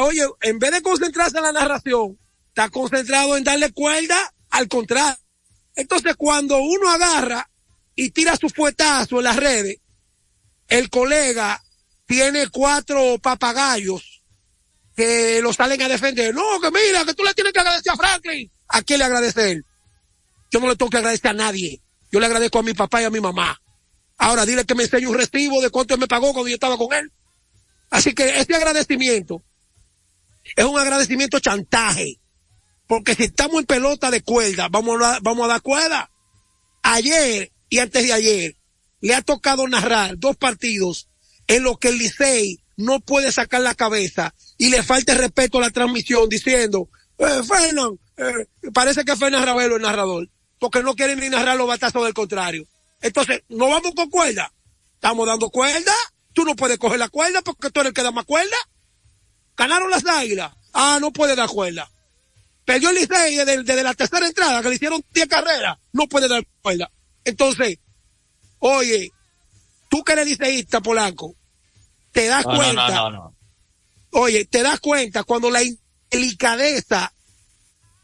oye, 0.00 0.22
en 0.42 0.58
vez 0.58 0.70
de 0.70 0.82
concentrarse 0.82 1.36
en 1.36 1.42
la 1.42 1.52
narración, 1.52 2.18
está 2.48 2.68
concentrado 2.70 3.36
en 3.36 3.44
darle 3.44 3.72
cuerda 3.72 4.32
al 4.50 4.68
contrario. 4.68 5.16
Entonces, 5.76 6.14
cuando 6.16 6.58
uno 6.58 6.88
agarra 6.88 7.48
y 7.94 8.10
tira 8.10 8.36
su 8.36 8.48
fuetazo 8.48 9.18
en 9.18 9.24
las 9.24 9.36
redes, 9.36 9.78
el 10.68 10.90
colega 10.90 11.62
tiene 12.06 12.48
cuatro 12.48 13.18
papagayos 13.18 14.22
que 14.96 15.40
lo 15.42 15.52
salen 15.52 15.82
a 15.82 15.88
defender. 15.88 16.34
No, 16.34 16.60
que 16.60 16.70
mira, 16.70 17.04
que 17.04 17.14
tú 17.14 17.24
le 17.24 17.34
tienes 17.34 17.52
que 17.52 17.60
agradecer 17.60 17.92
a 17.92 17.96
Franklin. 17.96 18.50
¿A 18.68 18.82
quién 18.82 18.98
le 18.98 19.04
agradece 19.04 19.52
él? 19.52 19.64
Yo 20.50 20.60
no 20.60 20.68
le 20.68 20.76
tengo 20.76 20.90
que 20.90 20.98
agradecer 20.98 21.30
a 21.30 21.34
nadie. 21.34 21.82
Yo 22.12 22.20
le 22.20 22.26
agradezco 22.26 22.60
a 22.60 22.62
mi 22.62 22.74
papá 22.74 23.02
y 23.02 23.04
a 23.04 23.10
mi 23.10 23.20
mamá. 23.20 23.60
Ahora 24.18 24.46
dile 24.46 24.64
que 24.64 24.74
me 24.74 24.84
enseñe 24.84 25.06
un 25.06 25.16
recibo 25.16 25.60
de 25.60 25.70
cuánto 25.70 25.94
él 25.94 26.00
me 26.00 26.06
pagó 26.06 26.32
cuando 26.32 26.48
yo 26.48 26.54
estaba 26.54 26.78
con 26.78 26.92
él. 26.92 27.12
Así 27.90 28.14
que 28.14 28.38
este 28.38 28.54
agradecimiento 28.54 29.42
es 30.56 30.64
un 30.64 30.78
agradecimiento 30.78 31.40
chantaje. 31.40 32.20
Porque 32.86 33.14
si 33.14 33.24
estamos 33.24 33.60
en 33.60 33.66
pelota 33.66 34.10
de 34.10 34.22
cuerda, 34.22 34.68
vamos 34.68 35.00
a, 35.02 35.18
vamos 35.20 35.44
a 35.44 35.48
dar 35.48 35.62
cuerda. 35.62 36.10
Ayer 36.82 37.50
y 37.70 37.78
antes 37.78 38.02
de 38.04 38.12
ayer 38.12 38.56
le 39.00 39.14
ha 39.14 39.22
tocado 39.22 39.66
narrar 39.68 40.18
dos 40.18 40.36
partidos 40.36 41.08
en 41.46 41.62
los 41.62 41.78
que 41.78 41.88
el 41.88 41.98
Licey 41.98 42.60
no 42.76 43.00
puede 43.00 43.32
sacar 43.32 43.60
la 43.60 43.74
cabeza 43.74 44.34
y 44.58 44.68
le 44.68 44.82
falta 44.82 45.12
el 45.12 45.18
respeto 45.18 45.58
a 45.58 45.62
la 45.62 45.70
transmisión 45.70 46.28
diciendo, 46.28 46.88
eh, 47.18 47.42
Fernan, 47.46 47.98
eh, 48.16 48.46
parece 48.72 49.04
que 49.04 49.16
Fernan 49.16 49.44
Ravelo 49.44 49.76
es 49.76 49.82
narrador, 49.82 50.28
porque 50.58 50.82
no 50.82 50.94
quieren 50.94 51.20
ni 51.20 51.28
narrar 51.28 51.56
los 51.56 51.68
batazos 51.68 52.04
del 52.04 52.14
contrario. 52.14 52.66
Entonces, 53.00 53.42
no 53.48 53.68
vamos 53.68 53.92
con 53.94 54.08
cuerda. 54.08 54.52
Estamos 54.94 55.26
dando 55.26 55.50
cuerda. 55.50 55.92
Tú 56.32 56.44
no 56.44 56.56
puedes 56.56 56.78
coger 56.78 56.98
la 56.98 57.10
cuerda 57.10 57.42
porque 57.42 57.70
tú 57.70 57.80
eres 57.80 57.90
el 57.90 57.94
que 57.94 58.02
da 58.02 58.10
más 58.10 58.24
cuerda. 58.24 58.56
Ganaron 59.56 59.90
las 59.90 60.06
águilas. 60.06 60.52
Ah, 60.72 60.98
no 61.00 61.12
puede 61.12 61.36
dar 61.36 61.48
cuerda. 61.48 61.90
Perdió 62.64 62.90
el 62.90 62.96
Licey 62.96 63.36
desde, 63.36 63.62
desde 63.62 63.82
la 63.82 63.94
tercera 63.94 64.26
entrada, 64.26 64.62
que 64.62 64.68
le 64.70 64.74
hicieron 64.76 65.04
10 65.12 65.28
carreras. 65.28 65.76
No 65.92 66.06
puede 66.08 66.28
dar 66.28 66.46
cuerda. 66.62 66.90
Entonces, 67.24 67.78
oye, 68.58 69.12
tú 69.90 70.02
que 70.02 70.12
eres 70.12 70.26
liceísta, 70.26 70.80
Polanco, 70.80 71.34
te 72.12 72.26
das 72.26 72.44
No, 72.46 72.56
cuenta. 72.56 72.88
no, 72.88 73.10
no, 73.10 73.16
no. 73.16 73.34
Oye, 74.12 74.44
te 74.46 74.62
das 74.62 74.80
cuenta 74.80 75.24
cuando 75.24 75.50
la 75.50 75.62
indelicadeza, 75.62 77.12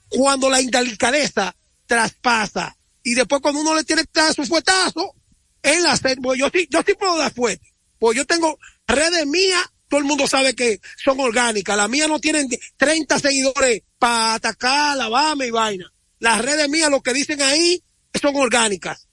cuando 0.09 0.51
la 0.51 0.61
indelicadeza 0.61 1.55
traspasa 1.87 2.77
y 3.03 3.15
después 3.15 3.41
cuando 3.41 3.61
uno 3.61 3.75
le 3.75 3.85
tiene 3.85 4.03
su 4.35 4.45
fuetazo, 4.45 5.15
en 5.63 5.83
la 5.83 5.97
sed, 5.97 6.19
pues 6.23 6.39
yo 6.39 6.49
sí, 6.53 6.67
yo 6.71 6.83
sí 6.85 6.95
puedo 6.95 7.17
dar 7.17 7.33
fuerte. 7.33 7.73
Pues 7.99 8.17
yo 8.17 8.27
tengo 8.27 8.59
redes 8.87 9.27
mías, 9.27 9.65
todo 9.91 9.99
el 9.99 10.07
mundo 10.07 10.29
sabe 10.29 10.55
que 10.55 10.81
son 11.03 11.19
orgánicas. 11.19 11.77
Las 11.77 11.91
mías 11.91 12.09
no 12.09 12.21
tienen 12.21 12.49
30 12.77 13.19
seguidores 13.19 13.83
para 13.99 14.35
atacar 14.35 14.97
la 14.97 15.09
Bama 15.09 15.45
y 15.45 15.51
vaina. 15.51 15.93
Las 16.21 16.43
redes 16.43 16.69
mías, 16.69 16.91
lo 16.91 17.03
que 17.03 17.13
dicen 17.13 17.43
ahí, 17.43 17.83
son 18.15 18.37
orgánicas. 18.37 19.09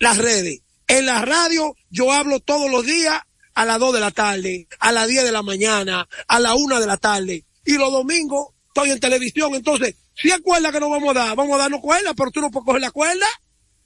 Las 0.00 0.18
redes. 0.18 0.62
En 0.88 1.06
la 1.06 1.24
radio, 1.24 1.76
yo 1.88 2.12
hablo 2.12 2.40
todos 2.40 2.68
los 2.68 2.84
días 2.84 3.22
a 3.54 3.64
las 3.64 3.78
2 3.78 3.94
de 3.94 4.00
la 4.00 4.10
tarde, 4.10 4.66
a 4.80 4.90
las 4.90 5.06
10 5.06 5.22
de 5.22 5.32
la 5.32 5.42
mañana, 5.42 6.08
a 6.26 6.40
la 6.40 6.56
1 6.56 6.80
de 6.80 6.86
la 6.86 6.96
tarde. 6.96 7.44
Y 7.64 7.74
los 7.74 7.92
domingos 7.92 8.48
estoy 8.66 8.90
en 8.90 8.98
televisión. 8.98 9.54
Entonces, 9.54 9.94
si 10.16 10.30
es 10.30 10.40
cuerda 10.40 10.72
que 10.72 10.80
nos 10.80 10.90
vamos 10.90 11.10
a 11.10 11.20
dar, 11.20 11.36
vamos 11.36 11.54
a 11.54 11.58
darnos 11.58 11.80
cuerda, 11.80 12.12
pero 12.14 12.32
tú 12.32 12.40
no 12.40 12.50
puedes 12.50 12.66
coger 12.66 12.80
la 12.80 12.90
cuerda. 12.90 13.26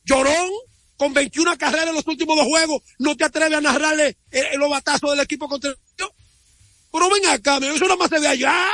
Llorón, 0.05 0.49
con 0.97 1.13
21 1.13 1.59
carreras 1.59 1.89
en 1.89 1.95
los 1.95 2.07
últimos 2.07 2.37
dos 2.37 2.47
juegos, 2.47 2.83
no 2.99 3.17
te 3.19 3.25
atreves 3.25 3.59
a 3.59 3.61
narrarle 3.61 4.17
eh, 4.31 4.57
los 4.57 4.71
batazos 4.71 5.11
del 5.11 5.21
equipo 5.21 5.47
contrario. 5.47 5.79
Pero 6.93 7.09
ven 7.11 7.27
acá, 7.27 7.57
eso 7.59 7.85
nada 7.85 7.97
más 7.97 8.09
se 8.11 8.21
ve 8.21 8.29
allá. 8.29 8.69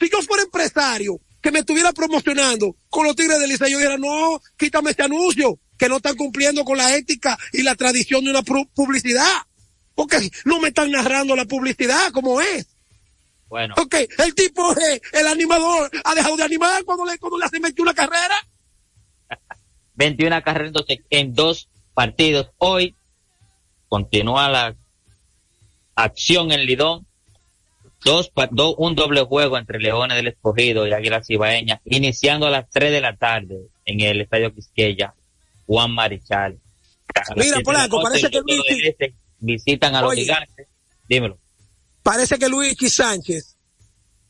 Si 0.00 0.08
yo 0.10 0.22
fuera 0.22 0.42
empresario 0.44 1.20
que 1.42 1.50
me 1.52 1.60
estuviera 1.60 1.92
promocionando 1.92 2.74
con 2.88 3.04
los 3.06 3.14
Tigres 3.16 3.38
de 3.38 3.46
Licey, 3.46 3.70
yo 3.70 3.78
dijera, 3.78 3.98
no, 3.98 4.40
quítame 4.56 4.90
este 4.90 5.02
anuncio, 5.02 5.58
que 5.78 5.88
no 5.88 5.96
están 5.96 6.16
cumpliendo 6.16 6.64
con 6.64 6.76
la 6.78 6.94
ética 6.96 7.38
y 7.52 7.62
la 7.62 7.74
tradición 7.74 8.24
de 8.24 8.30
una 8.30 8.42
pu- 8.42 8.68
publicidad. 8.74 9.42
Porque 9.94 10.30
no 10.46 10.58
me 10.60 10.68
están 10.68 10.90
narrando 10.90 11.36
la 11.36 11.44
publicidad 11.44 12.10
como 12.12 12.40
es. 12.40 12.66
Bueno, 13.48 13.74
Ok, 13.78 13.94
el 14.18 14.34
tipo, 14.34 14.72
eh, 14.78 15.00
el 15.12 15.26
animador, 15.26 15.90
ha 16.04 16.14
dejado 16.14 16.36
de 16.36 16.44
animar 16.44 16.84
cuando 16.84 17.04
le, 17.04 17.18
cuando 17.18 17.36
le 17.38 17.44
hacen 17.46 17.60
21 17.60 17.92
carrera. 17.94 18.36
21 19.94 20.42
carreras 20.42 20.68
entonces, 20.68 20.98
en 21.10 21.34
dos 21.34 21.68
partidos. 21.94 22.50
Hoy 22.58 22.96
continúa 23.88 24.48
la 24.48 24.76
acción 25.94 26.52
en 26.52 26.64
Lidón. 26.64 27.06
Dos, 28.04 28.30
pa- 28.30 28.48
do- 28.50 28.74
un 28.76 28.94
doble 28.94 29.22
juego 29.24 29.58
entre 29.58 29.78
Leones 29.78 30.16
del 30.16 30.28
Escogido 30.28 30.86
y 30.86 30.92
Águilas 30.92 31.28
Ibaeñas, 31.28 31.80
iniciando 31.84 32.46
a 32.46 32.50
las 32.50 32.70
3 32.70 32.90
de 32.92 33.00
la 33.00 33.16
tarde 33.16 33.68
en 33.84 34.00
el 34.00 34.22
Estadio 34.22 34.54
Quisqueya, 34.54 35.14
Juan 35.66 35.92
Marichal. 35.92 36.58
Mira, 37.36 37.60
Polanco, 37.60 38.02
parece 38.02 38.30
que 38.30 38.40
Luis- 38.40 38.62
Este 38.84 39.14
visitan 39.38 39.94
a 39.94 40.00
los 40.02 40.14
gigantes. 40.14 40.68
Dímelo. 41.08 41.38
Parece 42.02 42.38
que 42.38 42.48
Luis 42.48 42.76
Sánchez 42.94 43.56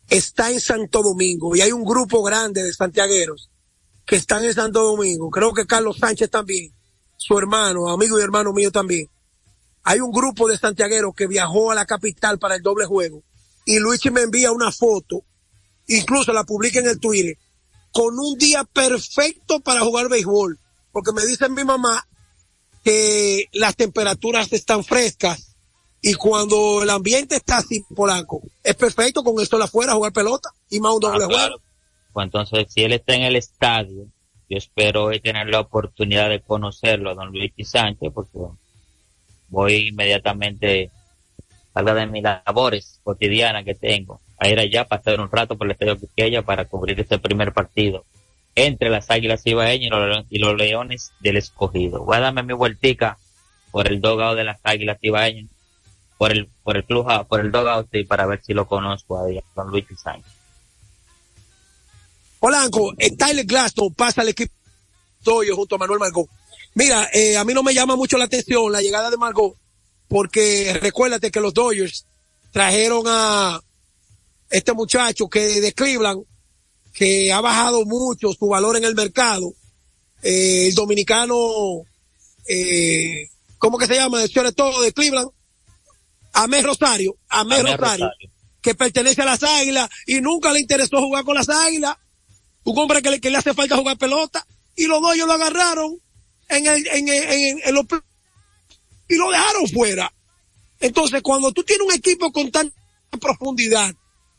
está 0.08 0.50
en 0.50 0.60
Santo 0.60 1.02
Domingo 1.02 1.54
y 1.54 1.60
hay 1.60 1.70
un 1.72 1.84
grupo 1.84 2.22
grande 2.22 2.62
de 2.64 2.72
santiagueros 2.72 3.50
que 4.04 4.16
están 4.16 4.44
en 4.44 4.54
Santo 4.54 4.82
Domingo. 4.82 5.30
Creo 5.30 5.52
que 5.52 5.66
Carlos 5.66 5.98
Sánchez 5.98 6.28
también, 6.30 6.72
su 7.16 7.38
hermano, 7.38 7.88
amigo 7.88 8.18
y 8.18 8.22
hermano 8.22 8.52
mío 8.52 8.72
también. 8.72 9.06
Hay 9.84 10.00
un 10.00 10.10
grupo 10.10 10.48
de 10.48 10.58
santiagueros 10.58 11.14
que 11.14 11.26
viajó 11.28 11.70
a 11.70 11.74
la 11.76 11.84
capital 11.86 12.38
para 12.40 12.56
el 12.56 12.62
doble 12.62 12.86
juego 12.86 13.22
y 13.70 13.78
Luigi 13.78 14.10
me 14.10 14.22
envía 14.22 14.50
una 14.52 14.72
foto, 14.72 15.22
incluso 15.86 16.32
la 16.32 16.44
publica 16.44 16.80
en 16.80 16.88
el 16.88 16.98
Twitter, 16.98 17.36
con 17.92 18.18
un 18.18 18.36
día 18.38 18.64
perfecto 18.64 19.60
para 19.60 19.80
jugar 19.80 20.08
béisbol, 20.08 20.58
porque 20.92 21.12
me 21.12 21.24
dice 21.24 21.48
mi 21.48 21.62
mamá 21.64 22.04
que 22.84 23.46
las 23.52 23.76
temperaturas 23.76 24.52
están 24.52 24.82
frescas 24.84 25.54
y 26.02 26.14
cuando 26.14 26.82
el 26.82 26.90
ambiente 26.90 27.36
está 27.36 27.58
así, 27.58 27.84
Polanco, 27.94 28.40
es 28.64 28.74
perfecto 28.74 29.22
con 29.22 29.40
esto 29.40 29.62
afuera 29.62 29.92
jugar 29.94 30.12
pelota 30.12 30.48
y 30.70 30.80
más 30.80 30.94
un 30.94 31.00
doble 31.00 31.24
Ah, 31.24 31.26
juego. 31.26 31.30
claro. 31.32 31.56
Pues 32.12 32.24
entonces, 32.24 32.66
si 32.72 32.82
él 32.82 32.92
está 32.92 33.14
en 33.14 33.22
el 33.22 33.36
estadio, 33.36 34.06
yo 34.48 34.56
espero 34.58 35.04
hoy 35.04 35.20
tener 35.20 35.46
la 35.48 35.60
oportunidad 35.60 36.28
de 36.28 36.40
conocerlo 36.42 37.10
a 37.10 37.14
don 37.14 37.28
Luis 37.30 37.52
Sánchez, 37.62 38.10
porque 38.12 38.36
voy 39.48 39.88
inmediatamente, 39.88 40.90
salga 41.72 41.94
de 41.94 42.06
mis 42.06 42.22
labores 42.22 43.00
cotidianas 43.04 43.64
que 43.64 43.74
tengo, 43.74 44.20
a 44.38 44.48
ir 44.48 44.58
allá 44.58 44.86
para 44.86 45.00
estar 45.00 45.20
un 45.20 45.30
rato 45.30 45.56
por 45.56 45.66
el 45.66 45.72
estadio 45.72 45.98
Quisqueya 45.98 46.42
para 46.42 46.64
cubrir 46.64 46.98
este 47.00 47.18
primer 47.18 47.52
partido 47.52 48.04
entre 48.54 48.90
las 48.90 49.10
Águilas 49.10 49.42
Ibaeñas 49.44 49.92
y 50.30 50.36
y 50.36 50.38
los 50.38 50.56
Leones 50.56 51.12
del 51.20 51.36
Escogido. 51.36 52.04
Voy 52.04 52.16
a 52.16 52.20
darme 52.20 52.42
mi 52.42 52.52
vueltica 52.52 53.18
por 53.70 53.86
el 53.86 54.00
dogado 54.00 54.34
de 54.34 54.44
las 54.44 54.58
Águilas 54.64 54.98
Ibaeñas, 55.00 55.48
por 56.18 56.32
el, 56.32 56.48
por 56.62 56.76
el 56.76 56.84
club, 56.84 57.06
por 57.28 57.40
el 57.40 57.50
dogado, 57.50 57.86
sí, 57.90 58.04
para 58.04 58.26
ver 58.26 58.42
si 58.42 58.52
lo 58.52 58.66
conozco 58.66 59.18
a 59.18 59.26
don 59.54 59.70
Luis 59.70 59.86
Sánchez. 59.96 60.32
Polanco, 62.38 62.94
eh, 62.98 63.16
Tyler 63.16 63.44
Glaston 63.44 63.92
pasa 63.94 64.22
al 64.22 64.28
equipo 64.28 64.52
Toyo 65.22 65.54
junto 65.54 65.74
a 65.74 65.78
Manuel 65.78 66.00
Margot. 66.00 66.26
Mira, 66.74 67.08
eh, 67.12 67.36
a 67.36 67.44
mí 67.44 67.52
no 67.52 67.62
me 67.62 67.74
llama 67.74 67.96
mucho 67.96 68.16
la 68.16 68.24
atención 68.24 68.72
la 68.72 68.80
llegada 68.80 69.10
de 69.10 69.16
Margot, 69.16 69.54
porque 70.10 70.76
recuérdate 70.82 71.30
que 71.30 71.40
los 71.40 71.54
Dodgers 71.54 72.04
trajeron 72.50 73.04
a 73.06 73.60
este 74.50 74.72
muchacho 74.72 75.28
que 75.28 75.60
de 75.60 75.72
Cleveland, 75.72 76.24
que 76.92 77.32
ha 77.32 77.40
bajado 77.40 77.84
mucho 77.84 78.32
su 78.32 78.48
valor 78.48 78.76
en 78.76 78.82
el 78.82 78.96
mercado, 78.96 79.54
eh, 80.24 80.66
el 80.66 80.74
dominicano, 80.74 81.36
eh, 82.48 83.28
¿cómo 83.58 83.78
que 83.78 83.86
se 83.86 83.94
llama? 83.94 84.20
El 84.24 84.54
todo 84.54 84.82
de 84.82 84.92
Cleveland, 84.92 85.30
Amé 86.32 86.60
Rosario, 86.62 87.16
Amé 87.28 87.54
Amé 87.60 87.62
Rosario, 87.76 88.06
Rosario. 88.06 88.30
que 88.60 88.74
pertenece 88.74 89.22
a 89.22 89.26
las 89.26 89.44
Águilas 89.44 89.88
y 90.08 90.20
nunca 90.20 90.50
le 90.52 90.58
interesó 90.58 90.98
jugar 91.00 91.22
con 91.22 91.36
las 91.36 91.48
Águilas 91.48 91.96
un 92.64 92.76
hombre 92.78 93.00
que 93.00 93.10
le, 93.10 93.20
que 93.20 93.30
le 93.30 93.38
hace 93.38 93.54
falta 93.54 93.76
jugar 93.76 93.96
pelota 93.96 94.44
y 94.74 94.86
los 94.86 95.00
ellos 95.14 95.28
lo 95.28 95.34
agarraron 95.34 95.96
en 96.48 96.66
el, 96.66 96.84
en, 96.88 97.08
en- 97.08 97.30
en- 97.30 97.60
en 97.64 97.74
los 97.76 97.86
y 99.10 99.16
lo 99.16 99.30
dejaron 99.30 99.68
fuera. 99.68 100.12
Entonces, 100.78 101.20
cuando 101.22 101.52
tú 101.52 101.62
tienes 101.62 101.86
un 101.86 101.92
equipo 101.92 102.32
con 102.32 102.50
tanta 102.50 102.74
profundidad 103.20 103.94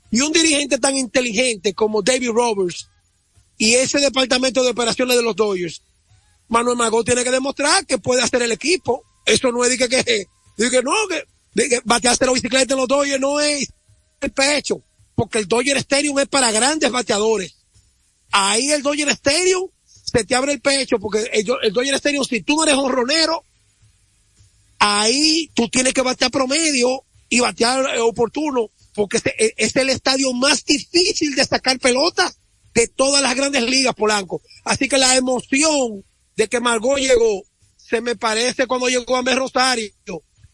y 0.09 0.21
un 0.21 0.31
dirigente 0.31 0.79
tan 0.79 0.97
inteligente 0.97 1.73
como 1.73 2.01
David 2.01 2.31
Roberts 2.31 2.89
y 3.57 3.75
ese 3.75 3.99
departamento 3.99 4.63
de 4.63 4.71
operaciones 4.71 5.15
de 5.15 5.23
los 5.23 5.35
Dodgers, 5.35 5.83
Manuel 6.47 6.77
Magó 6.77 7.03
tiene 7.03 7.23
que 7.23 7.31
demostrar 7.31 7.85
que 7.85 7.99
puede 7.99 8.23
hacer 8.23 8.41
el 8.41 8.51
equipo. 8.51 9.03
Eso 9.25 9.51
no 9.51 9.63
es 9.63 9.69
de 9.69 9.77
que, 9.77 9.87
de 9.87 10.69
que 10.69 10.81
no, 10.81 10.93
que, 11.07 11.23
de 11.53 11.69
que 11.69 11.81
batearse 11.85 12.25
la 12.25 12.33
bicicleta 12.33 12.73
en 12.73 12.79
los 12.79 12.87
Dodgers 12.87 13.19
no 13.19 13.39
es 13.39 13.71
el 14.19 14.31
pecho, 14.31 14.83
porque 15.15 15.37
el 15.37 15.47
Dodger 15.47 15.77
Stadium 15.77 16.17
es 16.19 16.27
para 16.27 16.51
grandes 16.51 16.91
bateadores 16.91 17.61
ahí 18.31 18.71
el 18.71 18.81
Dodger 18.81 19.09
Stadium 19.09 19.69
se 19.85 20.23
te 20.23 20.35
abre 20.35 20.53
el 20.53 20.61
pecho 20.61 20.97
porque 20.99 21.29
el, 21.31 21.45
el 21.61 21.73
Dodger 21.73 21.95
Stadium, 21.95 22.23
si 22.23 22.41
tú 22.41 22.55
no 22.55 22.63
eres 22.63 22.75
honronero, 22.75 23.43
ahí 24.81 25.49
tú 25.53 25.69
tienes 25.69 25.93
que 25.93 26.01
batear 26.01 26.31
promedio 26.31 27.03
y 27.29 27.39
batear 27.39 27.95
eh, 27.95 27.99
oportuno 27.99 28.69
porque 28.95 29.17
este, 29.17 29.45
eh, 29.45 29.53
es 29.57 29.75
el 29.75 29.89
estadio 29.89 30.33
más 30.33 30.65
difícil 30.65 31.35
de 31.35 31.45
sacar 31.45 31.79
pelotas 31.79 32.39
de 32.73 32.87
todas 32.87 33.21
las 33.21 33.35
grandes 33.35 33.63
ligas, 33.63 33.93
Polanco. 33.93 34.41
Así 34.65 34.89
que 34.89 34.97
la 34.97 35.15
emoción 35.15 36.03
de 36.35 36.47
que 36.47 36.59
Margot 36.59 36.97
llegó 36.97 37.43
se 37.77 38.01
me 38.01 38.15
parece 38.15 38.65
cuando 38.65 38.87
llegó 38.87 39.17
a 39.17 39.21
Mel 39.21 39.37
Rosario, 39.37 39.91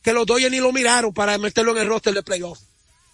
que 0.01 0.13
los 0.13 0.25
Dodgers 0.25 0.51
ni 0.51 0.59
lo 0.59 0.73
miraron 0.73 1.13
para 1.13 1.37
meterlo 1.37 1.71
en 1.71 1.83
el 1.83 1.87
roster 1.87 2.13
de 2.13 2.23
playoff. 2.23 2.59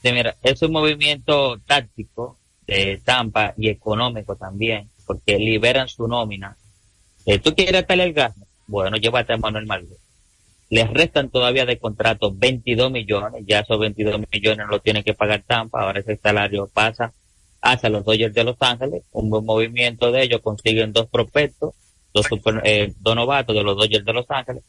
Sí, 0.01 0.11
mira, 0.11 0.35
es 0.41 0.61
un 0.61 0.71
movimiento 0.71 1.59
táctico 1.59 2.39
de 2.65 3.01
Tampa 3.03 3.53
y 3.57 3.69
económico 3.69 4.35
también, 4.35 4.89
porque 5.05 5.37
liberan 5.37 5.87
su 5.87 6.07
nómina. 6.07 6.57
Eh, 7.25 7.39
¿Tú 7.39 7.53
quieres 7.53 7.85
tal 7.85 7.99
el 7.99 8.13
gas? 8.13 8.33
Bueno, 8.65 8.97
llévate 8.97 9.33
a 9.33 9.37
Manuel 9.37 9.65
Margot. 9.65 10.02
Les 10.69 10.89
restan 10.89 11.29
todavía 11.29 11.65
de 11.65 11.77
contrato 11.77 12.33
22 12.33 12.91
millones, 12.91 13.43
ya 13.45 13.59
esos 13.59 13.79
22 13.79 14.21
millones 14.31 14.65
lo 14.69 14.79
tiene 14.79 15.03
que 15.03 15.13
pagar 15.13 15.43
Tampa, 15.45 15.81
ahora 15.81 15.99
ese 15.99 16.17
salario 16.17 16.67
pasa 16.73 17.13
hacia 17.61 17.89
los 17.89 18.03
Dodgers 18.03 18.33
de 18.33 18.43
Los 18.43 18.57
Ángeles, 18.59 19.03
un 19.11 19.29
buen 19.29 19.45
movimiento 19.45 20.11
de 20.11 20.23
ellos, 20.23 20.41
consiguen 20.41 20.91
dos 20.91 21.07
prospectos, 21.07 21.73
dos, 22.13 22.25
super- 22.25 22.61
eh, 22.65 22.93
dos 22.99 23.15
novatos 23.15 23.55
de 23.55 23.63
los 23.63 23.77
Dodgers 23.77 24.03
de 24.05 24.13
Los 24.13 24.25
Ángeles, 24.29 24.63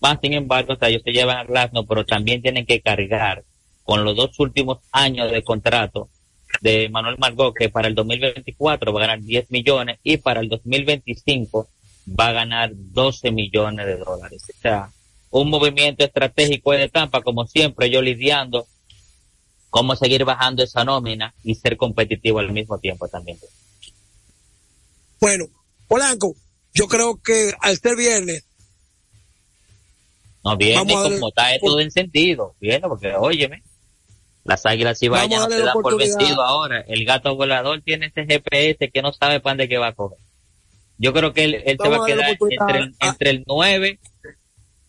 más 0.00 0.18
sin 0.22 0.34
embargo, 0.34 0.74
o 0.80 0.86
ellos 0.86 1.02
se 1.04 1.12
llevan 1.12 1.38
a 1.38 1.44
Glasnow, 1.44 1.86
pero 1.86 2.04
también 2.04 2.40
tienen 2.42 2.66
que 2.66 2.80
cargar 2.80 3.42
con 3.82 4.04
los 4.04 4.14
dos 4.14 4.38
últimos 4.38 4.78
años 4.92 5.30
de 5.32 5.42
contrato 5.42 6.08
de 6.60 6.88
Manuel 6.88 7.16
Margot, 7.18 7.54
que 7.54 7.68
para 7.70 7.88
el 7.88 7.94
2024 7.94 8.92
va 8.92 9.00
a 9.00 9.06
ganar 9.06 9.20
10 9.22 9.50
millones 9.50 9.98
y 10.02 10.18
para 10.18 10.40
el 10.40 10.48
2025 10.48 11.68
va 12.18 12.28
a 12.28 12.32
ganar 12.32 12.70
12 12.74 13.30
millones 13.32 13.86
de 13.86 13.96
dólares. 13.96 14.42
O 14.48 14.60
sea, 14.60 14.90
un 15.30 15.50
movimiento 15.50 16.04
estratégico 16.04 16.72
de 16.72 16.88
Tampa, 16.88 17.22
como 17.22 17.46
siempre, 17.46 17.90
yo 17.90 18.00
lidiando 18.02 18.66
cómo 19.70 19.94
seguir 19.96 20.24
bajando 20.24 20.62
esa 20.62 20.84
nómina 20.84 21.34
y 21.44 21.54
ser 21.54 21.76
competitivo 21.76 22.38
al 22.38 22.52
mismo 22.52 22.78
tiempo 22.78 23.08
también. 23.08 23.38
Bueno, 25.20 25.46
Polanco, 25.86 26.34
yo 26.74 26.86
creo 26.86 27.20
que 27.22 27.52
al 27.60 27.76
ser 27.78 27.96
viernes, 27.96 28.44
No 30.44 30.56
viene 30.56 30.94
darle- 30.94 31.14
como 31.16 31.28
está 31.28 31.48
todo 31.60 31.80
en 31.80 31.90
sentido, 31.90 32.54
viene 32.60 32.88
porque 32.88 33.14
óyeme, 33.14 33.62
las 34.44 34.64
águilas 34.64 35.02
y 35.02 35.08
Vamos 35.08 35.28
no 35.30 35.50
se 35.50 35.62
dan 35.62 35.72
por 35.74 35.98
vencido 35.98 36.42
ahora. 36.42 36.80
El 36.88 37.04
gato 37.04 37.34
volador 37.36 37.82
tiene 37.82 38.06
ese 38.06 38.24
GPS 38.24 38.90
que 38.90 39.02
no 39.02 39.12
sabe 39.12 39.40
para 39.40 39.52
dónde 39.54 39.68
que 39.68 39.76
va 39.76 39.88
a 39.88 39.92
coger. 39.94 40.18
Yo 40.96 41.12
creo 41.12 41.32
que 41.34 41.44
él, 41.44 41.54
él 41.66 41.76
se 41.80 41.88
va 41.88 42.02
a 42.02 42.06
quedar 42.06 42.30
entre 42.30 42.78
el, 42.78 42.94
entre 43.00 43.30
el 43.30 43.44
9 43.46 44.00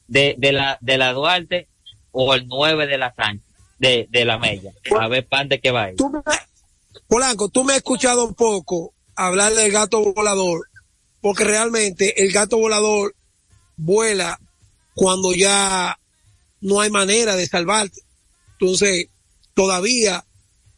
de, 0.10 0.36
de 0.38 0.52
la 0.52 0.78
de 0.82 0.98
la 0.98 1.14
Duarte 1.14 1.68
o 2.12 2.34
el 2.34 2.48
9 2.48 2.88
de 2.88 2.98
la 2.98 3.14
Sánchez, 3.14 3.46
de, 3.78 4.08
de 4.10 4.26
la 4.26 4.38
Mella. 4.38 4.74
A 5.00 5.08
ver 5.08 5.28
ir. 5.32 5.96
tú 5.96 6.10
me, 6.10 6.22
Polanco, 7.08 7.50
tú 7.50 7.64
me 7.64 7.74
has 7.74 7.78
escuchado 7.78 8.26
un 8.26 8.34
poco 8.34 8.94
hablar 9.16 9.54
del 9.54 9.72
gato 9.72 10.02
volador, 10.14 10.68
porque 11.22 11.44
realmente 11.44 12.24
el 12.24 12.32
gato 12.32 12.58
volador 12.58 13.16
vuela 13.78 14.40
cuando 14.96 15.34
ya 15.34 15.98
no 16.62 16.82
hay 16.82 16.90
manera 16.90 17.36
de 17.36 17.48
salvarte. 17.48 18.02
Entonces, 18.60 19.08
todavía 19.54 20.26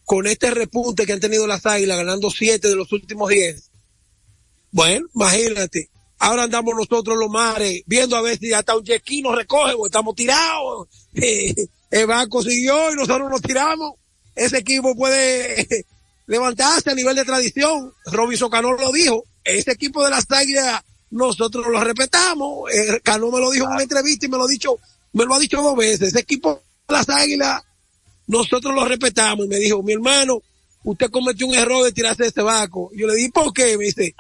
con 0.06 0.28
este 0.28 0.52
repunte 0.52 1.06
que 1.06 1.14
han 1.14 1.20
tenido 1.20 1.48
las 1.48 1.66
águilas, 1.66 1.98
ganando 1.98 2.30
siete 2.30 2.68
de 2.68 2.76
los 2.76 2.92
últimos 2.92 3.30
diez, 3.30 3.72
bueno, 4.72 5.08
imagínate. 5.16 5.90
Ahora 6.24 6.44
andamos 6.44 6.76
nosotros 6.76 7.16
en 7.16 7.20
los 7.20 7.32
mares 7.32 7.82
viendo 7.88 8.16
a 8.16 8.22
ver 8.22 8.38
si 8.38 8.54
hasta 8.54 8.78
un 8.78 8.86
ski 8.86 9.24
nos 9.24 9.36
recoge 9.36 9.74
o 9.74 9.86
estamos 9.88 10.16
tirados. 10.16 10.88
Eh, 11.14 11.68
el 11.90 12.08
banco 12.08 12.42
siguió 12.42 12.90
y 12.90 12.96
nosotros 12.96 13.30
nos 13.30 13.42
tiramos. 13.42 13.96
ese 14.34 14.60
equipo 14.60 14.96
puede 14.96 15.68
levantarse 16.26 16.90
a 16.90 16.96
nivel 16.96 17.18
de 17.18 17.26
tradición. 17.26 17.94
Robinson 18.06 18.50
Cano 18.50 18.72
lo 18.72 18.94
dijo, 18.94 19.26
ese 19.44 19.72
equipo 19.72 20.02
de 20.06 20.12
las 20.12 20.26
águilas 20.32 20.82
nosotros 21.10 21.66
lo 21.68 21.84
respetamos. 21.84 22.72
Eh, 22.72 23.02
Cano 23.04 23.30
me 23.30 23.42
lo 23.42 23.52
dijo 23.52 23.66
en 23.66 23.72
una 23.74 23.84
entrevista 23.84 24.26
y 24.26 24.30
me 24.30 24.38
lo 24.38 24.46
ha 24.46 24.48
dicho, 24.48 24.78
me 25.12 25.26
lo 25.26 25.36
ha 25.36 25.40
dicho 25.40 25.62
dos 25.62 25.76
veces. 25.76 26.10
Ese 26.10 26.20
equipo 26.20 26.62
de 26.88 26.94
las 26.94 27.10
águilas 27.10 27.62
nosotros 28.28 28.74
lo 28.74 28.86
respetamos. 28.86 29.48
Y 29.48 29.50
me 29.50 29.58
dijo, 29.58 29.84
mi 29.84 29.92
hermano, 29.92 30.42
usted 30.86 31.10
cometió 31.10 31.46
un 31.46 31.56
error 31.56 31.84
de 31.84 31.92
tirarse 31.92 32.24
de 32.24 32.30
este 32.30 32.42
barco. 32.42 32.90
Yo 32.96 33.06
le 33.08 33.16
dije, 33.16 33.32
¿por 33.34 33.52
qué? 33.52 33.78
Me 33.78 33.86
dice, 33.86 34.16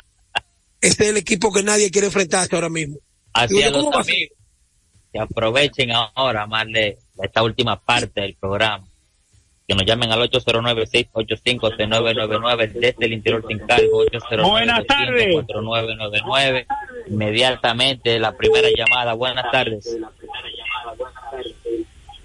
este 0.82 1.03
es 1.03 1.09
el 1.11 1.17
equipo 1.17 1.53
que 1.53 1.63
nadie 1.63 1.91
quiere 1.91 2.07
enfrentarse 2.07 2.55
ahora 2.55 2.69
mismo. 2.69 2.97
Así 3.34 3.61
a 3.63 3.71
¿cómo 3.71 3.91
los 3.91 4.07
amigos 4.07 4.41
que 5.11 5.19
aprovechen 5.19 5.91
ahora 5.91 6.47
más 6.47 6.65
de 6.67 6.97
esta 7.21 7.43
última 7.43 7.77
parte 7.79 8.21
del 8.21 8.36
programa. 8.36 8.86
Que 9.67 9.75
nos 9.75 9.86
llamen 9.86 10.11
al 10.11 10.21
809-685-6999 10.29 12.71
desde 12.73 13.05
el 13.05 13.13
interior 13.13 13.45
sin 13.47 13.59
cargo. 13.59 13.99
809 13.99 14.49
Buenas 14.49 14.84
tardes. 14.86 15.34
4999 15.34 16.67
Inmediatamente 17.07 18.19
la 18.19 18.36
primera 18.36 18.67
llamada. 18.75 19.13
Buenas 19.13 19.49
tardes. 19.51 19.95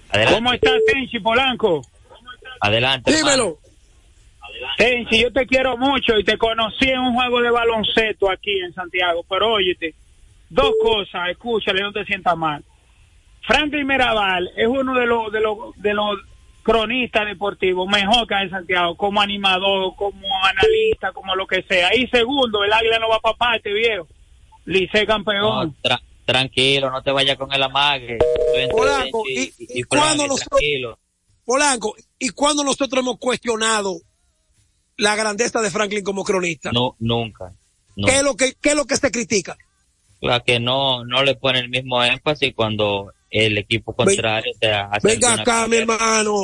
Adelante. 0.09 0.35
¿Cómo 0.35 0.51
estás, 0.53 0.73
Tenchi 0.87 1.19
Polanco? 1.19 1.83
Adelante. 2.61 3.15
Dímelo. 3.15 3.59
Tenchi, 4.77 5.21
yo 5.21 5.31
te 5.33 5.45
quiero 5.45 5.77
mucho 5.77 6.17
y 6.17 6.23
te 6.23 6.37
conocí 6.37 6.89
en 6.89 6.99
un 6.99 7.13
juego 7.15 7.41
de 7.41 7.49
baloncesto 7.51 8.29
aquí 8.29 8.59
en 8.59 8.73
Santiago, 8.73 9.23
pero 9.29 9.53
óyete, 9.53 9.95
dos 10.49 10.71
cosas, 10.81 11.29
escúchale, 11.29 11.81
no 11.81 11.91
te 11.91 12.05
sientas 12.05 12.35
mal. 12.37 12.63
Franklin 13.45 13.87
Mirabal 13.87 14.49
es 14.55 14.67
uno 14.67 14.93
de 14.93 15.05
los 15.05 15.31
de 15.31 15.39
los 15.41 15.57
de 15.77 15.93
los 15.93 16.19
cronistas 16.63 17.25
deportivos 17.25 17.87
mejor 17.87 18.27
que 18.27 18.35
en 18.35 18.49
Santiago, 18.49 18.95
como 18.97 19.21
animador, 19.21 19.95
como 19.95 20.27
analista, 20.43 21.13
como 21.13 21.33
lo 21.35 21.47
que 21.47 21.63
sea. 21.63 21.95
Y 21.95 22.07
segundo, 22.07 22.63
el 22.63 22.73
águila 22.73 22.99
no 22.99 23.07
va 23.09 23.19
para 23.19 23.37
parte, 23.37 23.71
viejo. 23.71 24.05
Lice 24.65 25.01
No, 25.01 25.07
campeón. 25.07 25.75
tra- 25.81 26.01
tranquilo, 26.25 26.91
no 26.91 27.01
te 27.01 27.11
vayas 27.11 27.37
con 27.37 27.53
el 27.53 27.63
amague. 27.63 28.17
Polanco, 28.69 29.23
y- 29.29 29.43
y, 29.59 29.79
y 29.79 29.83
cuando 29.83 30.25
Frankie, 30.25 30.81
nosotros-. 30.81 30.99
Polanco, 31.45 31.95
¿y 32.19 32.29
cuando 32.31 32.65
nosotros 32.65 33.01
hemos 33.01 33.17
cuestionado 33.17 33.95
la 34.97 35.15
grandeza 35.15 35.61
de 35.61 35.71
Franklin 35.71 36.03
como 36.03 36.23
cronista? 36.23 36.71
No, 36.71 36.95
nunca. 36.99 37.51
¿Qué 37.95 38.17
es 38.17 38.23
lo 38.23 38.35
que, 38.35 38.53
qué 38.61 38.69
es 38.69 38.75
lo 38.75 38.85
que 38.85 38.97
se 38.97 39.11
critica? 39.11 39.57
La 40.21 40.39
que 40.41 40.59
no, 40.59 41.05
no 41.05 41.23
le 41.23 41.35
pone 41.35 41.59
el 41.59 41.69
mismo 41.69 42.03
énfasis 42.03 42.53
cuando 42.55 43.11
el 43.29 43.57
equipo 43.57 43.95
contrario 43.95 44.51
te 44.59 44.71
hace 44.71 45.07
Venga 45.07 45.33
acá, 45.33 45.67
mi 45.67 45.77
hermano. 45.77 46.35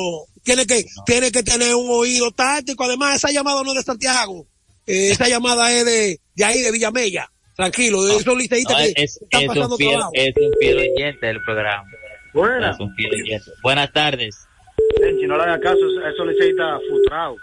Tiene 0.42 0.66
que, 0.66 0.84
tiene 1.06 1.32
que 1.32 1.42
tener 1.42 1.74
un 1.74 1.88
oído 1.90 2.30
táctico. 2.30 2.84
Además, 2.84 3.16
esa 3.16 3.30
llamada 3.30 3.62
no 3.62 3.70
es 3.70 3.78
de 3.78 3.82
Santiago. 3.82 4.46
Eh, 4.86 5.10
esa 5.10 5.28
llamada 5.28 5.72
es 5.72 5.84
de, 5.84 6.20
de 6.34 6.44
ahí, 6.44 6.60
de 6.60 6.70
Villamella. 6.70 7.30
Tranquilo, 7.56 8.06
esos 8.08 8.36
liceístas 8.36 8.76
No, 8.76 8.84
que 8.84 9.02
es, 9.02 9.22
están 9.22 9.42
es 9.42 9.46
pasando 9.48 9.74
un 9.74 9.78
fiel, 9.78 9.90
trabajo. 9.92 10.10
es 10.14 10.34
un 10.36 10.52
fiel 10.58 10.78
oyente 10.92 11.26
del 11.26 11.42
programa. 11.44 11.88
Buenas. 12.32 12.74
Es 12.74 12.80
un 12.80 12.94
fiel 12.94 13.12
oyente. 13.12 13.50
Buenas 13.62 13.92
tardes. 13.92 14.36
Tenchi, 15.00 15.26
no 15.26 15.36
le 15.36 15.44
haga 15.44 15.60
caso, 15.60 15.78
eso 16.12 16.24
le 16.24 16.32
está 16.32 16.78
frustrado. 16.88 17.36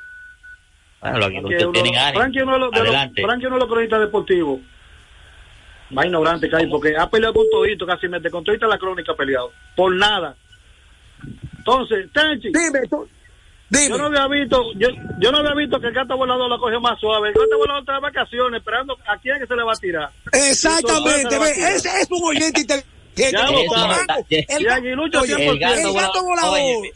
Bueno, 1.02 1.18
los 1.18 1.26
Frankie 1.28 1.43
ustedes 1.45 1.64
uno- 1.64 1.72
tienen 1.72 1.95
ánimo. 1.97 2.20
Frankie 2.20 2.41
uno 2.41 2.54
de 2.54 2.60
los, 2.60 2.72
de 2.72 2.78
los- 2.80 2.88
Adelante. 2.88 3.22
Frankie 3.24 3.45
uno 3.47 3.56
de 3.56 3.60
los 3.62 3.70
cronistas 3.70 3.99
deportivos. 4.02 4.60
Más 5.89 6.06
ignorante 6.06 6.49
que 6.49 6.56
hay, 6.56 6.68
porque 6.68 6.95
ha 6.97 7.10
peleado 7.10 7.34
con 7.34 7.45
todito, 7.52 7.86
casi 7.86 8.08
mete 8.08 8.30
con 8.32 8.43
todita 8.43 8.66
la 8.68 8.78
crónica 8.78 9.12
ha 9.12 9.16
peleado. 9.16 9.52
Por 9.76 9.93
nada. 9.95 10.36
Entonces, 11.58 12.08
Tenchi. 12.14 12.47
Dime, 12.47 12.80
tú, 12.89 13.08
dime. 13.70 13.89
Yo 13.89 13.97
no 13.97 14.06
había 14.06 14.28
visto, 14.28 14.72
yo, 14.76 14.88
yo 15.20 15.32
no 15.32 15.39
había 15.39 15.54
visto 15.54 15.80
que 15.82 15.88
el 15.88 15.93
gato 15.93 16.16
volador 16.18 16.49
la 16.49 16.58
cogió 16.58 16.80
más 16.80 16.99
suave. 16.99 17.30
El 17.30 17.34
gato 17.34 17.58
volador 17.58 17.82
está 17.82 17.93
de 17.95 17.99
vacaciones, 17.99 18.60
esperando 18.60 18.97
a 19.06 19.18
quién 19.18 19.36
es 19.36 19.41
que 19.41 19.47
se 19.47 19.56
le 19.56 19.64
va 19.64 19.74
a 19.74 19.76
tirar. 19.76 20.10
Exactamente, 20.32 21.38
ve, 21.39 21.49
ese 21.76 21.89
es 22.02 22.08
un 22.10 22.24
oyente 22.24 22.62
inteligente. 22.62 22.88
Lo 23.34 24.24
El, 24.30 24.62
Y 24.62 24.68
Aguilucho 24.68 25.20
oye, 25.22 25.36
100%. 25.36 25.52
el 25.52 25.60
gato, 25.60 25.88
el 25.89 25.93
gato 25.93 26.24
volador. 26.24 26.54
Oye, 26.54 26.91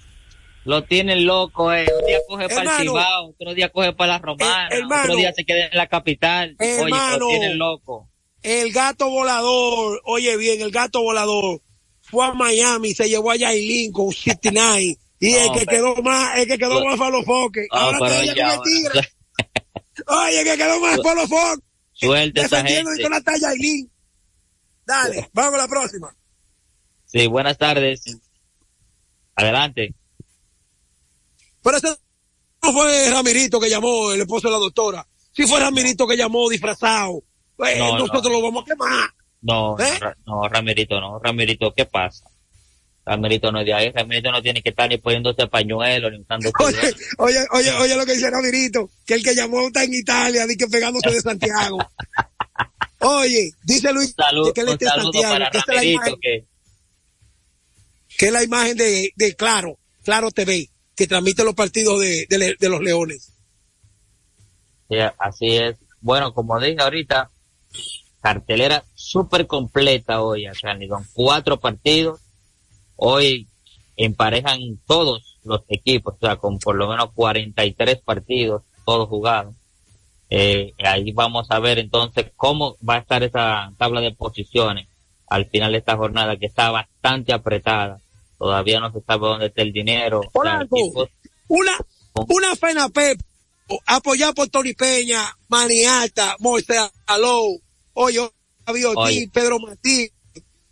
lo 0.66 0.84
tienen 0.84 1.26
loco, 1.26 1.72
eh. 1.72 1.86
Un 2.00 2.06
día 2.06 2.18
coge 2.28 2.50
para 2.50 2.76
el 2.78 2.82
Cibao, 2.82 3.30
otro 3.30 3.54
día 3.54 3.70
coge 3.70 3.94
para 3.94 4.14
la 4.14 4.20
Romana, 4.20 4.68
eh, 4.70 4.80
hermano, 4.80 5.04
otro 5.04 5.16
día 5.16 5.32
se 5.34 5.46
queda 5.46 5.68
en 5.68 5.78
la 5.78 5.88
capital. 5.88 6.56
Oye, 6.60 6.76
hermano, 6.82 7.18
lo 7.20 7.28
tienen 7.30 7.58
loco. 7.58 8.10
El 8.42 8.72
gato 8.72 9.10
volador, 9.10 10.02
oye 10.06 10.36
bien, 10.38 10.62
el 10.62 10.72
gato 10.72 11.02
volador 11.02 11.62
fue 12.02 12.26
a 12.26 12.34
Miami, 12.34 12.94
se 12.94 13.08
llevó 13.10 13.32
a 13.32 13.36
Yailin 13.36 13.92
con 13.92 14.12
69 14.12 14.98
y 15.20 15.34
el 15.34 15.52
que 15.54 15.66
pero- 15.66 15.96
quedó 15.96 16.04
más, 16.04 16.38
el 16.38 16.48
que 16.48 16.58
quedó 16.58 16.84
más 16.84 16.98
fue 16.98 17.12
los 17.12 17.26
foques. 17.26 17.68
No, 17.72 17.78
Ahora 17.80 17.98
está 17.98 18.22
ella 18.24 18.34
ya, 18.36 18.46
con 18.58 18.68
el 18.68 18.74
tigre. 18.74 19.10
Oye, 20.08 20.40
el 20.42 20.46
que 20.46 20.58
quedó 20.58 20.80
más 20.80 21.00
fue 21.02 21.16
los 21.16 21.30
foques. 21.30 21.64
Suelta 21.94 22.42
esa 22.42 22.60
y 22.60 22.74
gente. 22.74 23.02
con 23.02 23.12
la 23.12 23.22
talla 23.22 23.50
Yailin. 23.50 23.92
Dale, 24.86 25.30
vamos 25.34 25.54
a 25.56 25.58
la 25.58 25.68
próxima. 25.68 26.16
Sí, 27.06 27.26
buenas 27.28 27.58
tardes. 27.58 28.04
Adelante. 29.36 29.94
Pero 31.66 31.78
ese 31.78 31.88
no 32.62 32.72
fue 32.74 33.10
Ramirito 33.10 33.60
que 33.60 33.72
llamó, 33.72 34.12
el 34.12 34.22
esposo 34.22 34.48
de 34.50 34.54
la 34.54 34.60
doctora. 34.60 35.08
Si 35.32 35.48
fue 35.48 35.60
Ramirito 35.60 36.08
que 36.08 36.16
llamó 36.16 36.48
disfrazado, 36.48 37.24
eh, 37.68 37.80
No, 37.80 37.98
nosotros 37.98 38.26
no. 38.26 38.30
lo 38.30 38.42
vamos 38.44 38.64
a 38.64 38.66
quemar. 38.68 39.10
No, 39.42 39.76
¿Eh? 39.80 40.00
No, 40.28 40.48
Ramirito 40.48 41.00
no. 41.02 41.18
Ramirito, 41.18 41.74
¿qué 41.74 41.86
pasa? 41.86 42.26
Ramirito 43.04 43.52
no 43.52 43.62
es 43.62 43.66
de 43.66 43.74
ahí. 43.74 43.92
Ramirito 43.92 44.32
no 44.32 44.44
tiene 44.44 44.62
que 44.62 44.70
estar 44.70 44.88
ni 44.88 45.00
poniéndose 45.00 45.48
pañuelo, 45.48 46.12
ni 46.12 46.20
usando 46.20 46.52
Oye, 46.60 46.78
oye, 47.18 47.46
oye, 47.52 47.72
oye 47.72 47.96
lo 47.96 48.06
que 48.06 48.14
dice 48.14 48.30
Ramirito, 48.30 48.92
que 49.06 49.16
el 49.16 49.24
que 49.24 49.34
llamó 49.34 49.66
está 49.66 49.84
en 49.84 49.94
Italia, 49.96 50.46
di 50.46 50.56
que 50.56 50.68
pegándose 50.68 51.10
de 51.10 51.22
Santiago. 51.22 51.80
Oye, 53.00 53.52
dice 53.64 53.92
Luis 53.92 54.14
Salud, 54.16 54.52
que 54.54 54.62
él 54.62 54.68
un 54.68 54.74
está 54.74 54.96
en 54.96 55.02
Santiago, 55.02 55.34
para 55.34 55.50
que 55.52 55.58
esta 55.58 55.72
es 55.74 55.76
la 55.76 55.82
Ramirito, 55.82 56.08
imagen, 56.08 56.20
que 56.22 56.46
que 58.18 58.26
es 58.28 58.32
la 58.32 58.44
imagen 58.44 58.78
de, 58.78 59.12
de 59.16 59.36
Claro, 59.36 59.78
Claro 60.04 60.32
TV, 60.32 60.70
que 60.96 61.08
transmite 61.08 61.44
los 61.44 61.54
partidos 61.54 62.00
de, 62.00 62.26
de 62.30 62.56
de 62.60 62.70
los 62.70 62.82
Leones. 62.82 63.34
Sí, 64.90 64.98
así 65.20 65.58
es. 65.58 65.76
Bueno, 66.02 66.34
como 66.34 66.60
dije 66.60 66.82
ahorita, 66.82 67.32
cartelera 68.22 68.84
súper 68.94 69.48
completa 69.48 70.22
hoy, 70.22 70.46
sea, 70.60 70.78
con 70.88 71.06
cuatro 71.14 71.60
partidos. 71.60 72.22
Hoy 72.96 73.48
emparejan 73.98 74.60
todos 74.86 75.38
los 75.44 75.62
equipos, 75.70 76.16
o 76.16 76.20
sea, 76.20 76.38
con 76.38 76.60
por 76.60 76.76
lo 76.76 76.88
menos 76.88 77.12
43 77.14 78.02
partidos, 78.02 78.64
todos 78.86 79.10
jugados. 79.10 79.56
Eh, 80.30 80.74
ahí 80.84 81.12
vamos 81.12 81.48
a 81.52 81.60
ver 81.60 81.78
entonces 81.78 82.32
cómo 82.36 82.78
va 82.88 82.96
a 82.96 83.00
estar 83.00 83.22
esa 83.24 83.72
tabla 83.78 84.02
de 84.02 84.12
posiciones 84.12 84.88
al 85.28 85.46
final 85.46 85.72
de 85.72 85.78
esta 85.78 85.96
jornada 85.96 86.38
que 86.38 86.48
está 86.48 86.72
bastante 86.72 87.34
apretada. 87.34 88.00
Todavía 88.46 88.80
no 88.80 88.92
se 88.92 89.02
sabe 89.02 89.26
dónde 89.28 89.48
está 89.48 89.64
el 89.64 89.74
dinero. 89.74 90.22
O 90.32 90.44
sea, 90.44 90.60
una, 91.48 91.72
una 92.14 92.56
pena 92.56 92.90
Pep, 92.90 93.20
apoyada 93.88 94.34
por 94.34 94.50
Tony 94.50 94.74
Peña, 94.74 95.36
Maniata, 95.48 96.36
Moisés 96.38 96.78
Alou, 97.08 97.60
oye, 97.94 98.30
Javier. 98.68 98.94
Pedro 99.34 99.58
Martí. 99.60 100.12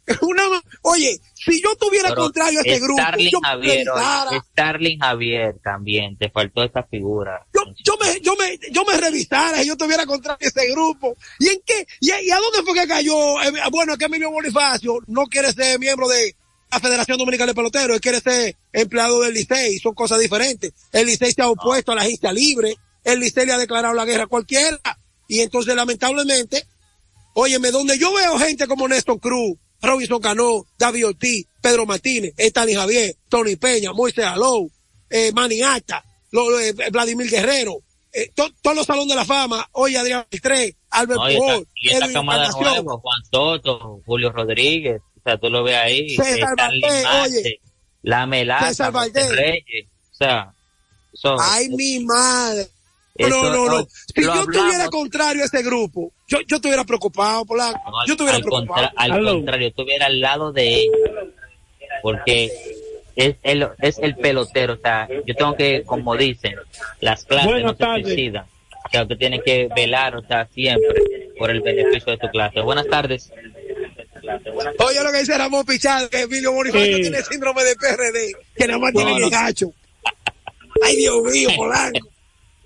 Una, 0.22 0.44
oye, 0.84 1.18
si 1.34 1.62
yo 1.64 1.76
tuviera 1.78 2.10
Pero 2.10 2.24
contrario 2.24 2.60
a 2.60 2.62
este 2.64 2.80
grupo, 2.80 3.02
Starling 3.02 3.32
yo 3.32 3.40
me 3.40 3.48
Javier, 3.48 3.72
oye, 3.72 3.84
revisara, 4.04 4.44
Starling 4.52 5.00
Javier 5.00 5.56
también, 5.64 6.18
te 6.18 6.30
faltó 6.30 6.62
esa 6.62 6.84
figura. 6.84 7.44
yo, 7.54 7.62
yo 7.84 7.96
me, 8.02 8.20
yo 8.20 8.36
me, 8.36 8.60
yo 8.72 8.84
me 8.86 8.98
revisara 8.98 9.62
si 9.62 9.68
yo 9.68 9.78
tuviera 9.78 10.06
contrario 10.06 10.46
a 10.46 10.48
ese 10.48 10.70
grupo. 10.72 11.16
¿Y 11.40 11.48
en 11.48 11.60
qué? 11.66 11.88
¿Y, 12.02 12.12
a- 12.12 12.22
y 12.22 12.30
a 12.30 12.38
dónde 12.38 12.62
fue 12.64 12.74
que 12.80 12.86
cayó? 12.88 13.42
Eh, 13.42 13.52
bueno, 13.72 13.98
que 13.98 14.06
Emilio 14.06 14.30
Bonifacio 14.30 15.00
no 15.08 15.26
quiere 15.28 15.52
ser 15.54 15.80
miembro 15.80 16.08
de 16.10 16.36
la 16.74 16.80
Federación 16.80 17.18
Dominicana 17.18 17.52
de 17.52 17.56
Peloteros, 17.56 17.96
él 17.96 18.02
quiere 18.02 18.20
ser 18.20 18.56
empleado 18.72 19.22
del 19.22 19.34
Licey, 19.34 19.78
son 19.80 19.94
cosas 19.94 20.20
diferentes. 20.20 20.74
El 20.92 21.06
Licey 21.08 21.32
se 21.32 21.42
ha 21.42 21.50
opuesto 21.50 21.92
a 21.92 21.96
la 21.96 22.02
agencia 22.02 22.32
libre, 22.32 22.76
el 23.04 23.20
Licey 23.20 23.46
le 23.46 23.54
ha 23.54 23.58
declarado 23.58 23.94
la 23.94 24.06
guerra 24.06 24.24
a 24.24 24.28
cualquiera, 24.28 24.80
y 25.28 25.40
entonces 25.40 25.76
lamentablemente, 25.76 26.66
óyeme, 27.34 27.72
donde 27.72 27.98
yo 27.98 28.14
veo 28.14 28.38
gente 28.38 28.68
como 28.68 28.88
Néstor 28.88 29.20
Cruz, 29.20 29.58
Robinson 29.82 30.22
Cano, 30.22 30.66
David 30.78 31.08
Ortiz, 31.08 31.46
Pedro 31.62 31.86
Martínez, 31.86 32.34
Stanley 32.38 32.76
Javier, 32.76 33.16
Tony 33.30 33.56
Peña, 33.56 33.92
Moisés 33.94 34.26
Alou, 34.26 34.70
eh, 35.10 35.32
Manny 35.34 35.62
Ata, 35.62 36.04
lo- 36.32 36.60
eh, 36.60 36.74
Vladimir 36.92 37.30
Guerrero, 37.30 37.80
eh, 38.12 38.32
to- 38.34 38.52
todos 38.62 38.76
los 38.78 38.86
salones 38.86 39.10
de 39.10 39.16
la 39.16 39.26
fama, 39.26 39.68
hoy 39.74 39.96
Adrián 39.96 40.26
Beltré, 40.32 40.78
Albert 40.92 41.20
No, 41.20 41.30
y 41.30 41.34
esta, 41.34 41.46
Pujol, 41.46 41.68
y 41.76 41.88
esta 41.90 42.06
Edwin 42.06 42.14
camada 42.14 42.46
Encarnación. 42.46 42.86
nueva, 42.86 43.02
Juan 43.02 43.24
Soto, 43.32 44.02
Julio 44.06 44.32
Rodríguez, 44.32 45.02
o 45.26 45.30
sea, 45.30 45.38
tú 45.38 45.50
lo 45.50 45.64
ves 45.64 45.76
ahí, 45.76 46.10
César 46.16 46.56
Valdés, 46.58 47.06
oye. 47.24 47.60
la 48.02 48.26
Melaza, 48.26 48.68
César 48.70 48.92
José 48.92 49.12
Valdés. 49.14 49.36
Reyes, 49.36 49.88
o 50.12 50.16
sea, 50.16 50.54
son, 51.14 51.38
Ay, 51.42 51.70
mi 51.70 52.00
madre. 52.04 52.68
No, 53.20 53.44
no, 53.52 53.66
no, 53.70 53.88
Si 54.16 54.24
yo 54.24 54.34
estuviera 54.34 54.88
contrario 54.90 55.44
a 55.44 55.46
ese 55.46 55.62
grupo, 55.62 56.12
yo, 56.28 56.40
yo 56.48 56.56
estuviera 56.56 56.84
preocupado, 56.84 57.46
Polanco. 57.46 57.80
no, 57.92 58.06
yo 58.08 58.14
estuviera 58.14 58.38
al, 58.38 58.44
preocupado. 58.44 58.88
contra- 58.90 58.94
al 59.04 59.24
contrario, 59.24 59.68
estuviera 59.68 60.06
al 60.08 60.20
lado 60.20 60.52
de 60.52 60.74
ellos, 60.74 60.98
porque 62.02 62.50
es 63.16 63.36
el, 63.44 63.68
es 63.82 64.00
el 64.00 64.16
pelotero. 64.16 64.74
O 64.74 64.78
sea, 64.78 65.08
yo 65.28 65.36
tengo 65.36 65.56
que, 65.56 65.84
como 65.84 66.18
dicen, 66.18 66.56
las 67.02 67.24
clases 67.26 67.52
Buenas 67.52 67.80
no 67.80 67.96
se 67.98 68.02
suicidan. 68.04 68.46
O 68.86 68.90
sea, 68.90 69.04
usted 69.04 69.18
tiene 69.18 69.42
que 69.42 69.70
velar, 69.76 70.16
o 70.16 70.22
sea, 70.26 70.48
siempre 70.52 71.30
por 71.38 71.50
el 71.52 71.62
beneficio 71.62 72.12
de 72.14 72.18
tu 72.18 72.28
clase. 72.30 72.62
Buenas 72.62 72.88
tardes. 72.88 73.32
Oye 74.80 75.04
lo 75.04 75.12
que 75.12 75.20
dice 75.20 75.38
Ramón 75.38 75.66
Pichal, 75.66 76.10
que 76.10 76.22
Emilio 76.22 76.52
Bonifacio 76.54 76.96
Sí. 76.96 77.02
tiene 77.02 77.22
síndrome 77.24 77.64
de 77.64 77.76
PRD, 77.76 78.34
que 78.56 78.68
nada 78.68 78.80
más 78.80 78.94
No, 78.94 79.00
tiene 79.02 79.20
no. 79.20 79.26
el 79.26 79.32
gacho. 79.32 79.74
Ay, 80.84 80.96
Dios 80.98 81.22
mío, 81.24 81.50
Polanco. 81.58 82.08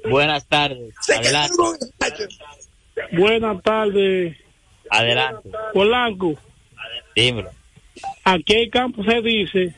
Buenas 0.09 0.47
tardes. 0.47 0.93
Adelante. 1.09 1.55
Buenas 3.11 3.61
tardes, 3.63 4.37
Adelante. 4.89 5.49
Polanco. 5.73 6.35
Dímelo. 7.15 7.49
Aquí 8.23 8.53
el 8.53 8.69
campo 8.69 9.03
se 9.03 9.21
dice 9.21 9.73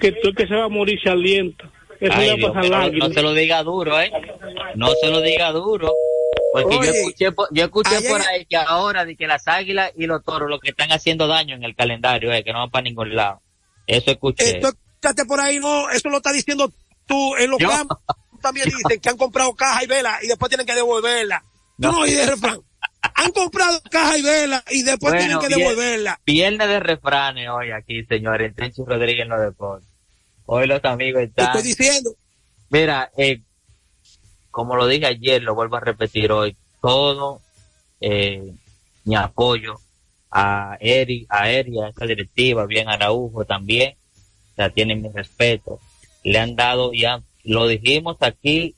que 0.00 0.12
tú 0.12 0.28
el 0.28 0.34
que 0.36 0.46
se 0.46 0.54
va 0.54 0.64
a 0.64 0.68
morir 0.68 0.98
se 1.02 1.08
alienta. 1.10 1.68
Eso 2.00 2.12
Ay, 2.16 2.26
ya 2.28 2.34
Dios, 2.34 2.50
pasa 2.52 2.68
no, 2.68 2.90
no 2.90 3.08
se 3.10 3.22
lo 3.22 3.32
diga 3.32 3.62
duro, 3.62 4.00
¿eh? 4.00 4.10
No 4.74 4.88
se 5.00 5.08
lo 5.08 5.20
diga 5.20 5.52
duro. 5.52 5.92
Porque 6.52 6.74
yo 6.74 6.80
Oye, 6.80 6.90
escuché, 6.90 7.32
por- 7.32 7.48
yo 7.52 7.64
escuché 7.64 8.02
por 8.08 8.20
ahí 8.20 8.44
que 8.46 8.56
ahora 8.56 9.04
de 9.04 9.16
que 9.16 9.26
las 9.26 9.48
águilas 9.48 9.92
y 9.96 10.06
los 10.06 10.22
toros 10.22 10.50
lo 10.50 10.58
que 10.60 10.70
están 10.70 10.92
haciendo 10.92 11.26
daño 11.26 11.54
en 11.54 11.64
el 11.64 11.74
calendario 11.74 12.32
es 12.32 12.44
que 12.44 12.52
no 12.52 12.58
van 12.60 12.70
para 12.70 12.82
ningún 12.82 13.14
lado. 13.14 13.40
Eso 13.86 14.10
escuché. 14.10 14.56
Esto, 14.56 14.68
escúchate 14.68 15.24
por 15.24 15.40
ahí, 15.40 15.58
no, 15.58 15.88
eso 15.90 16.08
lo 16.10 16.18
está 16.18 16.32
diciendo 16.32 16.70
tú 17.06 17.36
en 17.36 17.50
los 17.50 17.58
Yo. 17.58 17.68
campos. 17.70 17.98
También 18.42 18.68
dicen 18.84 19.00
que 19.00 19.08
han 19.08 19.16
comprado 19.16 19.54
caja 19.54 19.82
y 19.84 19.86
vela 19.86 20.18
y 20.22 20.26
después 20.28 20.48
tienen 20.50 20.66
que 20.66 20.74
devolverla. 20.74 21.42
Tú 21.80 21.90
no 21.90 22.00
oyes 22.00 22.18
el 22.18 22.28
refrán. 22.28 22.60
Han 23.14 23.32
comprado 23.32 23.80
caja 23.90 24.18
y 24.18 24.22
vela 24.22 24.62
y 24.70 24.82
después 24.82 25.14
tienen 25.18 25.38
que 25.38 25.48
devolverla. 25.48 26.20
Viernes 26.26 26.68
de 26.68 26.80
refranes 26.80 27.48
hoy 27.48 27.70
aquí, 27.72 28.04
señores, 28.04 28.48
en 28.50 28.54
Tenchi 28.54 28.82
Rodríguez 28.84 29.22
en 29.24 29.28
los 29.30 29.40
deportes. 29.40 29.88
Hoy 30.46 30.66
los 30.66 30.84
amigos 30.84 31.20
Te 31.20 31.24
están... 31.28 31.46
estoy 31.46 31.62
diciendo. 31.62 32.10
Mira, 32.70 33.10
eh, 33.16 33.40
como 34.52 34.76
lo 34.76 34.86
dije 34.86 35.06
ayer, 35.06 35.42
lo 35.42 35.54
vuelvo 35.56 35.76
a 35.76 35.80
repetir 35.80 36.30
hoy, 36.30 36.54
todo 36.80 37.40
eh, 38.00 38.52
mi 39.04 39.16
apoyo 39.16 39.80
a 40.30 40.76
Eri, 40.78 41.26
a 41.28 41.50
Eri, 41.50 41.80
a 41.80 41.88
esa 41.88 42.04
directiva, 42.04 42.66
bien 42.66 42.88
a 42.88 42.92
Araujo 42.92 43.44
también, 43.46 43.94
o 44.52 44.54
sea, 44.56 44.68
tienen 44.68 45.02
mi 45.02 45.08
respeto. 45.08 45.80
Le 46.22 46.38
han 46.38 46.54
dado, 46.54 46.92
ya 46.92 47.22
lo 47.44 47.66
dijimos 47.66 48.18
aquí 48.20 48.74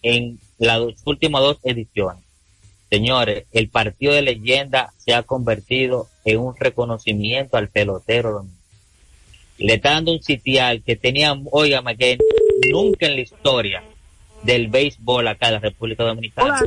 en 0.00 0.38
las 0.58 0.80
últimas 1.04 1.42
dos 1.42 1.58
ediciones. 1.64 2.22
Señores, 2.88 3.46
el 3.50 3.68
partido 3.68 4.14
de 4.14 4.22
leyenda 4.22 4.92
se 4.96 5.12
ha 5.12 5.24
convertido 5.24 6.08
en 6.24 6.38
un 6.38 6.54
reconocimiento 6.56 7.56
al 7.56 7.68
pelotero. 7.68 8.46
Le 9.58 9.74
está 9.74 9.90
dando 9.90 10.12
un 10.12 10.22
sitial 10.22 10.84
que 10.84 10.94
tenía, 10.94 11.36
óigame, 11.50 11.96
que 11.96 12.16
nunca 12.70 13.06
en 13.06 13.16
la 13.16 13.22
historia 13.22 13.82
del 14.46 14.68
béisbol 14.68 15.26
acá 15.28 15.48
en 15.48 15.54
la 15.54 15.60
República 15.60 16.04
Dominicana 16.04 16.62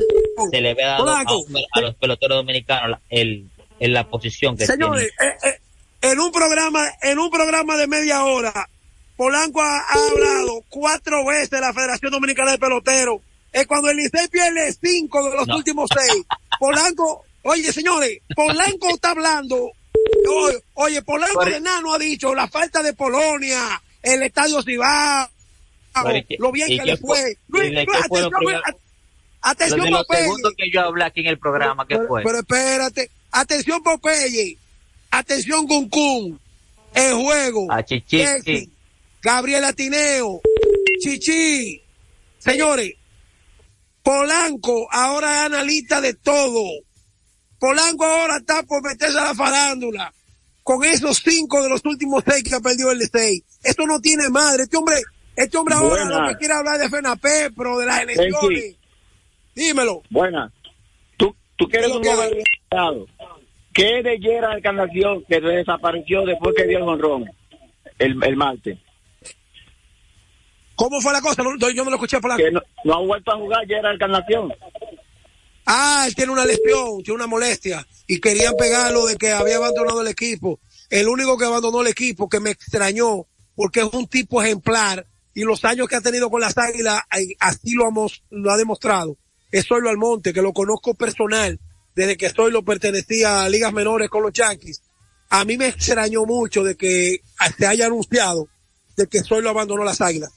se 0.50 0.60
le 0.60 0.70
había 0.70 0.86
dado 0.88 1.02
a, 1.10 1.24
Polanco. 1.24 1.38
un- 1.40 1.56
a 1.72 1.80
los 1.80 1.94
peloteros 1.96 2.36
dominicanos 2.38 2.98
el, 3.08 3.48
en 3.78 3.92
la 3.92 4.06
posición 4.08 4.56
que 4.56 4.66
Señores, 4.66 5.10
tienen. 5.18 5.36
eh, 5.44 5.48
eh, 5.48 5.60
en 6.12 6.20
un 6.20 6.30
programa, 6.32 6.86
en 7.02 7.18
un 7.18 7.30
programa 7.30 7.76
de 7.76 7.86
media 7.86 8.24
hora, 8.24 8.68
Polanco 9.16 9.60
ha, 9.60 9.78
ha 9.80 10.08
hablado 10.10 10.62
cuatro 10.68 11.26
veces 11.26 11.50
de 11.50 11.60
la 11.60 11.72
Federación 11.74 12.10
Dominicana 12.12 12.52
de 12.52 12.58
Peloteros. 12.58 13.20
Es 13.52 13.66
cuando 13.66 13.90
el 13.90 13.96
Licey 13.96 14.28
pierde 14.28 14.72
cinco 14.80 15.28
de 15.28 15.36
los 15.36 15.46
No. 15.48 15.56
últimos 15.56 15.90
seis. 15.94 16.22
Polanco, 16.58 17.24
oye 17.42 17.72
señores, 17.72 18.18
Polanco 18.34 18.88
está 18.88 19.10
hablando. 19.10 19.72
Oye, 20.74 21.02
Polanco 21.02 21.44
de 21.44 21.60
Nano 21.60 21.92
ha 21.94 21.98
dicho 21.98 22.34
la 22.34 22.48
falta 22.48 22.82
de 22.82 22.92
Polonia, 22.94 23.80
el 24.02 24.22
estadio 24.22 24.62
Cibao, 24.62 25.28
Pero, 25.94 26.16
¿y 26.16 26.24
qué- 26.24 26.36
lo 26.38 26.52
bien 26.52 26.68
que 26.68 26.84
le 26.84 26.96
fue- 26.96 27.36
Luis, 27.48 27.72
atención, 29.42 29.90
Popeye. 29.90 30.22
segundos 30.22 30.52
que 30.56 30.70
yo 30.70 30.80
hablé 30.82 31.04
aquí 31.04 31.20
en 31.20 31.26
el 31.26 31.38
programa, 31.38 31.86
¿qué 31.86 31.96
Pero, 31.96 32.08
fue? 32.08 32.22
pero 32.22 32.38
espérate. 32.38 33.10
Atención 33.32 33.82
Popeye. 33.82 34.56
Atención 35.10 35.66
Cuncún. 35.66 36.40
El 36.94 37.14
juego. 37.14 37.70
A 37.72 37.84
Chichi, 37.84 38.18
Texi. 38.18 38.70
Gabriel 39.22 39.64
Atineo. 39.64 40.40
Chichi. 41.00 41.80
Señores. 42.38 42.94
Polanco 44.02 44.88
ahora 44.90 45.40
es 45.40 45.46
analista 45.52 46.00
de 46.00 46.14
todo. 46.14 46.64
Polanco 47.58 48.04
ahora 48.04 48.38
está 48.38 48.62
por 48.62 48.82
meterse 48.82 49.18
a 49.18 49.24
la 49.24 49.34
farándula. 49.34 50.12
Con 50.62 50.82
esos 50.84 51.18
cinco 51.24 51.62
de 51.62 51.68
los 51.68 51.84
últimos 51.84 52.24
seis 52.26 52.42
que 52.42 52.54
ha 52.54 52.60
perdido 52.60 52.90
el 52.90 52.98
Licey. 52.98 53.44
Esto 53.62 53.86
no 53.86 54.00
tiene 54.00 54.28
madre. 54.30 54.64
Este 54.64 54.76
hombre, 54.76 55.00
este 55.36 55.56
hombre 55.56 55.74
ahora 55.74 56.04
Buena. 56.04 56.22
lo 56.22 56.28
que 56.28 56.36
quiere 56.36 56.54
hablar 56.54 56.78
de 56.78 56.88
FENAPE, 56.88 57.50
pero 57.56 57.78
de 57.78 57.86
las 57.86 58.02
elecciones. 58.02 58.76
Dímelo. 59.54 60.02
Buena. 60.10 60.52
Tú, 61.16 61.34
tú 61.56 61.68
que 61.68 61.78
eres 61.78 61.88
¿Qué 61.88 61.92
es 61.92 61.96
un 61.96 62.02
bien 62.02 62.44
educado. 62.70 63.06
¿Qué 63.72 64.02
de 64.02 64.18
Gerard 64.18 64.58
Encarnación 64.58 65.24
que 65.28 65.40
desapareció 65.40 66.24
después 66.24 66.54
que 66.56 66.66
dio 66.66 66.78
el 66.78 66.84
honrón 66.84 67.30
el, 67.98 68.22
el 68.22 68.36
martes? 68.36 68.78
¿Cómo 70.74 71.00
fue 71.00 71.12
la 71.12 71.20
cosa? 71.20 71.42
No, 71.42 71.70
yo 71.70 71.84
no 71.84 71.90
lo 71.90 71.96
escuché. 71.96 72.18
Que 72.36 72.50
no, 72.50 72.60
no 72.84 72.94
ha 72.94 73.00
vuelto 73.00 73.32
a 73.32 73.36
jugar 73.36 73.66
Gerard 73.66 73.94
Encarnación. 73.94 74.52
Ah, 75.66 76.04
él 76.06 76.14
tiene 76.14 76.32
una 76.32 76.44
lesión, 76.44 77.02
tiene 77.04 77.14
una 77.14 77.26
molestia 77.26 77.86
y 78.06 78.18
querían 78.18 78.54
pegarlo 78.56 79.06
de 79.06 79.16
que 79.16 79.30
había 79.30 79.56
abandonado 79.56 80.00
el 80.00 80.08
equipo. 80.08 80.58
El 80.88 81.06
único 81.08 81.38
que 81.38 81.44
abandonó 81.44 81.82
el 81.82 81.88
equipo 81.88 82.28
que 82.28 82.40
me 82.40 82.50
extrañó 82.50 83.26
porque 83.54 83.80
es 83.80 83.86
un 83.92 84.06
tipo 84.08 84.42
ejemplar 84.42 85.06
y 85.34 85.42
los 85.42 85.64
años 85.64 85.88
que 85.88 85.96
ha 85.96 86.00
tenido 86.00 86.30
con 86.30 86.40
las 86.40 86.56
águilas 86.58 87.00
así 87.38 87.72
lo, 87.74 87.88
hemos, 87.88 88.22
lo 88.30 88.50
ha 88.50 88.56
demostrado. 88.56 89.16
Es 89.52 89.66
Zoilo 89.66 89.90
Almonte, 89.90 90.32
que 90.32 90.42
lo 90.42 90.52
conozco 90.52 90.94
personal 90.94 91.58
desde 91.94 92.16
que 92.16 92.30
Zoilo 92.30 92.62
pertenecía 92.64 93.42
a 93.44 93.48
ligas 93.48 93.72
menores 93.72 94.08
con 94.08 94.22
los 94.22 94.32
Yankees. 94.32 94.82
A 95.28 95.44
mí 95.44 95.56
me 95.56 95.68
extrañó 95.68 96.24
mucho 96.24 96.62
de 96.64 96.76
que 96.76 97.20
se 97.56 97.66
haya 97.66 97.86
anunciado 97.86 98.48
de 98.96 99.06
que 99.08 99.22
Zoilo 99.22 99.50
abandonó 99.50 99.84
las 99.84 100.00
águilas. 100.00 100.30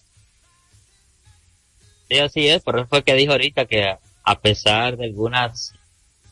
Sí, 2.10 2.20
así 2.20 2.48
es, 2.48 2.62
por 2.62 2.78
eso 2.78 2.88
fue 2.88 3.04
que 3.04 3.14
dijo 3.16 3.32
ahorita 3.32 3.66
que 3.66 3.84
a- 4.24 4.40
pesar 4.42 4.98
de 4.98 5.06
algunas 5.06 5.74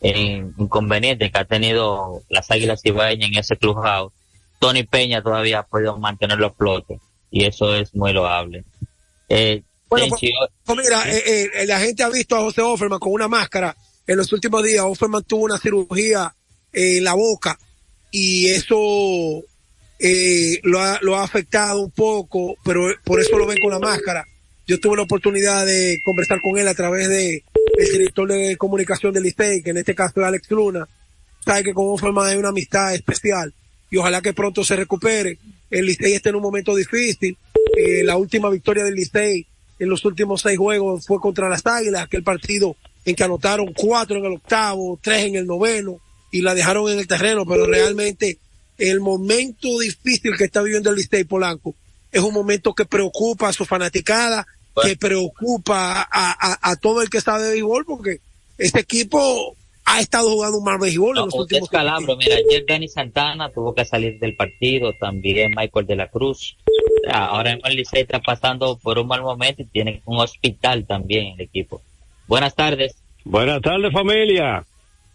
eh, 0.00 0.44
inconvenientes 0.58 1.30
que 1.30 1.38
ha 1.38 1.44
tenido 1.44 2.22
las 2.28 2.50
Águilas 2.50 2.80
Ibaeñas 2.84 3.30
en 3.30 3.38
ese 3.38 3.56
clubhouse, 3.56 4.12
Tony 4.58 4.82
Peña 4.84 5.22
todavía 5.22 5.60
ha 5.60 5.66
podido 5.66 5.96
mantenerlo 5.98 6.46
a 6.48 6.52
y 7.32 7.44
eso 7.44 7.74
es 7.74 7.92
muy 7.94 8.12
loable. 8.12 8.64
Eh, 9.28 9.62
Bueno, 9.88 10.06
Tenchi, 10.06 10.30
pues, 10.64 10.78
mira, 10.78 11.02
eh, 11.10 11.50
eh, 11.54 11.66
la 11.66 11.80
gente 11.80 12.02
ha 12.02 12.08
visto 12.10 12.36
a 12.36 12.40
José 12.40 12.60
Offerman 12.62 12.98
con 13.00 13.12
una 13.12 13.26
máscara 13.28 13.74
en 14.06 14.16
los 14.16 14.32
últimos 14.32 14.62
días. 14.62 14.84
Offerman 14.84 15.24
tuvo 15.24 15.44
una 15.44 15.58
cirugía 15.58 16.32
eh, 16.72 16.98
en 16.98 17.04
la 17.04 17.14
boca 17.14 17.58
y 18.10 18.48
eso 18.48 19.42
eh, 19.98 20.60
lo, 20.62 20.80
ha, 20.80 20.98
lo 21.02 21.16
ha 21.16 21.24
afectado 21.24 21.80
un 21.80 21.90
poco, 21.90 22.56
pero 22.64 22.88
por 23.04 23.20
eso 23.20 23.38
lo 23.38 23.46
ven 23.46 23.58
con 23.62 23.70
la 23.70 23.78
máscara. 23.78 24.24
Yo 24.66 24.78
tuve 24.78 24.96
la 24.96 25.02
oportunidad 25.02 25.66
de 25.66 25.98
conversar 26.04 26.40
con 26.40 26.58
él 26.58 26.68
a 26.68 26.74
través 26.74 27.08
de 27.08 27.42
el 27.78 27.92
director 27.92 28.28
de 28.28 28.56
comunicación 28.56 29.12
del 29.12 29.26
ISTEI, 29.26 29.62
que 29.62 29.70
en 29.70 29.78
este 29.78 29.94
caso 29.94 30.20
es 30.20 30.26
Alex 30.26 30.50
Luna. 30.50 30.86
Sabe 31.44 31.64
que 31.64 31.74
con 31.74 31.86
Offerman 31.88 32.28
hay 32.28 32.36
una 32.36 32.50
amistad 32.50 32.94
especial 32.94 33.52
y 33.90 33.96
ojalá 33.96 34.22
que 34.22 34.32
pronto 34.32 34.62
se 34.64 34.76
recupere. 34.76 35.38
El 35.72 35.86
Licey 35.86 36.12
está 36.12 36.28
en 36.28 36.36
un 36.36 36.42
momento 36.42 36.76
difícil. 36.76 37.36
Eh, 37.76 38.04
la 38.04 38.16
última 38.16 38.50
victoria 38.50 38.84
del 38.84 38.94
Licey 38.94 39.46
en 39.78 39.88
los 39.88 40.04
últimos 40.04 40.42
seis 40.42 40.58
juegos 40.58 41.06
fue 41.06 41.18
contra 41.18 41.48
las 41.48 41.66
Águilas, 41.66 42.02
aquel 42.02 42.22
partido 42.22 42.76
en 43.04 43.16
que 43.16 43.24
anotaron 43.24 43.72
cuatro 43.72 44.18
en 44.18 44.26
el 44.26 44.32
octavo, 44.34 45.00
tres 45.02 45.24
en 45.24 45.34
el 45.34 45.46
noveno 45.46 45.98
y 46.30 46.42
la 46.42 46.54
dejaron 46.54 46.88
en 46.90 46.98
el 46.98 47.08
terreno, 47.08 47.44
pero 47.46 47.66
realmente 47.66 48.38
el 48.78 49.00
momento 49.00 49.78
difícil 49.80 50.36
que 50.36 50.44
está 50.44 50.62
viviendo 50.62 50.90
el 50.90 50.96
Licey 50.96 51.24
Polanco 51.24 51.74
es 52.12 52.20
un 52.20 52.34
momento 52.34 52.74
que 52.74 52.84
preocupa 52.84 53.48
a 53.48 53.52
su 53.52 53.64
fanaticada, 53.64 54.46
que 54.82 54.96
preocupa 54.96 56.02
a, 56.02 56.06
a, 56.10 56.70
a 56.70 56.76
todo 56.76 57.00
el 57.00 57.08
que 57.08 57.22
sabe 57.22 57.44
de 57.44 57.52
béisbol, 57.52 57.86
porque 57.86 58.20
este 58.58 58.80
equipo 58.80 59.56
ha 59.84 60.00
estado 60.00 60.30
jugando 60.30 60.58
un 60.58 60.64
mal 60.64 60.78
béisbol 60.78 61.08
en 61.10 61.14
No, 61.14 61.24
los 61.26 61.34
usted 61.34 61.40
últimos 61.56 61.68
calabro. 61.70 62.16
Mira, 62.16 62.36
ayer 62.36 62.64
Danny 62.66 62.88
Santana 62.88 63.50
tuvo 63.50 63.74
que 63.74 63.84
salir 63.84 64.18
del 64.18 64.36
partido, 64.36 64.92
también 65.00 65.50
Michael 65.56 65.86
de 65.86 65.96
la 65.96 66.08
Cruz. 66.08 66.56
Ahora 67.10 67.54
mismo 67.54 67.68
el 67.68 67.76
Licey 67.76 68.02
está 68.02 68.20
pasando 68.20 68.78
por 68.78 68.98
un 68.98 69.08
mal 69.08 69.22
momento 69.22 69.62
y 69.62 69.66
tiene 69.66 70.00
un 70.04 70.20
hospital 70.20 70.86
también 70.86 71.26
en 71.26 71.34
el 71.34 71.40
equipo. 71.42 71.82
Buenas 72.28 72.54
tardes. 72.54 72.94
Buenas 73.24 73.60
tardes, 73.60 73.92
familia. 73.92 74.64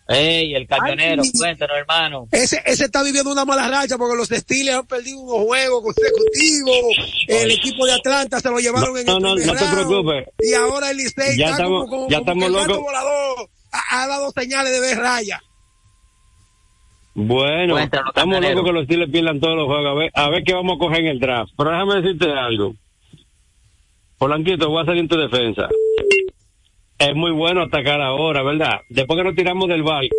Ey, 0.09 0.53
el 0.55 0.65
camionero, 0.67 1.21
Ay, 1.21 1.31
cuéntanos, 1.37 1.77
hermano. 1.77 2.27
Ese, 2.31 2.61
ese 2.65 2.85
está 2.85 3.03
viviendo 3.03 3.29
una 3.29 3.43
mala 3.43 3.67
racha 3.67 3.97
porque 3.97 4.15
los 4.15 4.29
Steelers 4.29 4.77
han 4.77 4.87
perdido 4.87 5.19
unos 5.19 5.45
juegos 5.45 5.83
consecutivos. 5.83 6.95
El 7.27 7.51
equipo 7.51 7.85
de 7.85 7.93
Atlanta 7.93 8.39
se 8.39 8.49
lo 8.49 8.57
llevaron 8.59 8.97
en 8.97 9.05
No, 9.05 9.17
el 9.17 9.21
no, 9.23 9.35
primer 9.35 9.47
no 9.47 9.59
te 9.59 9.65
preocupes. 9.75 10.27
Y 10.39 10.53
ahora 10.53 10.91
el 10.91 10.97
Licey 10.97 11.37
Ya 11.37 11.45
está 11.49 11.57
estamos- 11.57 11.85
como, 11.89 12.07
como- 12.07 12.09
ya 12.09 12.19
como 12.19 12.31
estamos 12.45 12.67
locos. 12.67 13.49
Ha, 13.71 14.03
ha 14.03 14.07
dado 14.07 14.31
señales 14.31 14.71
de 14.71 14.79
ver 14.79 14.97
raya. 14.97 15.41
Bueno, 17.19 17.79
estamos 17.79 18.41
locos 18.41 18.63
que 18.63 18.71
los 18.71 18.85
Steelers 18.85 19.11
pierdan 19.11 19.39
todos 19.39 19.55
los 19.55 19.65
juegos. 19.65 19.87
A 19.87 19.93
ver, 19.95 20.11
a 20.13 20.29
ver 20.29 20.43
qué 20.43 20.53
vamos 20.53 20.75
a 20.75 20.79
coger 20.79 20.99
en 20.99 21.07
el 21.07 21.19
draft. 21.19 21.51
Pero 21.57 21.71
déjame 21.71 21.95
decirte 21.95 22.31
algo. 22.31 22.75
Polanquito, 24.19 24.69
voy 24.69 24.83
a 24.83 24.85
salir 24.85 25.01
en 25.01 25.07
tu 25.07 25.17
defensa. 25.17 25.67
Es 26.99 27.15
muy 27.15 27.31
bueno 27.31 27.63
atacar 27.63 28.01
ahora, 28.01 28.43
¿verdad? 28.43 28.81
Después 28.89 29.17
que 29.17 29.23
nos 29.23 29.35
tiramos 29.35 29.67
del 29.67 29.81
barco, 29.81 30.15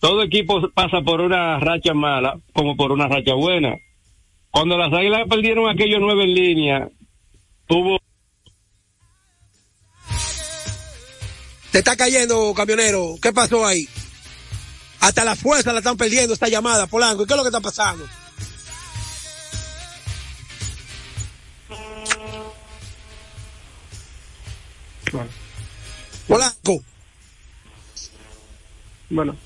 todo 0.00 0.22
equipo 0.22 0.68
pasa 0.70 1.02
por 1.02 1.20
una 1.20 1.58
racha 1.58 1.94
mala 1.94 2.38
como 2.52 2.76
por 2.76 2.92
una 2.92 3.08
racha 3.08 3.34
buena. 3.34 3.76
Cuando 4.50 4.78
las 4.78 4.92
águilas 4.92 5.28
perdieron 5.28 5.68
aquellos 5.68 6.00
nueve 6.00 6.24
en 6.24 6.34
línea, 6.34 6.88
tuvo 7.66 7.98
Te 11.72 11.78
está 11.78 11.96
cayendo, 11.96 12.54
camionero. 12.54 13.16
¿Qué 13.20 13.32
pasó 13.32 13.66
ahí? 13.66 13.88
Hasta 15.00 15.24
la 15.24 15.36
fuerza 15.36 15.72
la 15.72 15.78
están 15.78 15.96
perdiendo 15.96 16.34
esta 16.34 16.48
llamada, 16.48 16.86
Polanco. 16.86 17.22
¿Y 17.22 17.26
qué 17.26 17.34
es 17.34 17.36
lo 17.36 17.42
que 17.42 17.48
está 17.48 17.60
pasando? 17.60 18.06
Polanco. 26.26 26.84
Bueno. 29.10 29.36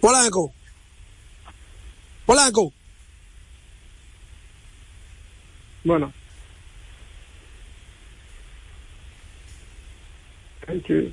Polanco. 0.00 0.52
Polanco. 2.26 2.72
Bueno. 5.84 6.12
Thank 10.66 10.86
you. 10.88 11.12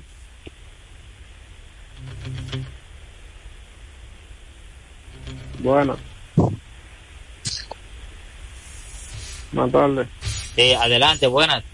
Bueno. 5.58 5.96
Buenas 9.52 9.72
tardes. 9.72 10.08
Sí, 10.54 10.72
adelante, 10.72 11.26
buenas. 11.26 11.64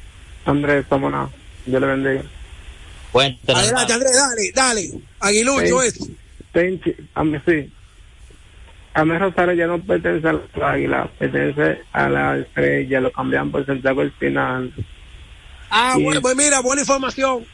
Andrés, 0.45 0.87
cómo 0.89 1.11
no. 1.11 1.31
Dios 1.67 1.81
le 1.81 1.87
bendiga. 1.87 2.23
Cuéntanos. 3.13 3.63
Adelante, 3.63 3.93
Andrés, 3.93 4.17
dale, 4.17 4.53
dale. 4.55 5.01
Aguilucho 5.21 5.83
es. 5.83 5.99
A 7.15 7.25
mí 7.25 7.39
sí. 7.47 7.73
A 8.95 9.05
mí 9.05 9.19
Rosario 9.19 9.53
ya 9.53 9.67
no 9.67 9.79
pertenece 9.79 10.27
a 10.27 10.33
la 10.33 10.71
águila, 10.71 11.11
pertenece 11.19 11.83
a 11.93 12.09
la 12.09 12.39
estrella, 12.39 13.01
lo 13.01 13.13
cambian 13.13 13.51
por 13.51 13.67
Santiago 13.67 14.01
el 14.01 14.11
final. 14.13 14.73
Ah, 15.69 15.97
bueno, 16.01 16.23
pues 16.23 16.35
mira, 16.35 16.61
buena 16.61 16.81
información. 16.81 17.45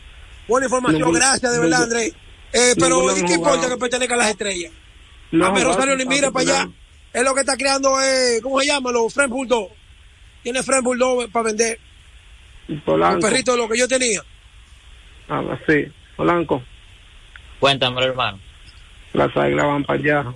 Buena 0.49 0.67
información, 0.67 1.13
gracias 1.13 1.53
de 1.53 1.59
verdad, 1.59 1.79
ningún- 1.81 1.93
Andrés. 1.97 2.15
Eh, 2.53 2.75
pero, 2.79 2.97
ninguno 2.97 3.17
¿y 3.17 3.21
han 3.21 3.27
qué 3.27 3.33
importa 3.35 3.69
que 3.69 3.77
pertenezca 3.77 4.15
a 4.15 4.19
las 4.19 4.29
estrellas? 4.31 4.73
No 5.31 5.47
a 5.47 5.51
ver, 5.53 5.65
Rosario 5.65 5.95
ni 5.97 6.03
sin 6.03 6.09
mira 6.11 6.31
para 6.31 6.43
allá. 6.51 6.71
Es 7.13 7.23
lo 7.23 7.35
que 7.35 7.41
está 7.41 7.57
creando, 7.57 8.01
eh, 8.03 8.41
¿cómo 8.43 8.61
se 8.61 8.67
llama? 8.67 8.91
Los 8.93 9.13
French 9.15 9.31
Bulldog. 9.31 9.71
Tiene 10.43 10.63
French 10.63 10.83
Bulldog 10.85 11.31
para 11.31 11.47
vender. 11.47 11.79
Polanco. 12.85 13.17
Un 13.17 13.21
perrito 13.23 13.53
de 13.53 13.59
lo 13.59 13.69
que 13.69 13.79
yo 13.79 13.89
tenía. 13.89 14.23
Ah, 15.29 15.43
sí. 15.67 15.87
Polanco, 16.17 16.63
Cuéntamelo, 17.61 18.07
hermano. 18.07 18.39
las 19.15 19.35
águilas 19.37 19.67
van 19.67 19.85
para 19.85 19.99
allá. 19.99 20.35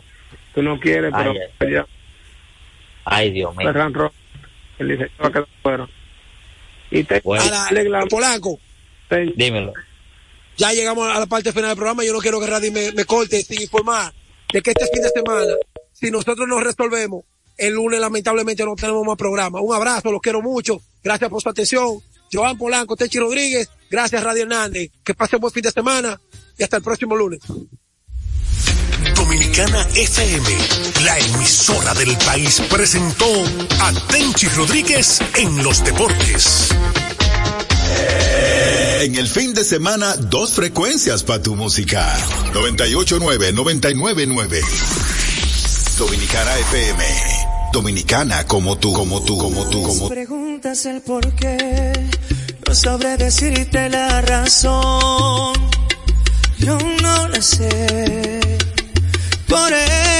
Tú 0.54 0.62
no 0.62 0.78
quieres, 0.80 1.12
pero 1.16 1.30
Ay, 1.32 1.38
para 1.58 1.70
allá. 1.70 1.86
Ay, 3.04 3.30
Dios 3.32 3.54
mío. 3.56 3.66
Ferran 3.68 3.92
Rojas, 3.94 4.16
él 4.78 4.88
dice 4.88 5.10
que 5.16 5.22
va 5.22 5.28
a 5.28 5.32
quedar 5.32 5.46
fuera. 5.62 5.88
Y 6.90 7.04
te 7.04 7.20
Bueno. 7.20 7.44
A 7.44 7.72
la- 7.72 8.06
Polanco, 8.06 8.58
Dímelo. 9.36 9.72
Ya 10.56 10.72
llegamos 10.72 11.08
a 11.08 11.18
la 11.18 11.26
parte 11.26 11.52
final 11.52 11.70
del 11.70 11.76
programa. 11.76 12.04
Yo 12.04 12.12
no 12.12 12.20
quiero 12.20 12.40
que 12.40 12.46
Radi 12.46 12.70
me, 12.70 12.92
me 12.92 13.04
corte 13.04 13.42
sin 13.42 13.60
informar 13.62 14.12
de 14.52 14.62
que 14.62 14.70
este 14.70 14.86
fin 14.92 15.02
de 15.02 15.10
semana, 15.10 15.52
si 15.92 16.10
nosotros 16.10 16.48
nos 16.48 16.62
resolvemos, 16.62 17.24
el 17.56 17.74
lunes 17.74 18.00
lamentablemente 18.00 18.64
no 18.64 18.74
tenemos 18.74 19.04
más 19.06 19.16
programa. 19.16 19.60
Un 19.60 19.74
abrazo, 19.74 20.12
los 20.12 20.20
quiero 20.20 20.42
mucho. 20.42 20.80
Gracias 21.02 21.30
por 21.30 21.42
su 21.42 21.48
atención. 21.48 22.00
Joan 22.32 22.58
Polanco, 22.58 22.96
Techi 22.96 23.18
Rodríguez. 23.18 23.68
Gracias, 23.90 24.22
Radio 24.22 24.42
Hernández. 24.42 24.90
Que 25.04 25.14
pasen 25.14 25.40
buen 25.40 25.52
fin 25.52 25.62
de 25.62 25.70
semana 25.70 26.20
y 26.58 26.62
hasta 26.62 26.76
el 26.78 26.82
próximo 26.82 27.16
lunes. 27.16 27.40
Dominicana 29.14 29.88
FM, 29.94 30.48
la 31.04 31.18
emisora 31.18 31.94
del 31.94 32.16
país, 32.18 32.60
presentó 32.70 33.26
a 33.80 33.92
Tenchi 34.08 34.48
Rodríguez 34.48 35.20
en 35.36 35.62
los 35.62 35.84
deportes. 35.84 36.70
En 39.00 39.14
el 39.14 39.28
fin 39.28 39.54
de 39.54 39.64
semana, 39.64 40.16
dos 40.16 40.52
frecuencias 40.52 41.22
para 41.22 41.42
tu 41.42 41.54
música. 41.54 42.16
98.9, 42.52 43.54
99.9. 43.54 44.62
Dominicana 45.98 46.58
FM. 46.58 47.04
Dominicana 47.72 48.44
como 48.46 48.78
tú, 48.78 48.92
como 48.92 49.22
tú, 49.22 49.38
como 49.38 49.68
tú, 49.68 49.82
como 49.82 50.08
tú. 50.08 50.08
Preguntas 50.08 50.86
el 50.86 51.00
por 51.02 51.34
qué, 51.34 51.92
no 52.66 52.74
sabré 52.74 53.16
decirte 53.16 53.88
la 53.88 54.22
razón. 54.22 55.54
Yo 56.58 56.78
no 57.02 57.28
la 57.28 57.42
sé, 57.42 58.40
por 59.46 59.72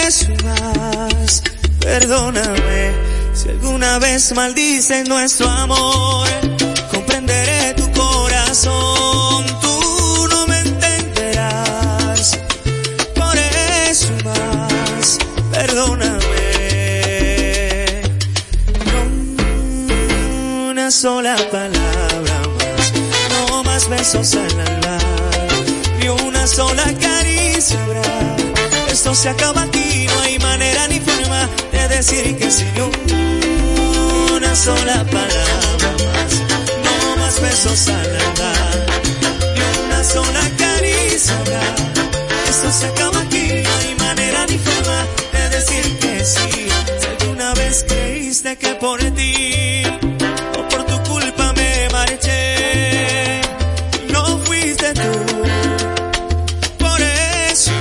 eso 0.07 0.29
más, 0.45 1.43
perdóname. 1.81 2.93
Si 3.35 3.49
alguna 3.49 3.99
vez 3.99 4.33
maldices 4.35 5.09
nuestro 5.09 5.49
amor, 5.49 6.29
comprenderé 6.91 7.56
corazón. 8.57 9.47
Tú 9.61 10.29
no 10.31 10.47
me 10.47 10.61
entenderás, 10.61 12.39
por 13.15 13.37
eso 13.37 14.13
más, 14.25 15.19
perdóname. 15.51 16.17
una 20.71 20.91
sola 20.91 21.37
palabra 21.51 22.41
más, 22.59 22.93
no 23.49 23.63
más 23.65 23.89
besos 23.89 24.35
al 24.35 24.61
alba, 24.61 24.99
ni 26.01 26.09
una 26.09 26.47
sola 26.47 26.85
caricia. 27.01 27.79
Esto 28.91 29.15
se 29.15 29.29
acaba 29.29 29.63
aquí, 29.63 30.07
no 30.07 30.21
hay 30.21 30.39
manera 30.39 30.89
ni 30.89 31.01
forma 31.01 31.49
de 31.73 31.89
decir 31.89 32.37
que 32.37 32.51
sí, 32.51 32.65
ni 32.75 34.37
una 34.37 34.55
sola 34.55 35.05
palabra 35.05 35.86
más 37.37 37.51
besos 37.51 37.89
al 37.89 38.17
alba, 38.17 38.53
ni 39.55 39.85
una 39.87 40.05
sola 40.05 40.41
caricia. 40.57 41.61
Esto 42.49 42.71
se 42.71 42.87
acaba 42.87 43.21
aquí, 43.21 43.63
no 43.65 43.71
hay 43.79 43.95
manera 43.99 44.47
ni 44.47 44.59
forma 44.59 45.07
de 45.33 45.49
decir 45.51 45.99
que 45.99 46.25
sí. 46.25 46.69
Si 47.01 47.07
alguna 47.07 47.55
vez 47.55 47.85
creíste 47.89 48.57
que 48.57 48.75
por 48.77 49.01
ti 49.01 49.83
o 50.59 50.69
por 50.69 50.85
tu 50.85 51.11
culpa 51.11 51.53
me 51.55 51.89
marché, 51.93 53.41
no 54.13 54.39
fuiste 54.45 54.93
tú. 54.95 55.13
Por 56.79 57.01
eso 57.01 57.73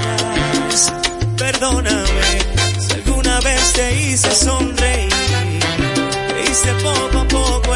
más, 0.69 0.91
perdóname 1.37 2.39
si 2.79 2.93
alguna 2.93 3.39
vez 3.41 3.73
te 3.73 3.95
hice 3.95 4.31
sonreír, 4.35 5.09
te 6.27 6.51
hice 6.51 6.73
poco 6.83 7.19
a 7.19 7.27
poco 7.27 7.74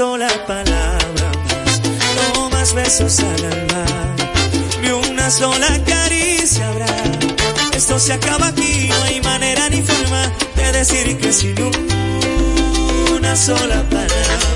sola 0.00 0.30
palabra 0.46 1.30
no 2.16 2.48
más 2.48 2.72
besos 2.72 3.20
al 3.20 3.44
alma, 3.44 3.84
ni 4.80 4.88
una 4.88 5.30
sola 5.30 5.68
caricia 5.84 6.68
habrá. 6.68 6.86
Esto 7.74 7.98
se 7.98 8.14
acaba 8.14 8.46
aquí, 8.46 8.88
no 8.88 9.02
hay 9.02 9.20
manera 9.20 9.68
ni 9.68 9.82
forma 9.82 10.22
de 10.56 10.72
decir 10.72 11.18
que 11.18 11.30
sí, 11.34 11.52
ni 11.54 13.10
una 13.12 13.36
sola 13.36 13.84
palabra 13.90 14.46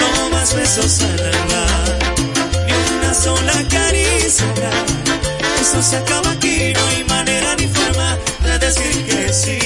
no 0.00 0.30
más 0.36 0.54
besos 0.54 1.00
al 1.00 1.20
alma, 1.34 1.64
ni 2.66 2.74
una 2.98 3.14
sola 3.14 3.54
caricia 3.70 4.44
habrá. 4.50 4.70
Esto 5.62 5.82
se 5.82 5.96
acaba 5.96 6.30
aquí, 6.32 6.74
no 6.74 6.86
hay 6.88 7.04
manera 7.04 7.56
ni 7.56 7.68
forma 7.68 8.18
de 8.44 8.58
decir 8.58 9.06
que 9.06 9.32
sí. 9.32 9.58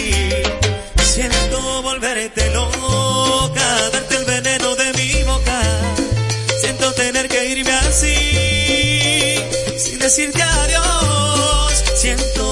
Siento 1.12 1.82
volverte 1.82 2.50
loca, 2.54 3.09
decirte 10.10 10.42
adiós. 10.42 11.84
Siento 11.94 12.49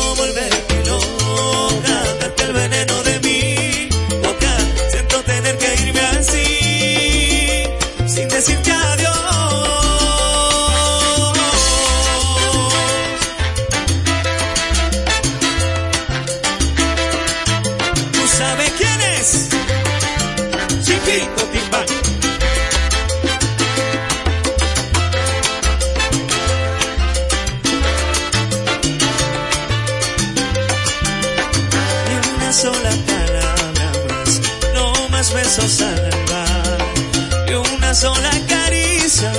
sola 37.99 38.31
caricia. 38.47 39.33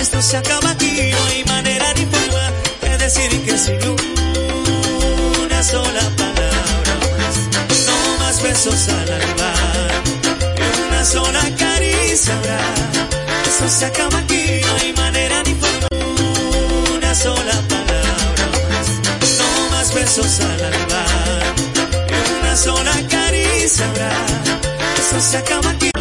Esto 0.00 0.22
se 0.22 0.36
acaba 0.36 0.70
aquí, 0.70 1.10
no 1.10 1.24
hay 1.26 1.44
manera 1.44 1.92
ni 1.94 2.06
forma 2.06 2.44
de 2.82 2.98
decir 2.98 3.30
que 3.44 3.58
sin 3.58 3.80
una 5.44 5.62
sola 5.64 6.04
palabra 6.16 6.94
más. 7.18 7.36
No 7.88 7.98
más 8.20 8.42
besos 8.42 8.88
al 8.88 9.10
alba 9.12 9.52
y 10.56 10.88
una 10.88 11.04
sola 11.04 11.42
caricia. 11.58 12.36
Esto 13.48 13.68
se 13.68 13.86
acaba 13.86 14.18
aquí, 14.18 14.60
no 14.64 14.74
hay 14.76 14.92
manera 14.92 15.42
ni 15.42 15.54
forma. 15.54 15.88
Una 16.96 17.12
sola 17.12 17.56
palabra 17.72 18.46
más. 18.70 18.86
No 19.40 19.70
más 19.72 19.92
besos 19.94 20.40
al 20.40 20.64
alba 20.72 21.04
y 22.08 22.40
una 22.40 22.56
sola 22.56 22.94
caricia. 23.10 23.88
Esto 25.00 25.20
se 25.20 25.36
acaba 25.38 25.70
aquí. 25.70 25.97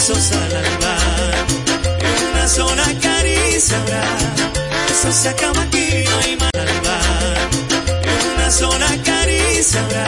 Besos 0.00 0.32
al 0.32 0.56
alba 0.56 0.96
y 2.00 2.24
una 2.32 2.48
sola 2.48 2.86
caricia 3.02 3.76
habrá. 3.76 4.02
Esto 4.90 5.12
se 5.12 5.28
acaba 5.28 5.60
aquí. 5.60 6.04
No 6.08 6.18
hay 6.20 6.36
más 6.36 6.50
alba 6.54 6.98
y 8.02 8.34
una 8.34 8.50
sola 8.50 8.88
caricia 9.04 9.78
habrá. 9.82 10.06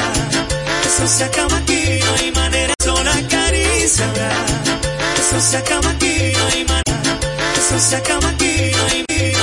Esto 0.87 1.07
se 1.07 1.25
acaba 1.25 1.59
aquí. 1.59 2.01
No 2.07 2.15
hay 2.15 2.33
manera. 2.33 2.73
Sola 2.83 3.13
caricia 3.29 4.09
habrá. 4.09 4.33
Eso 5.21 5.41
se 5.43 5.57
acaba 5.59 5.91
aquí. 5.91 6.33
No 6.39 6.47
hay 6.47 6.65
manera. 6.65 7.19
Eso 7.59 7.79
se 7.79 7.97
acaba 7.97 8.29
aquí. 8.31 8.52